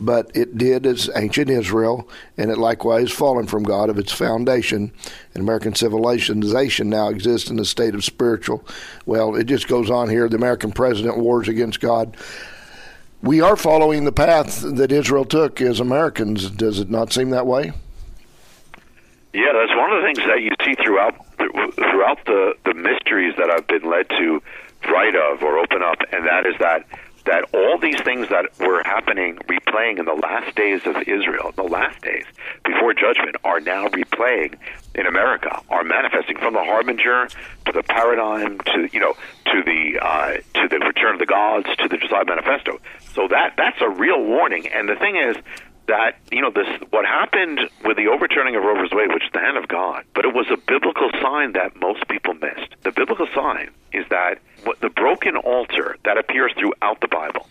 but 0.00 0.30
it 0.34 0.56
did 0.56 0.86
as 0.86 1.10
ancient 1.16 1.50
Israel, 1.50 2.08
and 2.36 2.50
it 2.50 2.58
likewise 2.58 3.10
fallen 3.10 3.46
from 3.46 3.64
God 3.64 3.90
of 3.90 3.98
its 3.98 4.12
foundation. 4.12 4.92
And 5.34 5.42
American 5.42 5.74
civilization 5.74 6.88
now 6.88 7.08
exists 7.08 7.50
in 7.50 7.58
a 7.58 7.64
state 7.64 7.94
of 7.94 8.04
spiritual. 8.04 8.64
Well, 9.06 9.34
it 9.34 9.44
just 9.44 9.68
goes 9.68 9.90
on 9.90 10.08
here. 10.08 10.28
The 10.28 10.36
American 10.36 10.72
president 10.72 11.18
wars 11.18 11.48
against 11.48 11.80
God. 11.80 12.16
We 13.22 13.40
are 13.40 13.56
following 13.56 14.04
the 14.04 14.12
path 14.12 14.62
that 14.62 14.92
Israel 14.92 15.24
took 15.24 15.60
as 15.60 15.80
Americans. 15.80 16.50
Does 16.50 16.78
it 16.78 16.88
not 16.88 17.12
seem 17.12 17.30
that 17.30 17.46
way? 17.46 17.72
Yeah, 19.32 19.52
that's 19.52 19.76
one 19.76 19.92
of 19.92 20.00
the 20.00 20.06
things 20.06 20.18
that 20.28 20.40
you 20.40 20.50
see 20.64 20.74
throughout 20.82 21.14
throughout 21.36 22.24
the 22.26 22.54
the 22.64 22.74
mysteries 22.74 23.34
that 23.36 23.50
I've 23.50 23.66
been 23.66 23.88
led 23.88 24.08
to 24.10 24.42
write 24.88 25.16
of 25.16 25.42
or 25.42 25.58
open 25.58 25.82
up, 25.82 25.98
and 26.12 26.26
that 26.26 26.46
is 26.46 26.54
that 26.60 26.86
that 27.28 27.44
all 27.52 27.78
these 27.78 28.00
things 28.00 28.28
that 28.30 28.46
were 28.58 28.82
happening, 28.84 29.36
replaying 29.48 29.98
in 29.98 30.06
the 30.06 30.14
last 30.14 30.56
days 30.56 30.80
of 30.86 30.96
Israel, 31.06 31.52
the 31.56 31.62
last 31.62 32.00
days 32.00 32.24
before 32.64 32.94
judgment, 32.94 33.36
are 33.44 33.60
now 33.60 33.86
replaying 33.88 34.56
in 34.94 35.06
America, 35.06 35.60
are 35.68 35.84
manifesting 35.84 36.38
from 36.38 36.54
the 36.54 36.64
harbinger 36.64 37.28
to 37.66 37.72
the 37.72 37.82
paradigm 37.82 38.58
to 38.60 38.88
you 38.92 39.00
know 39.00 39.12
to 39.44 39.62
the 39.62 39.98
uh, 40.00 40.36
to 40.54 40.68
the 40.68 40.78
return 40.78 41.14
of 41.14 41.18
the 41.18 41.26
gods 41.26 41.66
to 41.76 41.86
the 41.86 41.98
Josiah 41.98 42.24
Manifesto. 42.24 42.80
So 43.12 43.28
that 43.28 43.54
that's 43.56 43.80
a 43.82 43.88
real 43.90 44.24
warning. 44.24 44.66
And 44.68 44.88
the 44.88 44.96
thing 44.96 45.16
is 45.16 45.36
that 45.88 46.16
you 46.30 46.40
know 46.40 46.50
this 46.50 46.68
what 46.90 47.04
happened 47.04 47.60
with 47.84 47.96
the 47.96 48.06
overturning 48.06 48.54
of 48.54 48.62
Roe 48.62 48.74
v. 48.74 48.88
Wade, 48.94 49.12
which 49.12 49.24
is 49.24 49.32
the 49.32 49.40
hand 49.40 49.56
of 49.56 49.66
God, 49.68 50.04
but 50.14 50.24
it 50.24 50.34
was 50.34 50.46
a 50.50 50.56
biblical 50.56 51.10
sign 51.20 51.52
that 51.52 51.74
most 51.76 52.06
people 52.08 52.34
missed. 52.34 52.76
The 52.82 52.92
biblical 52.92 53.26
sign 53.34 53.70
is 53.92 54.06
that 54.10 54.38
what 54.64 54.80
the 54.80 54.90
broken 54.90 55.36
altar 55.36 55.96
that 56.04 56.16
appears 56.16 56.52
throughout 56.56 57.00
the 57.00 57.08
Bible. 57.08 57.46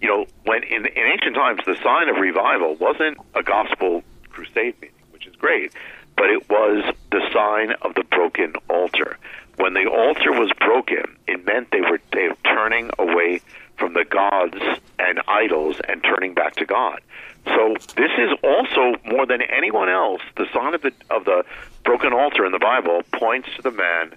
You 0.00 0.08
know, 0.08 0.26
when 0.44 0.62
in, 0.64 0.86
in 0.86 1.06
ancient 1.12 1.34
times, 1.34 1.60
the 1.64 1.76
sign 1.82 2.08
of 2.08 2.16
revival 2.16 2.74
wasn't 2.74 3.18
a 3.34 3.42
gospel 3.42 4.02
crusade 4.30 4.74
meeting, 4.80 4.96
which 5.12 5.26
is 5.26 5.36
great, 5.36 5.72
but 6.16 6.30
it 6.30 6.48
was 6.48 6.84
the 7.10 7.20
sign 7.32 7.72
of 7.82 7.94
the 7.94 8.04
broken 8.04 8.54
altar. 8.68 9.18
When 9.56 9.74
the 9.74 9.86
altar 9.86 10.32
was 10.32 10.50
broken, 10.58 11.16
it 11.28 11.44
meant 11.46 11.70
they 11.70 11.80
were 11.80 12.00
they 12.12 12.28
were 12.28 12.36
turning 12.44 12.90
away 12.98 13.40
from 13.76 13.94
the 13.94 14.04
gods 14.04 14.56
and 14.98 15.20
idols 15.28 15.80
and 15.88 16.02
turning 16.02 16.34
back 16.34 16.54
to 16.56 16.66
God. 16.66 17.00
So 17.46 17.76
this 17.96 18.10
is 18.18 18.30
also 18.42 18.94
more 19.04 19.26
than 19.26 19.42
anyone 19.42 19.88
else 19.88 20.22
the 20.36 20.46
sign 20.52 20.74
of 20.74 20.82
the 20.82 20.92
of 21.10 21.24
the 21.24 21.44
broken 21.84 22.12
altar 22.12 22.46
in 22.46 22.52
the 22.52 22.58
Bible 22.58 23.02
points 23.12 23.48
to 23.56 23.62
the 23.62 23.70
man 23.70 24.14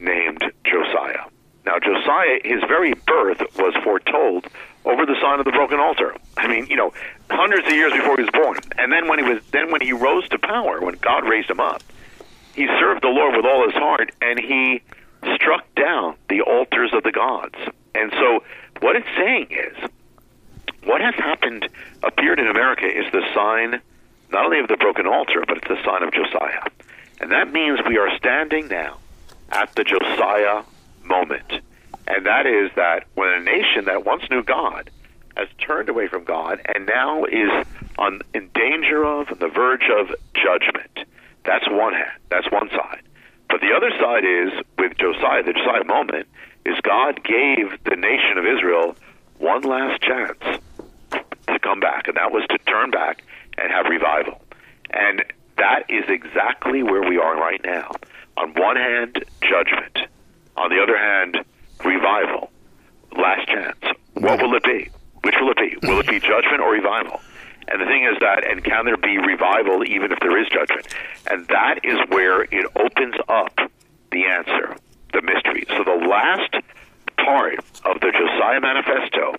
named 0.00 0.42
Josiah. 0.64 1.26
Now, 1.64 1.78
Josiah, 1.80 2.38
his 2.44 2.60
very 2.68 2.94
birth 2.94 3.42
was 3.58 3.74
foretold 3.82 4.46
over 4.84 5.04
the 5.04 5.16
sign 5.20 5.40
of 5.40 5.44
the 5.44 5.50
broken 5.50 5.80
altar. 5.80 6.14
I 6.36 6.46
mean, 6.46 6.66
you 6.66 6.76
know, 6.76 6.92
hundreds 7.28 7.66
of 7.66 7.72
years 7.72 7.92
before 7.92 8.16
he 8.16 8.22
was 8.22 8.30
born. 8.30 8.58
And 8.78 8.92
then 8.92 9.08
when 9.08 9.18
he 9.18 9.24
was, 9.28 9.42
then 9.50 9.72
when 9.72 9.80
he 9.80 9.92
rose 9.92 10.28
to 10.28 10.38
power, 10.38 10.80
when 10.80 10.94
God 10.94 11.28
raised 11.28 11.50
him 11.50 11.58
up, 11.58 11.82
he 12.54 12.66
served 12.78 13.02
the 13.02 13.08
Lord 13.08 13.36
with 13.36 13.44
all 13.44 13.66
his 13.66 13.74
heart, 13.74 14.12
and 14.22 14.38
he 14.38 14.80
struck 15.34 15.66
down 15.74 16.16
the 16.28 16.40
altars 16.40 16.92
of 16.94 17.02
the 17.02 17.12
gods. 17.12 17.56
And 17.94 18.12
so, 18.12 18.44
what 18.80 18.96
it's 18.96 19.08
saying 19.16 19.48
is, 19.50 19.90
what 20.84 21.00
has 21.00 21.14
happened, 21.14 21.68
appeared 22.02 22.38
in 22.38 22.46
America, 22.46 22.86
is 22.86 23.10
the 23.12 23.22
sign 23.34 23.80
not 24.30 24.44
only 24.44 24.58
of 24.60 24.68
the 24.68 24.76
broken 24.76 25.06
altar, 25.06 25.44
but 25.46 25.58
it's 25.58 25.68
the 25.68 25.82
sign 25.84 26.02
of 26.02 26.12
Josiah. 26.12 26.62
And 27.20 27.30
that 27.32 27.52
means 27.52 27.80
we 27.88 27.98
are 27.98 28.16
standing 28.16 28.68
now 28.68 28.98
at 29.50 29.74
the 29.74 29.84
Josiah 29.84 30.62
moment. 31.04 31.60
And 32.08 32.26
that 32.26 32.46
is 32.46 32.70
that 32.76 33.04
when 33.14 33.28
a 33.28 33.40
nation 33.40 33.86
that 33.86 34.04
once 34.04 34.24
knew 34.30 34.42
God 34.42 34.90
has 35.36 35.48
turned 35.58 35.88
away 35.88 36.08
from 36.08 36.24
God 36.24 36.60
and 36.74 36.86
now 36.86 37.24
is 37.24 37.66
on 37.98 38.20
in 38.34 38.48
danger 38.54 39.04
of 39.04 39.30
on 39.30 39.38
the 39.38 39.48
verge 39.48 39.84
of 39.98 40.14
judgment. 40.34 41.08
That's 41.44 41.68
one 41.68 41.92
hand. 41.92 42.18
That's 42.30 42.50
one 42.50 42.68
side. 42.70 43.02
But 43.48 43.60
the 43.60 43.72
other 43.76 43.90
side 44.00 44.24
is 44.24 44.64
with 44.78 44.96
Josiah, 44.98 45.42
the 45.42 45.52
Josiah 45.52 45.84
moment, 45.84 46.26
is 46.66 46.76
God 46.82 47.22
gave 47.22 47.82
the 47.84 47.96
nation 47.96 48.38
of 48.38 48.44
Israel 48.44 48.96
one 49.38 49.62
last 49.62 50.02
chance 50.02 50.60
to 51.10 51.58
come 51.60 51.80
back, 51.80 52.08
and 52.08 52.16
that 52.16 52.32
was 52.32 52.44
to 52.50 52.58
turn 52.70 52.90
back 52.90 53.22
and 53.56 53.70
have 53.70 53.86
revival. 53.86 54.42
And 54.90 55.24
that 55.56 55.84
is 55.88 56.04
exactly 56.08 56.82
where 56.82 57.08
we 57.08 57.18
are 57.18 57.36
right 57.36 57.60
now. 57.64 57.92
On 58.36 58.52
one 58.54 58.76
hand, 58.76 59.24
judgment. 59.40 59.98
On 60.56 60.70
the 60.70 60.82
other 60.82 60.98
hand, 60.98 61.38
revival. 61.84 62.50
Last 63.16 63.46
chance. 63.46 63.78
What 64.14 64.42
will 64.42 64.54
it 64.54 64.64
be? 64.64 64.90
Which 65.22 65.34
will 65.40 65.50
it 65.50 65.58
be? 65.58 65.86
Will 65.86 66.00
it 66.00 66.08
be 66.08 66.20
judgment 66.20 66.60
or 66.60 66.72
revival? 66.72 67.20
And 67.68 67.80
the 67.80 67.86
thing 67.86 68.04
is 68.04 68.18
that, 68.20 68.48
and 68.48 68.62
can 68.62 68.84
there 68.84 68.96
be 68.96 69.18
revival 69.18 69.84
even 69.84 70.12
if 70.12 70.18
there 70.20 70.38
is 70.40 70.48
judgment? 70.48 70.86
And 71.30 71.46
that 71.48 71.80
is 71.82 71.98
where 72.08 72.42
it 72.42 72.66
opens 72.76 73.14
up 73.28 73.58
the 74.12 74.24
answer, 74.26 74.76
the 75.16 75.22
mystery. 75.22 75.64
So 75.68 75.82
the 75.82 76.06
last 76.06 76.52
part 77.16 77.58
of 77.84 78.00
the 78.00 78.12
Josiah 78.12 78.60
Manifesto 78.60 79.34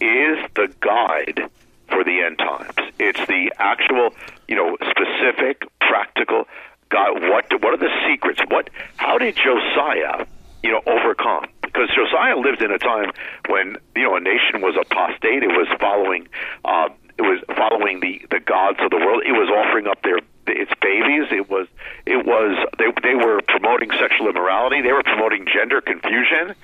is 0.00 0.38
the 0.58 0.66
guide 0.80 1.48
for 1.88 2.02
the 2.02 2.20
end 2.26 2.38
times. 2.38 2.74
It's 2.98 3.24
the 3.26 3.52
actual, 3.58 4.10
you 4.48 4.56
know, 4.56 4.76
specific, 4.90 5.62
practical. 5.80 6.48
God, 6.88 7.22
what 7.22 7.46
what 7.62 7.74
are 7.74 7.78
the 7.78 7.94
secrets? 8.08 8.40
What? 8.48 8.70
How 8.96 9.18
did 9.18 9.36
Josiah, 9.36 10.26
you 10.64 10.72
know, 10.72 10.82
overcome? 10.86 11.46
Because 11.62 11.88
Josiah 11.94 12.36
lived 12.36 12.62
in 12.62 12.72
a 12.72 12.78
time 12.78 13.12
when 13.48 13.76
you 13.94 14.02
know 14.02 14.16
a 14.16 14.20
nation 14.20 14.60
was 14.60 14.74
apostate. 14.74 15.44
It 15.44 15.54
was 15.54 15.68
following, 15.78 16.26
uh, 16.64 16.88
it 17.16 17.22
was 17.22 17.38
following 17.54 18.00
the 18.00 18.26
the 18.30 18.40
gods 18.40 18.78
of 18.82 18.90
the 18.90 18.98
world. 18.98 19.22
It 19.24 19.32
was 19.32 19.48
offering 19.48 19.86
up 19.86 20.02
their 20.02 20.18
its 20.50 20.72
babies. 20.80 21.28
It 21.30 21.48
was 21.48 21.66
it 22.06 22.26
was 22.26 22.56
they 22.78 22.90
they 23.02 23.14
were 23.14 23.40
promoting 23.46 23.90
sexual 23.98 24.28
immorality. 24.28 24.82
They 24.82 24.92
were 24.92 25.02
promoting 25.02 25.46
gender 25.46 25.80
confusion 25.80 26.54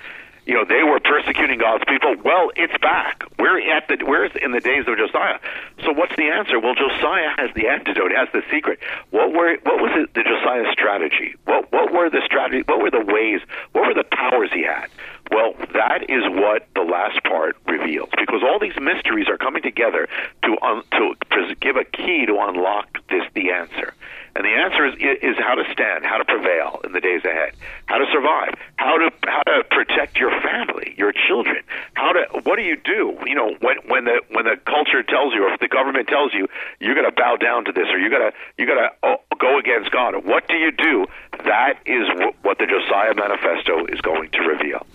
you 0.47 0.53
know 0.53 0.63
they 0.63 0.81
were 0.81 0.99
persecuting 0.99 1.59
God's 1.59 1.83
people. 1.87 2.15
Well, 2.23 2.51
it's 2.55 2.75
back. 2.81 3.23
We're 3.37 3.59
at 3.75 3.87
the 3.89 3.99
we're 4.07 4.25
in 4.25 4.51
the 4.51 4.61
days 4.61 4.85
of 4.87 4.97
Josiah. 4.97 5.39
So 5.83 5.91
what's 5.91 6.15
the 6.15 6.31
answer? 6.31 6.59
Well, 6.59 6.73
Josiah 6.73 7.35
has 7.37 7.51
the 7.53 7.67
antidote, 7.67 8.11
has 8.15 8.29
the 8.31 8.41
secret. 8.49 8.79
What 9.11 9.33
were 9.33 9.57
what 9.63 9.81
was 9.83 9.91
it, 9.95 10.13
the 10.13 10.23
Josiah 10.23 10.71
strategy? 10.71 11.35
What 11.43 11.71
what 11.71 11.91
were 11.91 12.09
the 12.09 12.21
strategy? 12.25 12.63
What 12.65 12.81
were 12.81 12.91
the 12.91 13.03
ways? 13.03 13.41
What 13.73 13.87
were 13.87 13.93
the 13.93 14.07
powers 14.09 14.49
he 14.53 14.63
had? 14.63 14.87
Well, 15.29 15.53
that 15.73 16.09
is 16.09 16.23
what 16.29 16.67
the 16.73 16.83
last 16.83 17.21
part 17.23 17.57
reveals, 17.67 18.09
because 18.17 18.41
all 18.43 18.59
these 18.59 18.79
mysteries 18.79 19.27
are 19.27 19.37
coming 19.37 19.61
together 19.61 20.07
to 20.43 20.55
un, 20.61 20.83
to 20.91 21.15
give 21.59 21.75
a 21.75 21.83
key 21.83 22.25
to 22.25 22.39
unlock 22.39 22.87
this 23.09 23.23
the 23.35 23.51
answer. 23.51 23.93
And 24.37 24.45
the 24.45 24.53
answer 24.53 24.85
is 24.85 24.93
is 25.01 25.35
how 25.41 25.55
to 25.55 25.65
stand, 25.73 26.05
how 26.05 26.17
to 26.17 26.25
prevail 26.25 26.79
in 26.83 26.93
the 26.93 27.01
days 27.01 27.25
ahead, 27.25 27.57
how 27.87 27.97
to 27.97 28.05
survive, 28.13 28.53
how 28.75 28.95
to 28.95 29.09
how 29.25 29.41
to 29.41 29.63
protect 29.71 30.17
your 30.17 30.29
family, 30.45 30.93
your 30.95 31.11
children. 31.11 31.63
How 31.95 32.13
to 32.13 32.21
what 32.43 32.55
do 32.55 32.61
you 32.61 32.77
do? 32.77 33.17
You 33.25 33.33
know, 33.33 33.57
when 33.61 33.77
when 33.87 34.05
the 34.05 34.21
when 34.29 34.45
the 34.45 34.55
culture 34.63 35.01
tells 35.01 35.33
you, 35.33 35.41
or 35.43 35.53
if 35.53 35.59
the 35.59 35.67
government 35.67 36.07
tells 36.07 36.35
you, 36.35 36.45
you're 36.79 36.93
going 36.93 37.09
to 37.09 37.15
bow 37.15 37.37
down 37.37 37.65
to 37.65 37.71
this, 37.71 37.87
or 37.89 37.97
you're 37.97 38.11
going 38.11 38.29
to 38.29 38.37
you're 38.59 38.67
going 38.67 38.77
to 38.77 38.93
oh, 39.01 39.17
go 39.39 39.57
against 39.57 39.89
God. 39.89 40.13
What 40.23 40.47
do 40.47 40.53
you 40.53 40.71
do? 40.71 41.07
That 41.43 41.79
is 41.87 42.05
what 42.43 42.59
the 42.59 42.67
Josiah 42.67 43.15
Manifesto 43.15 43.87
is 43.87 43.99
going 44.01 44.29
to 44.37 44.41
reveal. 44.41 44.85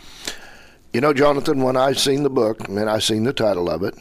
You 0.92 1.00
know, 1.00 1.12
Jonathan, 1.12 1.62
when 1.62 1.76
I 1.76 1.94
seen 1.94 2.22
the 2.22 2.30
book 2.30 2.68
and 2.68 2.78
I 2.78 3.00
seen 3.00 3.24
the 3.24 3.32
title 3.32 3.68
of 3.68 3.82
it, 3.82 3.98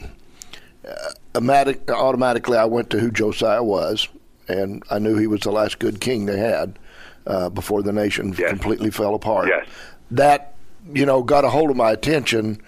uh, 0.86 1.74
automatically 1.90 2.56
I 2.56 2.66
went 2.66 2.90
to 2.90 3.00
who 3.00 3.10
Josiah 3.10 3.64
was 3.64 4.08
and 4.48 4.82
I 4.90 4.98
knew 4.98 5.16
he 5.16 5.26
was 5.26 5.40
the 5.40 5.52
last 5.52 5.78
good 5.78 6.00
king 6.00 6.26
they 6.26 6.38
had 6.38 6.78
uh, 7.26 7.48
before 7.48 7.82
the 7.82 7.92
nation 7.92 8.34
yes. 8.36 8.50
completely 8.50 8.90
fell 8.90 9.14
apart. 9.14 9.48
Yes. 9.48 9.66
That 10.10 10.54
you 10.92 11.06
know 11.06 11.22
got 11.22 11.44
a 11.44 11.50
hold 11.50 11.70
of 11.70 11.76
my 11.76 11.90
attention 11.92 12.60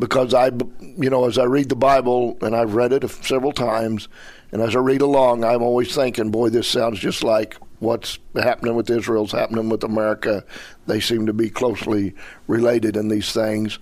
because 0.00 0.32
I, 0.32 0.46
you 0.80 1.10
know, 1.10 1.26
as 1.26 1.36
I 1.38 1.44
read 1.44 1.68
the 1.68 1.76
Bible 1.76 2.38
and 2.40 2.56
I've 2.56 2.74
read 2.74 2.92
it 2.92 3.08
several 3.22 3.52
times, 3.52 4.08
and 4.50 4.62
as 4.62 4.74
I 4.74 4.78
read 4.78 5.02
along, 5.02 5.44
I'm 5.44 5.62
always 5.62 5.94
thinking, 5.94 6.30
boy, 6.30 6.48
this 6.48 6.66
sounds 6.66 6.98
just 6.98 7.22
like 7.22 7.56
what's 7.80 8.18
happening 8.34 8.74
with 8.74 8.90
Israel's 8.90 9.32
happening 9.32 9.68
with 9.68 9.84
America. 9.84 10.44
They 10.86 11.00
seem 11.00 11.26
to 11.26 11.32
be 11.32 11.50
closely 11.50 12.14
related 12.46 12.96
in 12.96 13.08
these 13.08 13.32
things. 13.32 13.78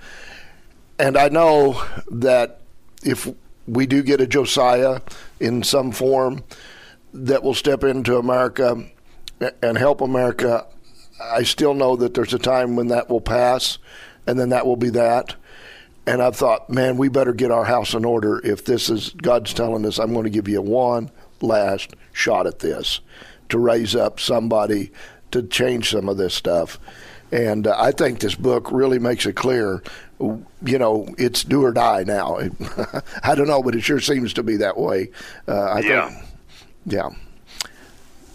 And 0.99 1.17
I 1.17 1.29
know 1.29 1.85
that 2.11 2.61
if 3.05 3.33
we 3.67 3.87
do 3.87 4.03
get 4.03 4.21
a 4.21 4.27
Josiah 4.27 5.01
in 5.39 5.63
some 5.63 5.93
form, 5.93 6.43
that 7.13 7.43
will 7.43 7.55
step 7.55 7.85
into 7.85 8.19
America 8.19 8.85
and 9.63 9.79
help 9.79 10.01
America, 10.01 10.67
I 11.23 11.43
still 11.43 11.75
know 11.75 11.97
that 11.97 12.15
there's 12.15 12.35
a 12.35 12.39
time 12.39 12.77
when 12.77 12.89
that 12.89 13.09
will 13.09 13.21
pass, 13.21 13.79
and 14.27 14.39
then 14.39 14.51
that 14.51 14.67
will 14.67 14.77
be 14.77 14.91
that. 14.91 15.35
And 16.07 16.23
I 16.23 16.31
thought, 16.31 16.71
man, 16.71 16.97
we 16.97 17.09
better 17.09 17.33
get 17.33 17.51
our 17.51 17.65
house 17.65 17.93
in 17.93 18.05
order 18.05 18.45
if 18.45 18.65
this 18.65 18.89
is 18.89 19.11
God's 19.11 19.53
telling 19.53 19.85
us, 19.85 19.99
I'm 19.99 20.13
going 20.13 20.25
to 20.25 20.31
give 20.31 20.49
you 20.49 20.63
one 20.63 21.11
last 21.41 21.95
shot 22.13 22.47
at 22.47 22.61
this 22.61 23.01
to 23.51 23.59
raise 23.59 23.95
up 23.95 24.19
somebody 24.19 24.91
to 25.31 25.43
change 25.43 25.91
some 25.91 26.09
of 26.09 26.17
this 26.17 26.35
stuff. 26.35 26.79
And 27.31 27.67
uh, 27.67 27.77
I 27.79 27.93
think 27.93 28.21
this 28.21 28.35
book 28.35 28.73
really 28.73 28.99
makes 28.99 29.27
it 29.27 29.35
clear 29.37 29.83
you 30.21 30.79
know, 30.79 31.15
it's 31.17 31.45
do 31.45 31.65
or 31.65 31.73
die 31.73 32.05
now. 32.05 32.39
I 33.23 33.35
don't 33.35 33.47
know, 33.47 33.63
but 33.63 33.75
it 33.75 33.83
sure 33.83 34.01
seems 34.01 34.35
to 34.35 34.43
be 34.43 34.57
that 34.57 34.77
way. 34.77 35.11
Uh, 35.47 35.53
I 35.53 35.81
yeah. 35.81 36.09
think, 36.09 36.28
yeah. 36.91 37.28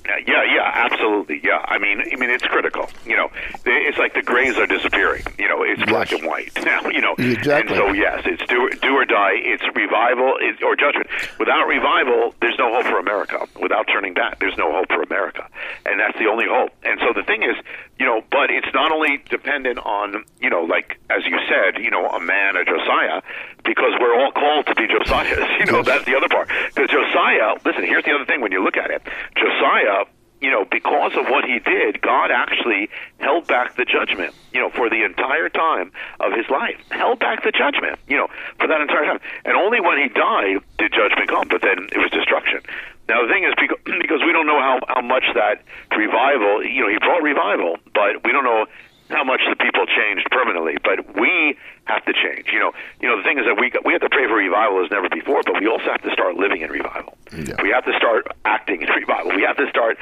Yeah, 0.06 0.43
yeah, 0.43 0.72
absolutely. 0.74 1.39
Yeah, 1.43 1.64
I 1.66 1.78
mean, 1.78 2.01
I 2.01 2.16
mean, 2.18 2.30
it's 2.30 2.43
critical. 2.43 2.89
You 3.06 3.16
know, 3.16 3.30
it's 3.66 3.97
like 3.97 4.14
the 4.14 4.22
grays 4.22 4.58
are 4.58 4.68
disappearing. 4.68 5.24
You 5.39 5.47
know, 5.47 5.64
it's 5.64 5.82
black 5.89 6.12
and 6.12 6.26
white 6.28 6.51
now. 6.66 6.82
You 6.89 7.01
know, 7.01 7.16
Exactly. 7.18 7.76
And 7.76 7.78
so 7.78 7.93
yes, 7.93 8.22
it's 8.26 8.43
do 8.47 8.70
do 8.82 8.91
or 8.95 9.06
die. 9.06 9.36
It's 9.36 9.64
revival 9.76 10.36
it's, 10.41 10.62
or 10.62 10.76
judgment. 10.76 11.08
Without 11.39 11.68
revival, 11.68 12.36
there's 12.41 12.58
no 12.60 12.74
hope 12.76 12.86
for 12.86 12.99
America. 12.99 13.47
Without 13.62 13.88
turning 13.88 14.14
back, 14.14 14.39
there's 14.39 14.58
no 14.58 14.72
hope 14.74 14.88
for 14.89 15.01
America, 15.04 15.47
and 15.86 15.99
that's 15.99 16.18
the 16.20 16.26
only 16.28 16.45
hope. 16.49 16.72
And 16.84 16.99
so 16.99 17.14
the 17.16 17.24
thing 17.24 17.43
is, 17.43 17.56
you 17.97 18.06
know, 18.06 18.22
but 18.30 18.51
it's 18.51 18.68
not 18.74 18.91
only 18.91 19.24
dependent 19.30 19.80
on 19.80 20.26
you 20.41 20.49
know, 20.49 20.64
like 20.64 20.99
as 21.10 21.26
you 21.26 21.39
said, 21.47 21.82
you 21.82 21.89
know, 21.89 22.08
a 22.10 22.20
man, 22.20 22.58
a 22.58 22.66
Josiah, 22.66 23.22
because 23.64 23.93
we're 23.99 24.20
all 24.20 24.32
called 24.34 24.68
to 24.68 24.76
be 24.76 24.84
Josiahs. 24.88 25.47
You 25.64 25.72
know, 25.72 25.78
Yes. 25.78 25.86
that's 25.86 26.06
the 26.06 26.16
other 26.18 26.28
part. 26.28 26.49
Because 26.76 26.89
Josiah, 26.89 27.56
listen, 27.64 27.84
here's 27.86 28.04
the 28.04 28.12
other 28.12 28.26
thing 28.26 28.41
when 28.41 28.51
you 28.51 28.62
look 28.62 28.76
at 28.76 28.91
it. 28.91 29.01
Josiah, 29.38 30.03
you 30.44 30.52
know, 30.52 30.66
because 30.70 31.16
of 31.16 31.32
what 31.32 31.46
he 31.46 31.60
did, 31.60 32.02
God 32.02 32.30
actually 32.30 32.89
held 33.20 33.48
back 33.48 33.78
the 33.78 33.86
judgment, 33.86 34.36
you 34.52 34.60
know, 34.60 34.70
for 34.70 34.89
the 34.89 35.06
entire 35.06 35.48
time 35.48 35.94
of 36.20 36.34
his 36.34 36.44
life. 36.50 36.76
Held 36.91 37.20
back 37.20 37.44
the 37.48 37.52
judgment, 37.56 37.98
you 38.10 38.18
know, 38.18 38.28
for 38.60 38.68
that 38.68 38.82
entire 38.82 39.06
time. 39.06 39.20
And 39.46 39.56
only 39.56 39.80
when 39.80 39.98
he 39.98 40.10
died 40.10 40.60
did 40.78 40.91
judgment 40.91 41.30
come, 41.30 41.48
but 41.48 41.62
then 41.62 41.88
it 41.88 41.98
was 41.98 42.12
destruction. 42.12 42.60
Now, 43.08 43.24
the 43.24 43.32
thing 43.32 43.48
is, 43.48 43.56
because, 43.56 43.80
because 44.04 44.20
we 44.20 44.34
don't 44.36 44.46
know 44.46 44.60
how, 44.60 44.80
how 44.86 45.02
much 45.02 45.24
that 45.34 45.64
revival, 45.96 46.60
you 46.60 46.84
know, 46.84 46.91
he 46.91 47.00
brought 47.00 47.24
revival, 47.24 47.78
but 47.96 48.20
we 48.28 48.34
don't 48.36 48.44
know 48.44 48.68
how 49.10 49.24
much 49.24 49.41
the 49.48 49.56
people 49.56 49.86
changed 49.86 50.28
permanently, 50.32 50.76
but 50.84 51.16
we 51.16 51.56
have 51.86 52.04
to 52.06 52.14
change. 52.14 52.48
You 52.52 52.60
know, 52.60 52.72
you 53.02 53.08
know 53.08 53.18
the 53.18 53.24
thing 53.24 53.38
is 53.38 53.46
that 53.46 53.60
we 53.60 53.72
we 53.86 53.94
have 53.94 54.02
to 54.02 54.10
pray 54.10 54.28
for 54.28 54.36
revival 54.36 54.84
as 54.84 54.91
never 54.91 55.10
before, 55.10 55.41
but 55.46 55.60
we 55.60 55.68
also 55.68 55.86
have 55.91 56.02
to 56.02 56.12
start 56.12 56.36
living 56.36 56.62
in 56.62 56.72
revival. 56.72 57.18
Yeah. 57.32 57.62
We 57.62 57.70
have 57.70 57.86
to 57.86 57.94
start 57.98 58.28
acting 58.46 58.82
in 58.82 58.89
revival. 58.89 59.36
We 59.36 59.44
have 59.44 59.58
to 59.58 59.70
start 59.70 59.98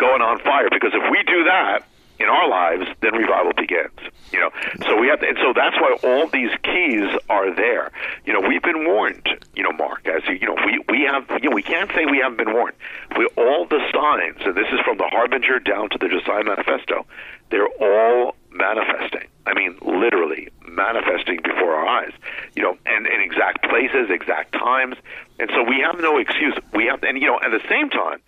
going 0.00 0.22
on 0.22 0.40
fire 0.40 0.68
because 0.72 0.92
if 0.94 1.04
we 1.12 1.22
do 1.24 1.44
that 1.44 1.84
in 2.20 2.28
our 2.28 2.48
lives, 2.48 2.84
then 3.00 3.14
revival 3.14 3.52
begins. 3.56 3.98
You 4.32 4.40
know, 4.40 4.50
so 4.86 5.00
we 5.00 5.08
have 5.08 5.20
to, 5.20 5.28
and 5.28 5.38
so 5.38 5.52
that's 5.54 5.76
why 5.76 5.96
all 6.04 6.28
these 6.28 6.50
keys 6.62 7.08
are 7.28 7.52
there. 7.54 7.90
You 8.24 8.32
know, 8.32 8.46
we've 8.46 8.62
been 8.62 8.86
warned. 8.86 9.26
You 9.56 9.64
know, 9.64 9.72
Mark, 9.72 10.06
as 10.06 10.22
you, 10.28 10.46
know, 10.46 10.56
we 10.64 10.78
we 10.88 11.02
have 11.10 11.24
you 11.42 11.50
know 11.50 11.54
we 11.54 11.62
can't 11.62 11.90
say 11.92 12.04
we 12.04 12.18
haven't 12.18 12.38
been 12.38 12.52
warned. 12.52 12.76
We 13.18 13.26
all 13.36 13.66
the 13.66 13.80
signs, 13.92 14.40
and 14.44 14.54
this 14.54 14.68
is 14.72 14.80
from 14.84 14.98
the 14.98 15.08
harbinger 15.08 15.58
down 15.58 15.88
to 15.90 15.98
the 15.98 16.08
Josiah 16.08 16.44
Manifesto. 16.44 17.06
They're 17.50 17.72
all 17.80 18.36
manifesting. 18.52 19.26
I 19.46 19.54
mean, 19.54 19.76
literally 19.82 20.48
manifesting 20.68 21.40
before 21.42 21.74
our 21.74 21.86
eyes. 21.86 22.12
You 22.54 22.62
know, 22.62 22.78
and 22.86 23.06
in 23.06 23.20
exact 23.20 23.68
places, 23.68 24.10
exact 24.10 24.52
times, 24.52 24.96
and 25.40 25.50
so 25.50 25.64
we 25.64 25.80
have 25.80 25.98
no 25.98 26.18
excuse. 26.18 26.54
We 26.74 26.86
have, 26.86 27.02
and 27.02 27.20
you 27.20 27.26
know, 27.26 27.40
at 27.42 27.50
the 27.50 27.66
same 27.68 27.90
time, 27.90 28.20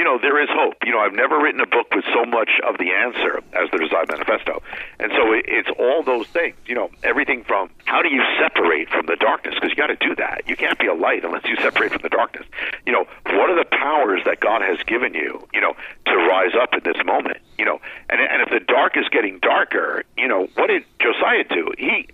you 0.00 0.04
know, 0.04 0.16
there 0.16 0.42
is 0.42 0.48
hope. 0.48 0.76
You 0.82 0.92
know, 0.92 0.98
I've 1.00 1.12
never 1.12 1.36
written 1.38 1.60
a 1.60 1.66
book 1.66 1.94
with 1.94 2.06
so 2.14 2.24
much 2.24 2.48
of 2.66 2.78
the 2.78 2.88
answer 2.88 3.36
as 3.52 3.70
the 3.70 3.76
Josiah 3.76 4.06
Manifesto. 4.08 4.62
And 4.98 5.12
so 5.12 5.34
it, 5.34 5.44
it's 5.46 5.68
all 5.78 6.02
those 6.02 6.26
things, 6.28 6.56
you 6.64 6.74
know, 6.74 6.88
everything 7.04 7.44
from 7.44 7.68
how 7.84 8.00
do 8.00 8.08
you 8.08 8.22
separate 8.40 8.88
from 8.88 9.04
the 9.04 9.16
darkness? 9.16 9.56
Because 9.56 9.68
you 9.68 9.76
got 9.76 9.88
to 9.88 10.00
do 10.00 10.14
that. 10.16 10.48
You 10.48 10.56
can't 10.56 10.78
be 10.78 10.86
a 10.86 10.94
light 10.94 11.22
unless 11.22 11.44
you 11.44 11.54
separate 11.56 11.92
from 11.92 12.00
the 12.00 12.08
darkness. 12.08 12.46
You 12.86 12.94
know, 12.94 13.04
what 13.26 13.50
are 13.50 13.58
the 13.58 13.68
powers 13.68 14.22
that 14.24 14.40
God 14.40 14.62
has 14.62 14.78
given 14.84 15.12
you, 15.12 15.46
you 15.52 15.60
know, 15.60 15.74
to 16.06 16.16
rise 16.16 16.56
up 16.56 16.72
in 16.72 16.80
this 16.82 17.04
moment? 17.04 17.36
You 17.58 17.66
know, 17.66 17.78
and, 18.08 18.22
and 18.22 18.40
if 18.40 18.48
the 18.48 18.64
dark 18.64 18.96
is 18.96 19.04
getting 19.12 19.38
darker, 19.40 20.04
you 20.16 20.28
know, 20.28 20.48
what 20.54 20.68
did 20.68 20.82
Josiah 20.98 21.44
do? 21.44 21.74
He, 21.76 22.08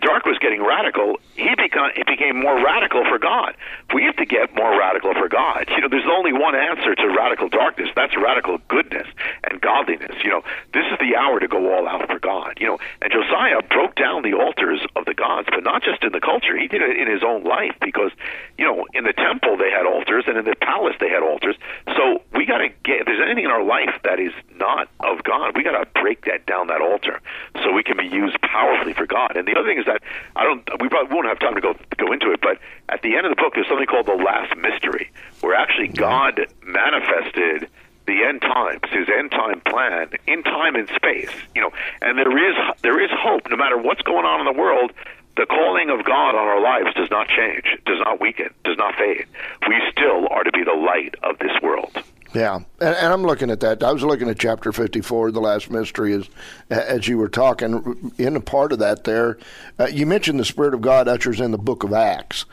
dark 0.00 0.24
was 0.24 0.38
getting 0.38 0.62
radical. 0.62 1.18
He 1.34 1.54
become, 1.56 1.90
it 1.96 2.06
became 2.06 2.40
more 2.40 2.62
radical 2.62 3.04
for 3.04 3.18
God. 3.18 3.56
We 3.94 4.04
have 4.04 4.16
to 4.16 4.26
get 4.26 4.54
more 4.54 4.78
radical 4.78 5.12
for 5.14 5.28
God. 5.28 5.68
You 5.68 5.80
know, 5.80 5.88
there's 5.88 6.08
only 6.10 6.32
one 6.32 6.54
answer 6.54 6.94
to 6.94 7.06
radical 7.08 7.48
darkness. 7.48 7.88
That's 7.94 8.16
radical 8.16 8.58
goodness 8.68 9.06
and 9.50 9.60
godliness. 9.60 10.16
You 10.22 10.30
know, 10.30 10.42
this 10.72 10.84
is 10.92 10.98
the 10.98 11.16
hour 11.16 11.40
to 11.40 11.48
go 11.48 11.72
all 11.74 11.88
out 11.88 12.06
for 12.08 12.18
God. 12.18 12.58
You 12.60 12.66
know, 12.66 12.78
and 13.02 13.12
Josiah 13.12 13.62
broke 13.62 13.96
down 13.96 14.22
the 14.22 14.34
altars 14.34 14.80
of 14.96 15.04
the 15.04 15.14
gods, 15.14 15.48
but 15.50 15.64
not 15.64 15.82
just 15.82 16.02
in 16.02 16.12
the 16.12 16.20
culture. 16.20 16.56
He 16.56 16.68
did 16.68 16.82
it 16.82 16.96
in 16.96 17.10
his 17.10 17.22
own 17.22 17.44
life 17.44 17.74
because, 17.80 18.12
you 18.58 18.64
know, 18.64 18.86
in 18.94 19.04
the 19.04 19.12
temple 19.12 19.56
they 19.56 19.70
had 19.70 19.86
altars 19.86 20.24
and 20.26 20.38
in 20.38 20.44
the 20.44 20.56
palace 20.60 20.94
they 21.00 21.08
had 21.08 21.22
altars. 21.22 21.56
So 21.96 22.22
we 22.34 22.46
got 22.46 22.58
to 22.58 22.68
get, 22.84 23.00
if 23.00 23.06
there's 23.06 23.22
anything 23.24 23.44
in 23.44 23.50
our 23.50 23.64
life 23.64 23.94
that 24.04 24.20
is 24.20 24.32
not 24.56 24.88
of 25.00 25.22
God, 25.24 25.56
we 25.56 25.64
got 25.64 25.76
to 25.78 25.86
break 26.00 26.24
that 26.26 26.46
down, 26.46 26.68
that 26.68 26.80
altar, 26.80 27.20
so 27.62 27.72
we 27.72 27.82
can 27.82 27.96
be 27.96 28.06
used 28.06 28.40
powerfully 28.40 28.92
for 28.92 29.06
God. 29.06 29.36
And 29.36 29.46
the 29.46 29.58
other 29.58 29.63
thing 29.64 29.78
is 29.78 29.86
that 29.86 30.02
I 30.36 30.44
don't, 30.44 30.62
we 30.80 30.88
probably 30.88 31.14
won't 31.14 31.26
have 31.26 31.38
time 31.38 31.54
to 31.54 31.60
go, 31.60 31.74
go 31.96 32.12
into 32.12 32.32
it, 32.32 32.40
but 32.40 32.58
at 32.88 33.02
the 33.02 33.16
end 33.16 33.26
of 33.26 33.30
the 33.30 33.40
book, 33.40 33.54
there's 33.54 33.68
something 33.68 33.86
called 33.86 34.06
the 34.06 34.14
last 34.14 34.56
mystery, 34.56 35.10
where 35.40 35.54
actually 35.54 35.88
God 35.88 36.46
manifested 36.62 37.68
the 38.06 38.22
end 38.22 38.42
times, 38.42 38.82
his 38.90 39.08
end 39.08 39.30
time 39.30 39.60
plan, 39.62 40.10
in 40.26 40.42
time 40.42 40.76
and 40.76 40.88
space. 40.94 41.30
You 41.54 41.62
know, 41.62 41.70
and 42.02 42.18
there 42.18 42.36
is 42.50 42.54
there 42.82 43.02
is 43.02 43.10
hope, 43.12 43.48
no 43.50 43.56
matter 43.56 43.78
what's 43.78 44.02
going 44.02 44.26
on 44.26 44.40
in 44.40 44.46
the 44.46 44.58
world. 44.60 44.92
The 45.36 45.46
calling 45.46 45.90
of 45.90 46.04
God 46.04 46.36
on 46.36 46.46
our 46.46 46.60
lives 46.60 46.94
does 46.94 47.10
not 47.10 47.26
change, 47.26 47.64
does 47.86 47.98
not 48.04 48.20
weaken, 48.20 48.50
does 48.62 48.76
not 48.78 48.94
fade. 48.94 49.26
We 49.66 49.82
still 49.90 50.28
are 50.30 50.44
to 50.44 50.52
be 50.52 50.62
the 50.62 50.78
light 50.78 51.16
of 51.24 51.40
this 51.40 51.50
world. 51.60 51.90
Yeah, 52.34 52.56
and, 52.56 52.96
and 52.96 53.12
I'm 53.12 53.22
looking 53.22 53.50
at 53.50 53.60
that. 53.60 53.82
I 53.84 53.92
was 53.92 54.02
looking 54.02 54.28
at 54.28 54.38
chapter 54.38 54.72
54, 54.72 55.30
the 55.30 55.40
last 55.40 55.70
mystery, 55.70 56.12
as 56.14 56.28
as 56.68 57.06
you 57.06 57.16
were 57.16 57.28
talking. 57.28 58.12
In 58.18 58.34
a 58.34 58.40
part 58.40 58.72
of 58.72 58.80
that, 58.80 59.04
there, 59.04 59.38
uh, 59.78 59.86
you 59.86 60.04
mentioned 60.04 60.40
the 60.40 60.44
Spirit 60.44 60.74
of 60.74 60.80
God 60.80 61.06
ushers 61.06 61.40
in 61.40 61.52
the 61.52 61.58
Book 61.58 61.84
of 61.84 61.92
Acts, 61.92 62.44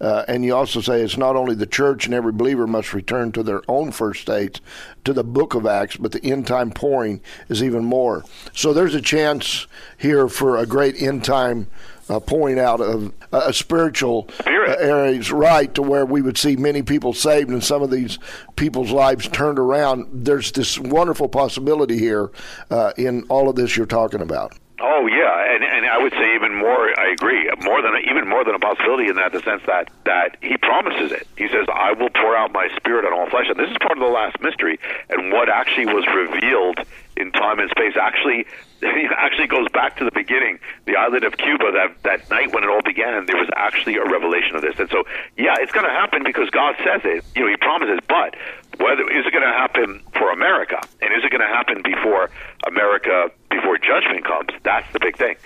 uh, 0.00 0.24
and 0.28 0.44
you 0.44 0.54
also 0.54 0.80
say 0.80 1.02
it's 1.02 1.16
not 1.16 1.34
only 1.34 1.54
the 1.56 1.66
church 1.66 2.06
and 2.06 2.14
every 2.14 2.32
believer 2.32 2.66
must 2.66 2.94
return 2.94 3.32
to 3.32 3.42
their 3.42 3.62
own 3.68 3.90
first 3.90 4.20
states, 4.22 4.60
to 5.04 5.12
the 5.12 5.24
Book 5.24 5.54
of 5.54 5.66
Acts, 5.66 5.96
but 5.96 6.12
the 6.12 6.24
end 6.24 6.46
time 6.46 6.70
pouring 6.70 7.20
is 7.48 7.62
even 7.62 7.84
more. 7.84 8.24
So 8.52 8.72
there's 8.72 8.94
a 8.94 9.02
chance 9.02 9.66
here 9.98 10.28
for 10.28 10.56
a 10.56 10.66
great 10.66 11.00
end 11.00 11.24
time. 11.24 11.66
Uh, 12.06 12.20
pouring 12.20 12.58
out 12.58 12.82
of 12.82 13.14
uh, 13.32 13.44
a 13.46 13.52
spiritual 13.52 14.28
uh, 14.46 14.50
areas 14.78 15.32
right 15.32 15.74
to 15.74 15.80
where 15.80 16.04
we 16.04 16.20
would 16.20 16.36
see 16.36 16.54
many 16.54 16.82
people 16.82 17.14
saved 17.14 17.48
and 17.48 17.64
some 17.64 17.82
of 17.82 17.90
these 17.90 18.18
people's 18.56 18.90
lives 18.90 19.26
turned 19.28 19.58
around. 19.58 20.06
There's 20.12 20.52
this 20.52 20.78
wonderful 20.78 21.30
possibility 21.30 21.98
here 21.98 22.30
uh, 22.70 22.92
in 22.98 23.24
all 23.30 23.48
of 23.48 23.56
this 23.56 23.74
you're 23.76 23.86
talking 23.86 24.20
about. 24.20 24.52
Oh 24.80 25.06
yeah, 25.06 25.54
and 25.54 25.62
and 25.62 25.86
I 25.86 26.02
would 26.02 26.12
say 26.12 26.34
even 26.34 26.54
more. 26.54 26.90
I 26.98 27.12
agree, 27.12 27.48
more 27.62 27.80
than 27.80 27.94
even 28.10 28.28
more 28.28 28.42
than 28.44 28.56
a 28.56 28.58
possibility 28.58 29.08
in 29.08 29.14
that 29.16 29.30
the 29.30 29.40
sense 29.40 29.62
that 29.66 29.88
that 30.04 30.36
he 30.42 30.56
promises 30.56 31.12
it. 31.12 31.28
He 31.38 31.46
says, 31.46 31.66
"I 31.72 31.92
will 31.92 32.10
pour 32.10 32.36
out 32.36 32.52
my 32.52 32.66
spirit 32.76 33.06
on 33.06 33.12
all 33.12 33.30
flesh," 33.30 33.46
and 33.48 33.56
this 33.56 33.70
is 33.70 33.76
part 33.78 33.92
of 33.92 34.02
the 34.02 34.10
last 34.10 34.40
mystery. 34.40 34.80
And 35.10 35.30
what 35.30 35.48
actually 35.48 35.86
was 35.86 36.04
revealed 36.10 36.80
in 37.16 37.30
time 37.30 37.60
and 37.60 37.70
space 37.70 37.94
actually 37.94 38.46
actually 39.16 39.46
goes 39.46 39.68
back 39.72 39.96
to 39.98 40.04
the 40.04 40.10
beginning, 40.10 40.58
the 40.86 40.96
island 40.96 41.24
of 41.24 41.36
Cuba. 41.36 41.70
That 41.72 42.02
that 42.02 42.30
night 42.30 42.52
when 42.52 42.64
it 42.64 42.70
all 42.70 42.82
began, 42.82 43.26
there 43.26 43.36
was 43.36 43.48
actually 43.54 43.96
a 43.96 44.04
revelation 44.04 44.56
of 44.56 44.62
this. 44.62 44.78
And 44.78 44.90
so, 44.90 45.04
yeah, 45.36 45.54
it's 45.60 45.72
going 45.72 45.86
to 45.86 45.92
happen 45.92 46.22
because 46.24 46.50
God 46.50 46.74
says 46.82 47.02
it. 47.04 47.24
You 47.36 47.42
know, 47.42 47.48
He 47.48 47.56
promises. 47.56 48.00
But 48.08 48.34
whether 48.78 49.02
is 49.10 49.26
it 49.26 49.32
going 49.32 49.44
to 49.44 49.52
happen 49.52 50.02
for 50.12 50.30
America, 50.32 50.80
and 51.00 51.12
is 51.14 51.24
it 51.24 51.30
going 51.30 51.40
to 51.40 51.54
happen 51.54 51.82
before 51.82 52.30
America 52.66 53.30
before 53.50 53.78
judgment 53.78 54.24
comes? 54.24 54.50
That's 54.62 54.90
the 54.92 55.00
big 55.00 55.16
thing. 55.16 55.36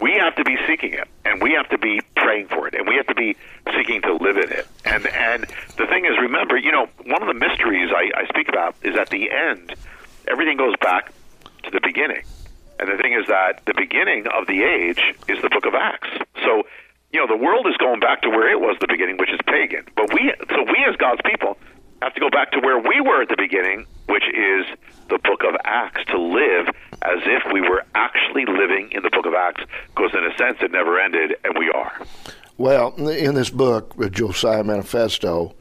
We 0.00 0.12
have 0.20 0.34
to 0.36 0.44
be 0.44 0.56
seeking 0.66 0.92
it, 0.92 1.08
and 1.24 1.40
we 1.40 1.52
have 1.52 1.68
to 1.70 1.78
be 1.78 2.02
praying 2.16 2.48
for 2.48 2.68
it, 2.68 2.74
and 2.74 2.86
we 2.86 2.96
have 2.96 3.06
to 3.06 3.14
be 3.14 3.34
seeking 3.74 4.02
to 4.02 4.14
live 4.14 4.36
in 4.36 4.52
it. 4.52 4.66
And 4.84 5.06
and 5.06 5.46
the 5.76 5.86
thing 5.86 6.04
is, 6.04 6.18
remember, 6.20 6.56
you 6.56 6.70
know, 6.70 6.86
one 7.04 7.22
of 7.22 7.28
the 7.28 7.34
mysteries 7.34 7.90
I, 7.94 8.10
I 8.14 8.26
speak 8.26 8.48
about 8.48 8.76
is 8.82 8.96
at 8.96 9.08
the 9.08 9.30
end, 9.30 9.74
everything 10.28 10.56
goes 10.56 10.74
back 10.80 11.12
to 11.64 11.70
the 11.70 11.80
beginning. 11.82 12.22
And 12.78 12.90
the 12.90 12.98
thing 13.00 13.14
is 13.14 13.26
that 13.28 13.64
the 13.64 13.74
beginning 13.74 14.26
of 14.28 14.46
the 14.46 14.62
age 14.62 15.00
is 15.28 15.40
the 15.40 15.48
book 15.48 15.64
of 15.64 15.74
Acts. 15.74 16.08
So, 16.44 16.64
you 17.10 17.18
know, 17.20 17.26
the 17.26 17.42
world 17.42 17.66
is 17.66 17.76
going 17.78 18.00
back 18.00 18.20
to 18.22 18.28
where 18.28 18.52
it 18.52 18.60
was 18.60 18.76
the 18.80 18.86
beginning, 18.86 19.16
which 19.16 19.30
is 19.30 19.40
pagan. 19.46 19.86
But 19.96 20.12
we, 20.12 20.32
so 20.50 20.62
we 20.64 20.84
as 20.86 20.94
God's 20.96 21.22
people, 21.24 21.56
have 22.02 22.12
to 22.14 22.20
go 22.20 22.25
back 22.36 22.52
to 22.52 22.60
where 22.60 22.78
we 22.78 23.00
were 23.00 23.22
at 23.22 23.30
the 23.30 23.36
beginning, 23.38 23.86
which 24.10 24.24
is 24.24 24.66
the 25.08 25.18
book 25.24 25.42
of 25.42 25.56
Acts, 25.64 26.04
to 26.10 26.20
live 26.20 26.68
as 27.00 27.20
if 27.24 27.50
we 27.50 27.62
were 27.62 27.82
actually 27.94 28.44
living 28.44 28.90
in 28.92 29.02
the 29.02 29.08
book 29.08 29.24
of 29.24 29.32
Acts, 29.32 29.64
because 29.94 30.12
in 30.12 30.22
a 30.22 30.36
sense 30.36 30.58
it 30.60 30.70
never 30.70 31.00
ended, 31.00 31.34
and 31.44 31.56
we 31.58 31.70
are. 31.70 31.98
Well, 32.58 32.94
in 33.08 33.34
this 33.36 33.48
book, 33.48 33.96
the 33.96 34.10
Josiah 34.10 34.64
Manifesto, 34.64 35.54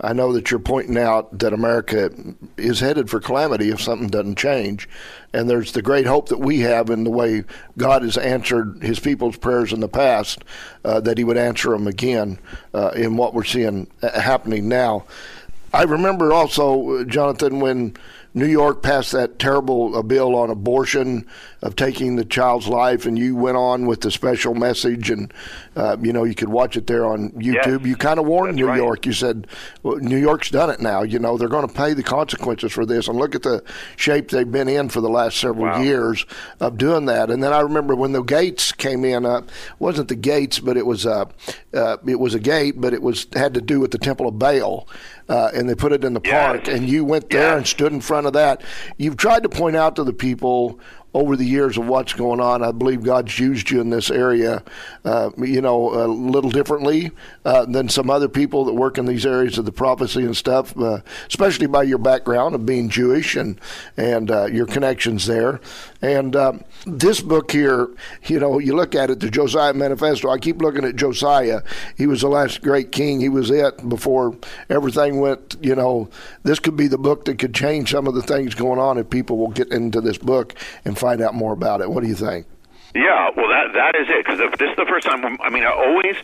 I 0.00 0.12
know 0.12 0.32
that 0.32 0.50
you're 0.50 0.60
pointing 0.60 0.96
out 0.96 1.38
that 1.40 1.52
America 1.52 2.10
is 2.56 2.78
headed 2.78 3.10
for 3.10 3.18
calamity 3.18 3.70
if 3.70 3.80
something 3.80 4.08
doesn't 4.08 4.36
change. 4.36 4.88
And 5.32 5.48
there's 5.48 5.72
the 5.72 5.82
great 5.82 6.06
hope 6.06 6.28
that 6.28 6.38
we 6.38 6.60
have 6.60 6.90
in 6.90 7.04
the 7.04 7.10
way 7.10 7.44
God 7.78 8.02
has 8.02 8.16
answered 8.16 8.82
his 8.82 8.98
people's 8.98 9.36
prayers 9.36 9.72
in 9.72 9.80
the 9.80 9.88
past, 9.88 10.44
uh, 10.84 11.00
that 11.00 11.18
he 11.18 11.24
would 11.24 11.36
answer 11.36 11.70
them 11.70 11.86
again 11.86 12.38
uh, 12.74 12.90
in 12.96 13.16
what 13.16 13.34
we're 13.34 13.44
seeing 13.44 13.88
uh, 14.02 14.20
happening 14.20 14.68
now. 14.68 15.04
I 15.72 15.84
remember 15.84 16.32
also, 16.32 16.98
uh, 16.98 17.04
Jonathan, 17.04 17.60
when 17.60 17.96
New 18.34 18.46
York 18.46 18.82
passed 18.82 19.12
that 19.12 19.38
terrible 19.38 19.96
uh, 19.96 20.02
bill 20.02 20.34
on 20.34 20.50
abortion 20.50 21.26
of 21.62 21.76
taking 21.76 22.16
the 22.16 22.24
child's 22.24 22.66
life, 22.68 23.06
and 23.06 23.18
you 23.18 23.36
went 23.36 23.56
on 23.56 23.86
with 23.86 24.00
the 24.00 24.10
special 24.10 24.52
message, 24.54 25.10
and 25.10 25.32
uh, 25.76 25.96
you 26.00 26.12
know 26.12 26.24
you 26.24 26.34
could 26.34 26.48
watch 26.48 26.76
it 26.76 26.86
there 26.86 27.06
on 27.06 27.30
YouTube. 27.32 27.80
Yes, 27.80 27.86
you 27.86 27.96
kind 27.96 28.18
of 28.18 28.26
warned 28.26 28.56
New 28.56 28.66
right. 28.66 28.76
York. 28.76 29.06
You 29.06 29.12
said 29.12 29.46
well, 29.82 29.96
New 29.98 30.16
York's 30.18 30.50
done 30.50 30.70
it 30.70 30.80
now. 30.80 31.02
You 31.02 31.18
know 31.18 31.38
they're 31.38 31.48
going 31.48 31.66
to 31.68 31.72
pay 31.74 31.94
the 31.94 32.02
consequences 32.02 32.72
for 32.72 32.84
this, 32.84 33.08
and 33.08 33.16
look 33.16 33.34
at 33.34 33.42
the 33.42 33.62
shape 33.96 34.30
they've 34.30 34.50
been 34.50 34.68
in 34.68 34.88
for 34.88 35.00
the 35.00 35.08
last 35.08 35.38
several 35.38 35.62
Wow. 35.66 35.80
years 35.80 36.26
of 36.60 36.76
doing 36.78 37.06
that. 37.06 37.30
And 37.30 37.42
then 37.42 37.52
I 37.52 37.60
remember 37.60 37.94
when 37.94 38.12
the 38.12 38.22
gates 38.22 38.72
came 38.72 39.04
in. 39.04 39.24
Uh, 39.24 39.42
wasn't 39.78 40.08
the 40.08 40.14
gates, 40.16 40.58
but 40.58 40.76
it 40.76 40.84
was 40.86 41.06
uh, 41.06 41.24
uh, 41.74 41.96
it 42.06 42.18
was 42.18 42.34
a 42.34 42.40
gate, 42.40 42.80
but 42.80 42.92
it 42.92 43.02
was 43.02 43.26
had 43.34 43.54
to 43.54 43.60
do 43.60 43.78
with 43.80 43.90
the 43.92 43.98
Temple 43.98 44.26
of 44.26 44.38
Baal. 44.38 44.88
Uh, 45.28 45.50
and 45.54 45.68
they 45.68 45.74
put 45.74 45.92
it 45.92 46.04
in 46.04 46.12
the 46.14 46.20
park, 46.20 46.66
and 46.68 46.88
you 46.88 47.04
went 47.04 47.30
there 47.30 47.56
and 47.56 47.66
stood 47.66 47.92
in 47.92 48.00
front 48.00 48.26
of 48.26 48.32
that. 48.34 48.62
You've 48.98 49.16
tried 49.16 49.44
to 49.44 49.48
point 49.48 49.76
out 49.76 49.96
to 49.96 50.04
the 50.04 50.12
people 50.12 50.78
over 51.14 51.36
the 51.36 51.44
years 51.44 51.76
of 51.76 51.86
what's 51.86 52.12
going 52.12 52.40
on. 52.40 52.62
I 52.62 52.72
believe 52.72 53.02
God's 53.02 53.38
used 53.38 53.70
you 53.70 53.80
in 53.80 53.90
this 53.90 54.10
area, 54.10 54.62
uh, 55.04 55.30
you 55.38 55.60
know, 55.60 56.04
a 56.04 56.06
little 56.06 56.50
differently 56.50 57.10
uh, 57.44 57.66
than 57.66 57.88
some 57.88 58.10
other 58.10 58.28
people 58.28 58.64
that 58.64 58.74
work 58.74 58.98
in 58.98 59.06
these 59.06 59.26
areas 59.26 59.58
of 59.58 59.64
the 59.64 59.72
prophecy 59.72 60.24
and 60.24 60.36
stuff, 60.36 60.76
uh, 60.78 61.00
especially 61.28 61.66
by 61.66 61.82
your 61.82 61.98
background 61.98 62.54
of 62.54 62.64
being 62.64 62.88
Jewish 62.88 63.36
and 63.36 63.60
and 63.96 64.30
uh, 64.30 64.46
your 64.46 64.66
connections 64.66 65.26
there. 65.26 65.60
And 66.02 66.34
um, 66.34 66.64
this 66.84 67.20
book 67.20 67.52
here, 67.52 67.88
you 68.24 68.40
know, 68.40 68.58
you 68.58 68.74
look 68.74 68.96
at 68.96 69.08
it, 69.08 69.20
the 69.20 69.30
Josiah 69.30 69.72
Manifesto. 69.72 70.28
I 70.28 70.38
keep 70.38 70.60
looking 70.60 70.84
at 70.84 70.96
Josiah. 70.96 71.62
He 71.96 72.08
was 72.08 72.22
the 72.22 72.28
last 72.28 72.60
great 72.60 72.90
king. 72.90 73.20
He 73.20 73.28
was 73.28 73.50
it 73.50 73.88
before 73.88 74.36
everything 74.68 75.20
went. 75.20 75.56
You 75.60 75.76
know, 75.76 76.10
this 76.42 76.58
could 76.58 76.76
be 76.76 76.88
the 76.88 76.98
book 76.98 77.24
that 77.26 77.38
could 77.38 77.54
change 77.54 77.92
some 77.92 78.08
of 78.08 78.14
the 78.14 78.22
things 78.22 78.54
going 78.54 78.80
on 78.80 78.98
if 78.98 79.10
people 79.10 79.38
will 79.38 79.50
get 79.50 79.70
into 79.70 80.00
this 80.00 80.18
book 80.18 80.54
and 80.84 80.98
find 80.98 81.20
out 81.20 81.34
more 81.34 81.52
about 81.52 81.80
it. 81.80 81.88
What 81.88 82.02
do 82.02 82.08
you 82.08 82.16
think? 82.16 82.46
Yeah, 82.94 83.30
well, 83.36 83.48
that 83.48 83.72
that 83.72 83.94
is 83.96 84.08
it. 84.10 84.26
Because 84.26 84.38
this 84.58 84.68
is 84.68 84.76
the 84.76 84.84
first 84.84 85.06
time. 85.06 85.24
I 85.40 85.48
mean, 85.48 85.64
I 85.64 85.72
always, 85.72 86.16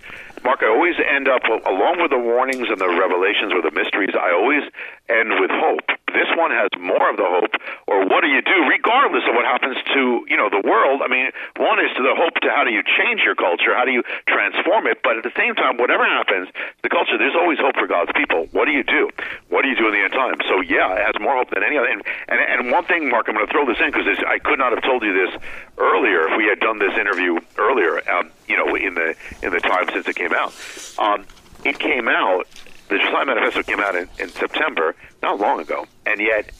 Mark, 0.44 0.60
I 0.62 0.68
always 0.68 0.96
end 1.00 1.28
up 1.28 1.42
along 1.44 2.02
with 2.02 2.10
the 2.10 2.18
warnings 2.18 2.68
and 2.68 2.78
the 2.78 2.88
revelations 2.88 3.54
or 3.54 3.62
the 3.62 3.70
mysteries. 3.70 4.10
I 4.12 4.32
always 4.32 4.64
end 5.08 5.32
with 5.40 5.50
hope. 5.54 5.88
This 6.12 6.30
one 6.36 6.50
has 6.50 6.70
more 6.80 7.10
of 7.10 7.16
the 7.16 7.28
hope, 7.28 7.52
or 7.86 8.06
what 8.06 8.22
do 8.22 8.28
you 8.28 8.40
do, 8.42 8.58
regardless 8.68 9.24
of 9.28 9.34
what 9.34 9.44
happens 9.44 9.76
to 9.94 10.24
you 10.28 10.36
know 10.36 10.48
the 10.48 10.62
world. 10.64 11.02
I 11.04 11.08
mean, 11.08 11.30
one 11.56 11.78
is 11.78 11.92
to 11.96 12.02
the 12.02 12.14
hope 12.16 12.34
to 12.42 12.50
how 12.50 12.64
do 12.64 12.72
you 12.72 12.82
change 12.96 13.20
your 13.24 13.34
culture, 13.34 13.74
how 13.74 13.84
do 13.84 13.92
you 13.92 14.02
transform 14.26 14.86
it, 14.86 15.00
but 15.02 15.16
at 15.16 15.24
the 15.24 15.34
same 15.36 15.54
time, 15.54 15.76
whatever 15.76 16.04
happens, 16.04 16.48
the 16.82 16.88
culture. 16.88 17.18
There's 17.18 17.36
always 17.36 17.58
hope 17.58 17.76
for 17.76 17.86
God's 17.86 18.12
people. 18.16 18.48
What 18.52 18.66
do 18.66 18.72
you 18.72 18.82
do? 18.82 19.10
What 19.48 19.62
do 19.62 19.68
you 19.68 19.76
do 19.76 19.86
in 19.86 19.92
the 19.92 20.02
end 20.02 20.12
time? 20.12 20.40
So 20.48 20.60
yeah, 20.60 20.96
it 20.96 21.04
has 21.04 21.16
more 21.20 21.36
hope 21.36 21.50
than 21.50 21.62
any 21.62 21.76
other. 21.76 21.88
And 21.88 22.02
and, 22.28 22.40
and 22.40 22.72
one 22.72 22.84
thing, 22.84 23.08
Mark, 23.08 23.28
I'm 23.28 23.34
going 23.34 23.46
to 23.46 23.52
throw 23.52 23.66
this 23.66 23.78
in 23.80 23.90
because 23.90 24.06
I 24.26 24.38
could 24.38 24.58
not 24.58 24.72
have 24.72 24.82
told 24.82 25.02
you 25.02 25.12
this 25.12 25.36
earlier 25.78 26.28
if 26.28 26.36
we 26.36 26.44
had 26.44 26.60
done 26.60 26.78
this 26.78 26.96
interview 26.98 27.38
earlier. 27.56 28.00
Um, 28.10 28.30
you 28.48 28.56
know, 28.56 28.74
in 28.74 28.94
the 28.94 29.14
in 29.42 29.52
the 29.52 29.60
time 29.60 29.88
since 29.92 30.08
it 30.08 30.16
came 30.16 30.32
out, 30.32 30.52
um, 30.98 31.24
it 31.64 31.78
came 31.78 32.08
out. 32.08 32.46
The 32.88 32.98
Josiah 32.98 33.26
Manifesto 33.26 33.62
came 33.62 33.80
out 33.80 33.94
in, 33.94 34.08
in 34.18 34.28
September, 34.28 34.94
not 35.22 35.38
long 35.38 35.60
ago, 35.60 35.86
and 36.06 36.20
yet 36.20 36.50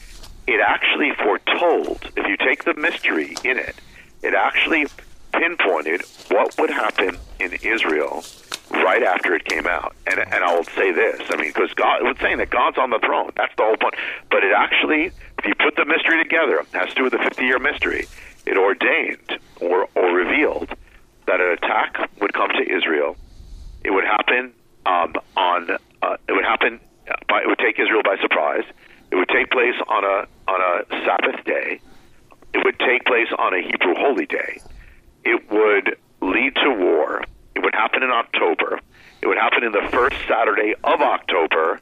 it 0.47 0.61
actually 0.61 1.11
foretold. 1.13 2.11
If 2.15 2.27
you 2.27 2.37
take 2.37 2.63
the 2.63 2.73
mystery 2.75 3.35
in 3.43 3.57
it, 3.57 3.75
it 4.21 4.33
actually 4.33 4.87
pinpointed 5.31 6.01
what 6.29 6.55
would 6.57 6.69
happen 6.69 7.17
in 7.39 7.53
Israel 7.61 8.23
right 8.71 9.03
after 9.03 9.35
it 9.35 9.45
came 9.45 9.67
out. 9.67 9.95
And 10.07 10.19
and 10.19 10.43
I 10.43 10.55
will 10.55 10.63
say 10.63 10.91
this, 10.91 11.21
I 11.29 11.35
mean, 11.37 11.51
because 11.53 11.73
God, 11.73 12.01
it 12.01 12.05
was 12.05 12.17
saying 12.21 12.37
that 12.37 12.49
God's 12.49 12.77
on 12.77 12.89
the 12.89 12.99
throne. 12.99 13.31
That's 13.35 13.55
the 13.55 13.63
whole 13.63 13.77
point. 13.77 13.95
But 14.29 14.43
it 14.43 14.53
actually, 14.55 15.11
if 15.37 15.45
you 15.45 15.53
put 15.55 15.75
the 15.75 15.85
mystery 15.85 16.21
together, 16.23 16.63
has 16.73 16.89
to 16.89 16.95
do 16.95 17.03
with 17.03 17.13
the 17.13 17.19
50-year 17.19 17.59
mystery. 17.59 18.07
It 18.45 18.57
ordained 18.57 19.39
or 19.59 19.87
or 19.95 20.11
revealed 20.13 20.69
that 21.25 21.39
an 21.41 21.51
attack 21.53 22.09
would 22.21 22.33
come 22.33 22.49
to 22.49 22.71
Israel. 22.71 23.15
It 23.83 23.91
would 23.91 24.05
happen 24.05 24.53
um, 24.85 25.13
on. 25.37 25.77
Uh, 26.01 26.17
it 26.27 26.33
would 26.33 26.45
happen. 26.45 26.79
By, 27.27 27.41
it 27.41 27.47
would 27.47 27.59
take 27.59 27.79
Israel 27.79 28.01
by 28.03 28.17
surprise. 28.21 28.63
It 29.11 29.15
would 29.15 29.29
take 29.29 29.49
place 29.49 29.75
on 29.87 30.03
a 30.03 30.27
on 30.47 30.61
a 30.61 31.05
Sabbath 31.05 31.43
day. 31.45 31.81
It 32.53 32.63
would 32.63 32.79
take 32.79 33.05
place 33.05 33.27
on 33.37 33.53
a 33.53 33.61
Hebrew 33.61 33.95
holy 33.95 34.25
day. 34.25 34.61
It 35.23 35.51
would 35.51 35.97
lead 36.21 36.55
to 36.55 36.69
war. 36.69 37.23
It 37.55 37.63
would 37.63 37.75
happen 37.75 38.03
in 38.03 38.09
October. 38.09 38.79
It 39.21 39.27
would 39.27 39.37
happen 39.37 39.63
in 39.63 39.71
the 39.71 39.87
first 39.91 40.15
Saturday 40.27 40.73
of 40.83 41.01
October. 41.01 41.79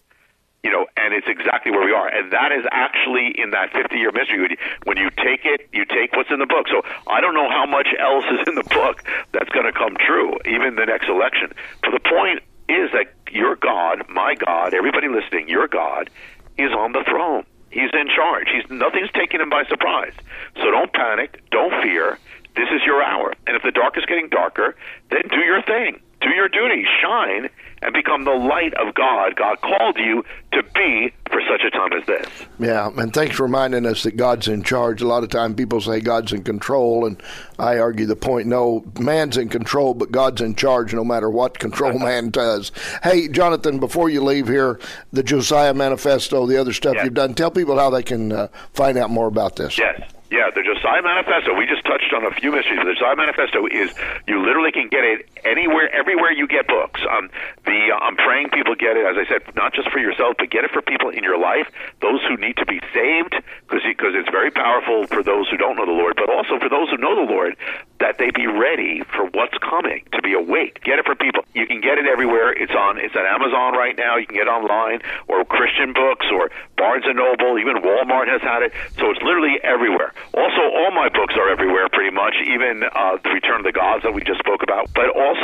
You 0.64 0.72
know, 0.72 0.88
and 0.98 1.14
it's 1.14 1.28
exactly 1.28 1.72
where 1.72 1.86
we 1.86 1.94
are. 1.94 2.08
And 2.08 2.34
that 2.34 2.52
is 2.52 2.66
actually 2.72 3.40
in 3.40 3.52
that 3.52 3.72
50 3.72 3.96
year 3.96 4.12
mystery. 4.12 4.42
When 4.42 4.52
you, 4.52 4.58
when 4.84 4.98
you 4.98 5.10
take 5.12 5.46
it, 5.46 5.70
you 5.72 5.86
take 5.86 6.12
what's 6.14 6.32
in 6.32 6.40
the 6.40 6.46
book. 6.48 6.68
So 6.68 6.82
I 7.08 7.22
don't 7.22 7.36
know 7.36 7.50
how 7.50 7.66
much 7.66 7.88
else 8.00 8.26
is 8.32 8.48
in 8.48 8.56
the 8.56 8.64
book 8.64 9.04
that's 9.32 9.50
going 9.50 9.66
to 9.66 9.72
come 9.72 9.96
true, 9.96 10.36
even 10.46 10.76
the 10.76 10.86
next 10.86 11.08
election. 11.08 11.54
But 11.84 11.92
the 11.92 12.02
point 12.02 12.44
is 12.70 12.92
that 12.92 13.14
your 13.32 13.56
God, 13.56 14.04
my 14.10 14.36
God, 14.36 14.74
everybody 14.74 15.08
listening, 15.08 15.50
your 15.50 15.68
God 15.68 16.10
is 16.58 16.72
on 16.72 16.92
the 16.92 17.04
throne. 17.08 17.46
He's 17.70 17.92
in 17.94 18.08
charge. 18.08 18.48
He's 18.54 18.70
nothing's 18.70 19.12
taking 19.12 19.42
him 19.42 19.50
by 19.50 19.64
surprise. 19.66 20.14
So 20.56 20.72
don't 20.72 20.92
panic, 20.94 21.42
don't 21.52 21.82
fear. 21.84 22.18
This 22.56 22.70
is 22.74 22.82
your 22.86 23.04
hour. 23.04 23.34
And 23.46 23.56
if 23.56 23.64
the 23.64 23.72
dark 23.72 23.98
is 23.98 24.06
getting 24.06 24.30
darker, 24.30 24.76
then 25.12 25.22
do 25.30 25.40
your 25.40 25.62
thing. 25.62 26.02
Do 26.22 26.30
your 26.30 26.50
duty. 26.50 26.86
Shine 27.02 27.50
and 27.82 27.94
become 27.94 28.24
the 28.24 28.32
light 28.32 28.74
of 28.76 28.94
God. 28.96 29.36
God 29.36 29.62
called 29.62 29.98
you 29.98 30.24
to 30.54 30.64
be 30.74 31.14
for 31.30 31.42
such 31.50 31.62
a 31.64 31.70
time 31.70 31.94
as 31.94 32.06
this. 32.08 32.28
Yeah, 32.60 32.90
and 32.98 33.14
thanks 33.14 33.36
for 33.36 33.44
reminding 33.44 33.86
us 33.86 34.04
that 34.04 34.18
God's 34.18 34.48
in 34.48 34.64
charge. 34.64 35.02
A 35.02 35.08
lot 35.08 35.24
of 35.24 35.30
time 35.30 35.54
people 35.56 35.80
say 35.82 36.00
God's 36.00 36.34
in 36.34 36.44
control, 36.44 37.06
and 37.06 37.22
I 37.60 37.78
argue 37.80 38.06
the 38.06 38.16
point 38.16 38.48
no, 38.48 38.84
man's 39.00 39.38
in 39.38 39.50
control, 39.50 39.94
but 39.94 40.12
God's 40.12 40.42
in 40.42 40.56
charge 40.56 40.94
no 40.94 41.04
matter 41.04 41.30
what 41.30 41.60
control 41.60 42.00
man 42.00 42.30
does. 42.30 42.72
Hey, 43.04 43.28
Jonathan, 43.28 43.80
before 43.80 44.10
you 44.10 44.24
leave 44.24 44.48
here, 44.48 44.80
the 45.14 45.24
Josiah 45.24 45.74
Manifesto, 45.74 46.46
the 46.48 46.58
other 46.58 46.74
stuff 46.74 46.96
Yes. 46.96 47.06
you've 47.06 47.14
done, 47.14 47.34
tell 47.36 47.52
people 47.52 47.78
how 47.78 47.90
they 47.90 48.04
can 48.04 48.32
uh, 48.32 48.48
find 48.74 48.98
out 48.98 49.10
more 49.12 49.28
about 49.28 49.56
this. 49.58 49.78
Yes. 49.78 50.02
Yeah, 50.30 50.50
the 50.54 50.62
Josiah 50.62 51.02
Manifesto. 51.02 51.56
We 51.56 51.66
just 51.66 51.86
touched 51.86 52.12
on 52.14 52.26
a 52.26 52.32
few 52.32 52.52
mysteries. 52.52 52.80
The 52.84 52.94
Josiah 52.96 53.16
Manifesto 53.16 53.66
is 53.68 53.94
you 54.28 54.44
literally 54.46 54.74
can 54.74 54.90
get 54.90 55.06
it 55.06 55.30
anywhere, 55.50 55.90
everywhere 55.94 56.32
you 56.32 56.48
get 56.48 56.68
books. 56.68 57.02
Um, 57.10 57.30
the 57.66 57.96
uh, 57.96 58.00
I'm 58.04 58.16
praying 58.16 58.50
people 58.50 58.76
get 58.76 58.98
it. 58.98 59.06
As 59.06 59.16
I 59.16 59.26
said, 59.28 59.56
not 59.56 59.74
just 59.74 59.90
for 59.92 60.00
yourself, 60.00 60.36
but 60.38 60.50
get 60.50 60.64
it 60.64 60.72
for 60.72 60.82
people 60.82 61.10
in 61.10 61.24
your 61.24 61.40
life, 61.40 61.68
those 62.02 62.22
who 62.28 62.38
need 62.38 62.58
to 62.58 62.66
be 62.66 62.80
saved, 62.94 63.36
because 63.68 63.84
because 63.84 64.14
it's 64.16 64.30
very 64.30 64.52
powerful 64.52 65.08
for 65.08 65.24
those 65.24 65.48
who 65.50 65.58
don't 65.58 65.76
know 65.76 65.86
the 65.86 65.96
Lord, 65.96 66.16
but 66.16 66.30
also 66.30 66.60
for 66.60 66.70
those 66.70 66.90
who 66.90 66.98
know 66.98 67.16
the 67.16 67.30
Lord, 67.30 67.56
that 68.00 68.18
they 68.18 68.32
be 68.32 68.48
ready 68.48 69.04
for 69.16 69.26
what's 69.34 69.58
coming, 69.60 70.06
to 70.14 70.22
be 70.22 70.34
awake. 70.34 70.82
Get 70.84 71.00
it 71.00 71.06
for 71.06 71.16
people. 71.16 71.44
You 71.54 71.66
can 71.68 71.82
get 71.82 71.98
it 71.98 72.06
everywhere. 72.06 72.52
It's 72.54 72.74
on. 72.74 72.98
It's 72.98 73.16
on 73.16 73.26
Amazon 73.26 73.78
right 73.78 73.98
now. 73.98 74.18
You 74.18 74.26
can 74.26 74.36
get 74.36 74.48
it 74.48 74.54
online, 74.54 75.02
or 75.28 75.46
Christian 75.46 75.94
books, 75.94 76.26
or 76.32 76.50
Barnes 76.78 77.06
and 77.06 77.18
Noble. 77.18 77.60
Even 77.60 77.82
Walmart 77.82 78.28
has 78.28 78.42
had 78.42 78.62
it. 78.66 78.74
So 78.98 79.10
it's 79.12 79.22
literally 79.22 79.58
everywhere. 79.64 80.14
Also, 80.34 80.62
all 80.62 80.92
my 80.92 81.10
books 81.10 81.36
are 81.38 81.50
everywhere, 81.50 81.90
pretty 81.90 82.14
much. 82.14 82.36
Even 82.46 82.84
uh, 82.84 83.18
the 83.22 83.30
Return 83.30 83.62
of 83.62 83.66
the 83.66 83.76
Gods 83.76 84.04
that 84.04 84.14
we 84.14 84.22
just 84.24 84.40
spoke 84.40 84.64
about. 84.64 84.90
But 84.94 85.14
also 85.14 85.37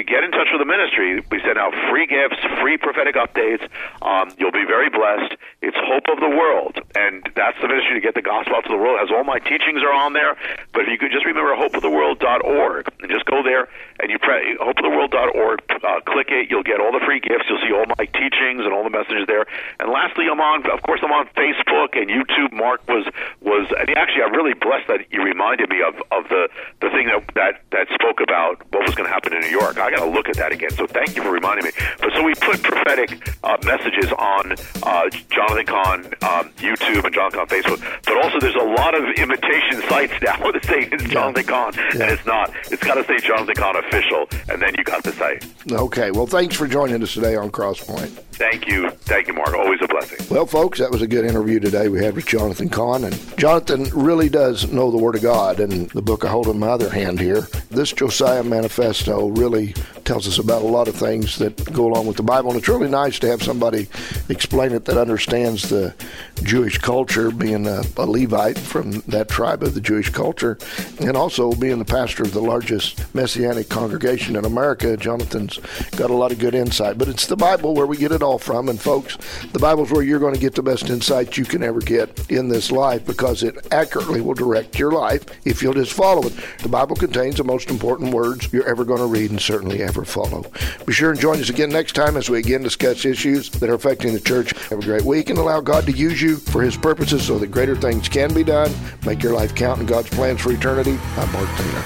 to 0.00 0.02
get 0.04 0.24
in 0.24 0.30
touch 0.32 0.48
with 0.52 0.60
the 0.60 0.66
ministry, 0.66 1.20
we 1.30 1.40
send 1.44 1.58
out 1.58 1.74
free 1.90 2.06
gifts, 2.06 2.40
free 2.60 2.76
prophetic 2.76 3.16
updates. 3.16 3.68
Um, 4.00 4.32
you'll 4.38 4.54
be 4.54 4.64
very 4.64 4.88
blessed. 4.88 5.36
It's 5.60 5.76
Hope 5.76 6.08
of 6.08 6.20
the 6.20 6.30
World, 6.30 6.80
and 6.96 7.20
that's 7.36 7.60
the 7.60 7.68
ministry 7.68 8.00
to 8.00 8.00
get 8.00 8.14
the 8.14 8.24
gospel 8.24 8.56
out 8.56 8.64
to 8.64 8.72
the 8.72 8.80
world. 8.80 8.98
As 9.02 9.10
all 9.12 9.24
my 9.24 9.38
teachings 9.38 9.82
are 9.84 9.92
on 9.92 10.14
there. 10.14 10.36
But 10.72 10.82
if 10.82 10.88
you 10.88 10.98
could 10.98 11.12
just 11.12 11.26
remember 11.26 11.52
hopeoftheworld.org 11.52 12.88
and 13.00 13.10
just 13.10 13.26
go 13.26 13.42
there 13.42 13.68
and 14.00 14.10
you 14.10 14.18
pray 14.18 14.56
hopeoftheworld.org, 14.56 15.58
uh, 15.68 16.00
click 16.08 16.28
it. 16.30 16.48
You'll 16.48 16.64
get 16.64 16.80
all 16.80 16.92
the 16.92 17.04
free 17.04 17.20
gifts. 17.20 17.44
You'll 17.48 17.60
see 17.60 17.72
all 17.74 17.84
my 17.98 18.06
teachings 18.16 18.64
and 18.64 18.72
all 18.72 18.84
the 18.84 18.94
messages 18.94 19.26
there. 19.26 19.44
And 19.78 19.92
lastly, 19.92 20.26
I'm 20.30 20.40
on, 20.40 20.64
of 20.70 20.82
course, 20.82 21.00
I'm 21.04 21.12
on 21.12 21.28
Facebook 21.36 21.92
and 21.92 22.08
YouTube. 22.08 22.52
Mark 22.56 22.86
was 22.88 23.04
was 23.42 23.68
and 23.76 23.90
actually, 23.96 24.22
I'm 24.22 24.32
really 24.32 24.54
blessed 24.54 24.88
that 24.88 25.12
you 25.12 25.22
reminded 25.22 25.68
me 25.68 25.82
of 25.82 26.00
of 26.08 26.28
the 26.32 26.48
the 26.80 26.88
thing 26.88 27.06
that 27.12 27.20
that 27.34 27.60
that 27.72 27.86
spoke 27.92 28.20
about 28.20 28.64
what 28.72 28.86
was 28.86 28.94
going 28.94 29.08
to 29.08 29.12
happen 29.12 29.29
in 29.32 29.40
New 29.40 29.48
York. 29.48 29.78
I 29.78 29.90
got 29.90 30.00
to 30.00 30.10
look 30.10 30.28
at 30.28 30.36
that 30.36 30.52
again. 30.52 30.70
So 30.70 30.86
thank 30.86 31.16
you 31.16 31.22
for 31.22 31.30
reminding 31.30 31.66
me. 31.66 31.72
But 32.00 32.12
so 32.14 32.22
we 32.22 32.34
put 32.34 32.62
prophetic 32.62 33.20
uh, 33.42 33.56
messages 33.64 34.10
on 34.12 34.54
uh, 34.82 35.10
Jonathan 35.30 35.66
Cahn 35.66 36.04
um, 36.22 36.50
YouTube 36.58 37.04
and 37.04 37.14
Jonathan 37.14 37.40
Cahn 37.40 37.48
Facebook. 37.48 37.80
But 38.04 38.24
also, 38.24 38.38
there's 38.40 38.54
a 38.54 38.64
lot 38.80 38.94
of 38.94 39.04
imitation 39.16 39.82
sites 39.88 40.12
now 40.22 40.50
that 40.50 40.64
say 40.64 40.88
it's 40.90 41.04
Jonathan 41.04 41.44
Cahn, 41.44 41.72
and 41.92 42.02
it's 42.02 42.26
not. 42.26 42.52
It's 42.70 42.82
got 42.82 42.94
to 42.94 43.04
say 43.04 43.18
Jonathan 43.18 43.54
Cahn 43.54 43.76
official, 43.76 44.26
and 44.48 44.60
then 44.60 44.74
you 44.76 44.84
got 44.84 45.02
the 45.02 45.12
site. 45.12 45.46
Okay, 45.70 46.10
well, 46.10 46.26
thanks 46.26 46.56
for 46.56 46.66
joining 46.66 47.02
us 47.02 47.14
today 47.14 47.36
on 47.36 47.50
Crosspoint. 47.50 48.08
Thank 48.40 48.66
you, 48.68 48.88
thank 48.90 49.26
you, 49.26 49.34
Mark. 49.34 49.54
Always 49.54 49.80
a 49.82 49.88
blessing. 49.88 50.26
Well, 50.30 50.46
folks, 50.46 50.78
that 50.78 50.90
was 50.90 51.02
a 51.02 51.06
good 51.06 51.26
interview 51.26 51.60
today 51.60 51.88
we 51.88 52.02
had 52.02 52.14
with 52.14 52.26
Jonathan 52.26 52.70
Cahn. 52.70 53.04
And 53.04 53.38
Jonathan 53.38 53.84
really 53.92 54.30
does 54.30 54.72
know 54.72 54.90
the 54.90 54.96
Word 54.96 55.14
of 55.16 55.22
God. 55.22 55.60
And 55.60 55.90
the 55.90 56.00
book 56.00 56.24
I 56.24 56.28
hold 56.28 56.48
in 56.48 56.58
my 56.58 56.68
other 56.68 56.88
hand 56.88 57.20
here, 57.20 57.42
this 57.70 57.92
Josiah 57.92 58.42
Manifesto 58.42 59.19
really 59.28 59.74
tells 60.04 60.26
us 60.26 60.38
about 60.38 60.62
a 60.62 60.66
lot 60.66 60.88
of 60.88 60.94
things 60.96 61.38
that 61.38 61.72
go 61.72 61.86
along 61.86 62.06
with 62.06 62.16
the 62.16 62.22
Bible. 62.22 62.50
And 62.50 62.58
it's 62.58 62.68
really 62.68 62.88
nice 62.88 63.18
to 63.20 63.28
have 63.28 63.42
somebody 63.42 63.88
explain 64.28 64.72
it 64.72 64.84
that 64.86 64.98
understands 64.98 65.68
the 65.68 65.94
Jewish 66.42 66.78
culture, 66.78 67.30
being 67.30 67.66
a, 67.66 67.82
a, 67.96 68.06
Levite 68.06 68.58
from 68.58 69.00
that 69.02 69.28
tribe 69.28 69.62
of 69.62 69.74
the 69.74 69.80
Jewish 69.80 70.10
culture, 70.10 70.58
and 71.00 71.16
also 71.16 71.52
being 71.52 71.78
the 71.78 71.84
pastor 71.84 72.22
of 72.22 72.32
the 72.32 72.40
largest 72.40 73.14
Messianic 73.14 73.68
congregation 73.68 74.36
in 74.36 74.44
America. 74.44 74.96
Jonathan's 74.96 75.58
got 75.96 76.10
a 76.10 76.14
lot 76.14 76.32
of 76.32 76.38
good 76.38 76.54
insight, 76.54 76.98
but 76.98 77.08
it's 77.08 77.26
the 77.26 77.36
Bible 77.36 77.74
where 77.74 77.86
we 77.86 77.96
get 77.96 78.12
it 78.12 78.22
all 78.22 78.38
from. 78.38 78.68
And 78.68 78.80
folks, 78.80 79.16
the 79.52 79.58
Bible's 79.58 79.90
where 79.90 80.02
you're 80.02 80.18
going 80.18 80.34
to 80.34 80.40
get 80.40 80.54
the 80.54 80.62
best 80.62 80.90
insight 80.90 81.36
you 81.36 81.44
can 81.44 81.62
ever 81.62 81.80
get 81.80 82.30
in 82.30 82.48
this 82.48 82.72
life 82.72 83.04
because 83.06 83.42
it 83.42 83.66
accurately 83.70 84.20
will 84.20 84.34
direct 84.34 84.78
your 84.78 84.92
life 84.92 85.24
if 85.44 85.62
you'll 85.62 85.74
just 85.74 85.92
follow 85.92 86.26
it. 86.26 86.32
The 86.62 86.68
Bible 86.68 86.96
contains 86.96 87.36
the 87.36 87.44
most 87.44 87.70
important 87.70 88.14
words 88.14 88.52
you're 88.52 88.68
ever 88.68 88.84
going 88.84 89.00
to 89.00 89.06
read 89.10 89.30
and 89.30 89.40
certainly 89.40 89.82
ever 89.82 90.04
follow. 90.04 90.44
Be 90.86 90.92
sure 90.92 91.10
and 91.10 91.20
join 91.20 91.40
us 91.40 91.50
again 91.50 91.70
next 91.70 91.94
time 91.94 92.16
as 92.16 92.30
we 92.30 92.38
again 92.38 92.62
discuss 92.62 93.04
issues 93.04 93.50
that 93.50 93.68
are 93.68 93.74
affecting 93.74 94.14
the 94.14 94.20
church. 94.20 94.52
Have 94.68 94.78
a 94.78 94.82
great 94.82 95.02
week 95.02 95.30
and 95.30 95.38
allow 95.38 95.60
God 95.60 95.84
to 95.86 95.92
use 95.92 96.22
you 96.22 96.36
for 96.36 96.62
His 96.62 96.76
purposes 96.76 97.26
so 97.26 97.38
that 97.38 97.48
greater 97.48 97.76
things 97.76 98.08
can 98.08 98.32
be 98.32 98.44
done. 98.44 98.72
Make 99.04 99.22
your 99.22 99.34
life 99.34 99.54
count 99.54 99.80
in 99.80 99.86
God's 99.86 100.10
plans 100.10 100.40
for 100.40 100.52
eternity. 100.52 100.98
I'm 101.16 101.32
Mark 101.32 101.48
Taylor. 101.56 101.82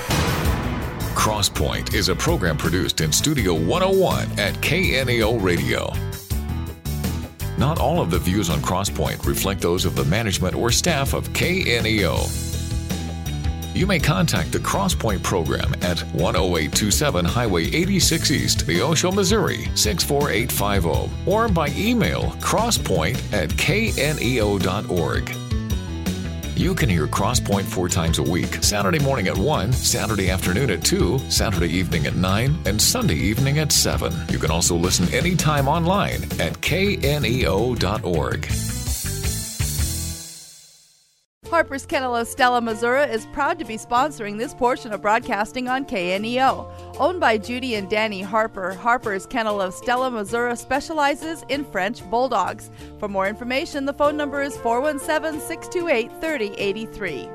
Crosspoint 1.14 1.94
is 1.94 2.08
a 2.10 2.14
program 2.14 2.56
produced 2.56 3.00
in 3.00 3.10
Studio 3.10 3.54
101 3.54 4.38
at 4.38 4.54
KNEO 4.56 5.42
Radio. 5.42 5.92
Not 7.56 7.78
all 7.78 8.00
of 8.00 8.10
the 8.10 8.18
views 8.18 8.50
on 8.50 8.58
Crosspoint 8.58 9.24
reflect 9.24 9.60
those 9.60 9.84
of 9.84 9.94
the 9.94 10.04
management 10.04 10.54
or 10.54 10.70
staff 10.70 11.14
of 11.14 11.28
KNEO. 11.28 12.53
You 13.74 13.88
may 13.88 13.98
contact 13.98 14.52
the 14.52 14.60
Crosspoint 14.60 15.24
program 15.24 15.74
at 15.82 16.00
10827 16.14 17.24
Highway 17.24 17.64
86 17.64 18.30
East, 18.30 18.66
Neosho, 18.68 19.12
Missouri 19.12 19.68
64850, 19.74 21.10
or 21.28 21.48
by 21.48 21.68
email 21.76 22.30
crosspoint 22.38 23.16
at 23.32 23.50
kneo.org. 23.50 25.34
You 26.56 26.72
can 26.72 26.88
hear 26.88 27.08
Crosspoint 27.08 27.64
four 27.64 27.88
times 27.88 28.20
a 28.20 28.22
week 28.22 28.62
Saturday 28.62 29.00
morning 29.00 29.26
at 29.26 29.36
1, 29.36 29.72
Saturday 29.72 30.30
afternoon 30.30 30.70
at 30.70 30.84
2, 30.84 31.18
Saturday 31.28 31.72
evening 31.72 32.06
at 32.06 32.14
9, 32.14 32.56
and 32.66 32.80
Sunday 32.80 33.16
evening 33.16 33.58
at 33.58 33.72
7. 33.72 34.12
You 34.30 34.38
can 34.38 34.52
also 34.52 34.76
listen 34.76 35.12
anytime 35.12 35.66
online 35.66 36.22
at 36.40 36.60
kneo.org. 36.60 38.46
Harper's 41.54 41.86
Kennel 41.86 42.16
of 42.16 42.26
Stella, 42.26 42.60
Missouri 42.60 43.04
is 43.04 43.26
proud 43.26 43.60
to 43.60 43.64
be 43.64 43.76
sponsoring 43.76 44.38
this 44.38 44.52
portion 44.52 44.92
of 44.92 45.00
broadcasting 45.00 45.68
on 45.68 45.84
KNEO. 45.84 46.98
Owned 46.98 47.20
by 47.20 47.38
Judy 47.38 47.76
and 47.76 47.88
Danny 47.88 48.22
Harper, 48.22 48.72
Harper's 48.72 49.24
Kennel 49.24 49.60
of 49.60 49.72
Stella, 49.72 50.10
Missouri 50.10 50.56
specializes 50.56 51.44
in 51.48 51.64
French 51.66 52.02
Bulldogs. 52.10 52.72
For 52.98 53.06
more 53.06 53.28
information, 53.28 53.84
the 53.84 53.92
phone 53.92 54.16
number 54.16 54.42
is 54.42 54.56
417 54.56 55.40
628 55.40 56.10
3083. 56.20 57.28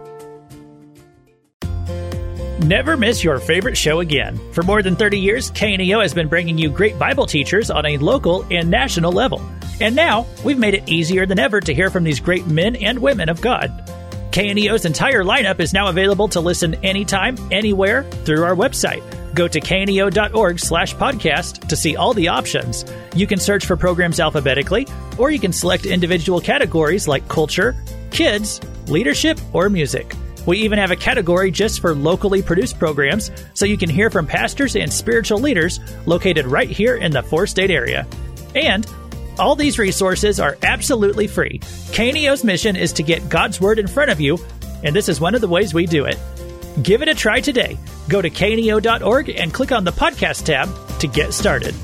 Never 2.67 2.97
miss 2.97 3.23
your 3.23 3.39
favorite 3.39 3.77
show 3.77 4.01
again. 4.01 4.37
For 4.51 4.63
more 4.63 4.83
than 4.83 4.97
30 4.97 5.17
years, 5.17 5.49
KNEO 5.51 6.01
has 6.01 6.13
been 6.13 6.27
bringing 6.27 6.57
you 6.57 6.69
great 6.69 6.99
Bible 6.99 7.25
teachers 7.25 7.71
on 7.71 7.85
a 7.85 7.97
local 7.99 8.45
and 8.51 8.69
national 8.69 9.13
level. 9.13 9.41
And 9.79 9.95
now, 9.95 10.27
we've 10.43 10.59
made 10.59 10.73
it 10.73 10.89
easier 10.89 11.25
than 11.25 11.39
ever 11.39 11.61
to 11.61 11.73
hear 11.73 11.89
from 11.89 12.03
these 12.03 12.19
great 12.19 12.47
men 12.47 12.75
and 12.75 12.99
women 12.99 13.29
of 13.29 13.39
God. 13.39 13.71
KNEO's 14.39 14.85
entire 14.85 15.25
lineup 15.25 15.59
is 15.59 15.73
now 15.73 15.89
available 15.89 16.29
to 16.29 16.39
listen 16.39 16.75
anytime, 16.75 17.35
anywhere 17.51 18.03
through 18.23 18.45
our 18.45 18.55
website. 18.55 19.03
Go 19.35 19.49
to 19.49 19.59
kneo.org 19.59 20.61
slash 20.61 20.95
podcast 20.95 21.67
to 21.67 21.75
see 21.75 21.97
all 21.97 22.13
the 22.13 22.29
options. 22.29 22.85
You 23.13 23.27
can 23.27 23.37
search 23.37 23.65
for 23.65 23.75
programs 23.75 24.17
alphabetically, 24.17 24.87
or 25.17 25.29
you 25.29 25.39
can 25.39 25.51
select 25.51 25.85
individual 25.85 26.39
categories 26.39 27.05
like 27.05 27.27
culture, 27.27 27.75
kids, 28.11 28.61
leadership, 28.87 29.37
or 29.51 29.67
music. 29.69 30.15
We 30.45 30.59
even 30.59 30.79
have 30.79 30.91
a 30.91 30.95
category 30.95 31.51
just 31.51 31.81
for 31.81 31.93
locally 31.93 32.41
produced 32.41 32.79
programs, 32.79 33.31
so 33.53 33.65
you 33.65 33.77
can 33.77 33.89
hear 33.89 34.09
from 34.09 34.25
pastors 34.25 34.77
and 34.77 34.91
spiritual 34.91 35.39
leaders 35.39 35.81
located 36.05 36.45
right 36.45 36.69
here 36.69 36.95
in 36.95 37.11
the 37.11 37.23
four 37.23 37.45
state 37.45 37.71
area. 37.71 38.07
And 38.55 38.87
all 39.39 39.55
these 39.55 39.79
resources 39.79 40.39
are 40.39 40.57
absolutely 40.63 41.27
free. 41.27 41.59
KNEO's 41.91 42.43
mission 42.43 42.75
is 42.75 42.93
to 42.93 43.03
get 43.03 43.29
God's 43.29 43.59
Word 43.59 43.79
in 43.79 43.87
front 43.87 44.11
of 44.11 44.19
you, 44.19 44.37
and 44.83 44.95
this 44.95 45.09
is 45.09 45.19
one 45.19 45.35
of 45.35 45.41
the 45.41 45.47
ways 45.47 45.73
we 45.73 45.85
do 45.85 46.05
it. 46.05 46.17
Give 46.83 47.01
it 47.01 47.07
a 47.07 47.15
try 47.15 47.41
today. 47.41 47.77
Go 48.07 48.21
to 48.21 48.29
kneo.org 48.29 49.29
and 49.29 49.53
click 49.53 49.71
on 49.71 49.83
the 49.83 49.91
podcast 49.91 50.45
tab 50.45 50.69
to 50.99 51.07
get 51.07 51.33
started. 51.33 51.75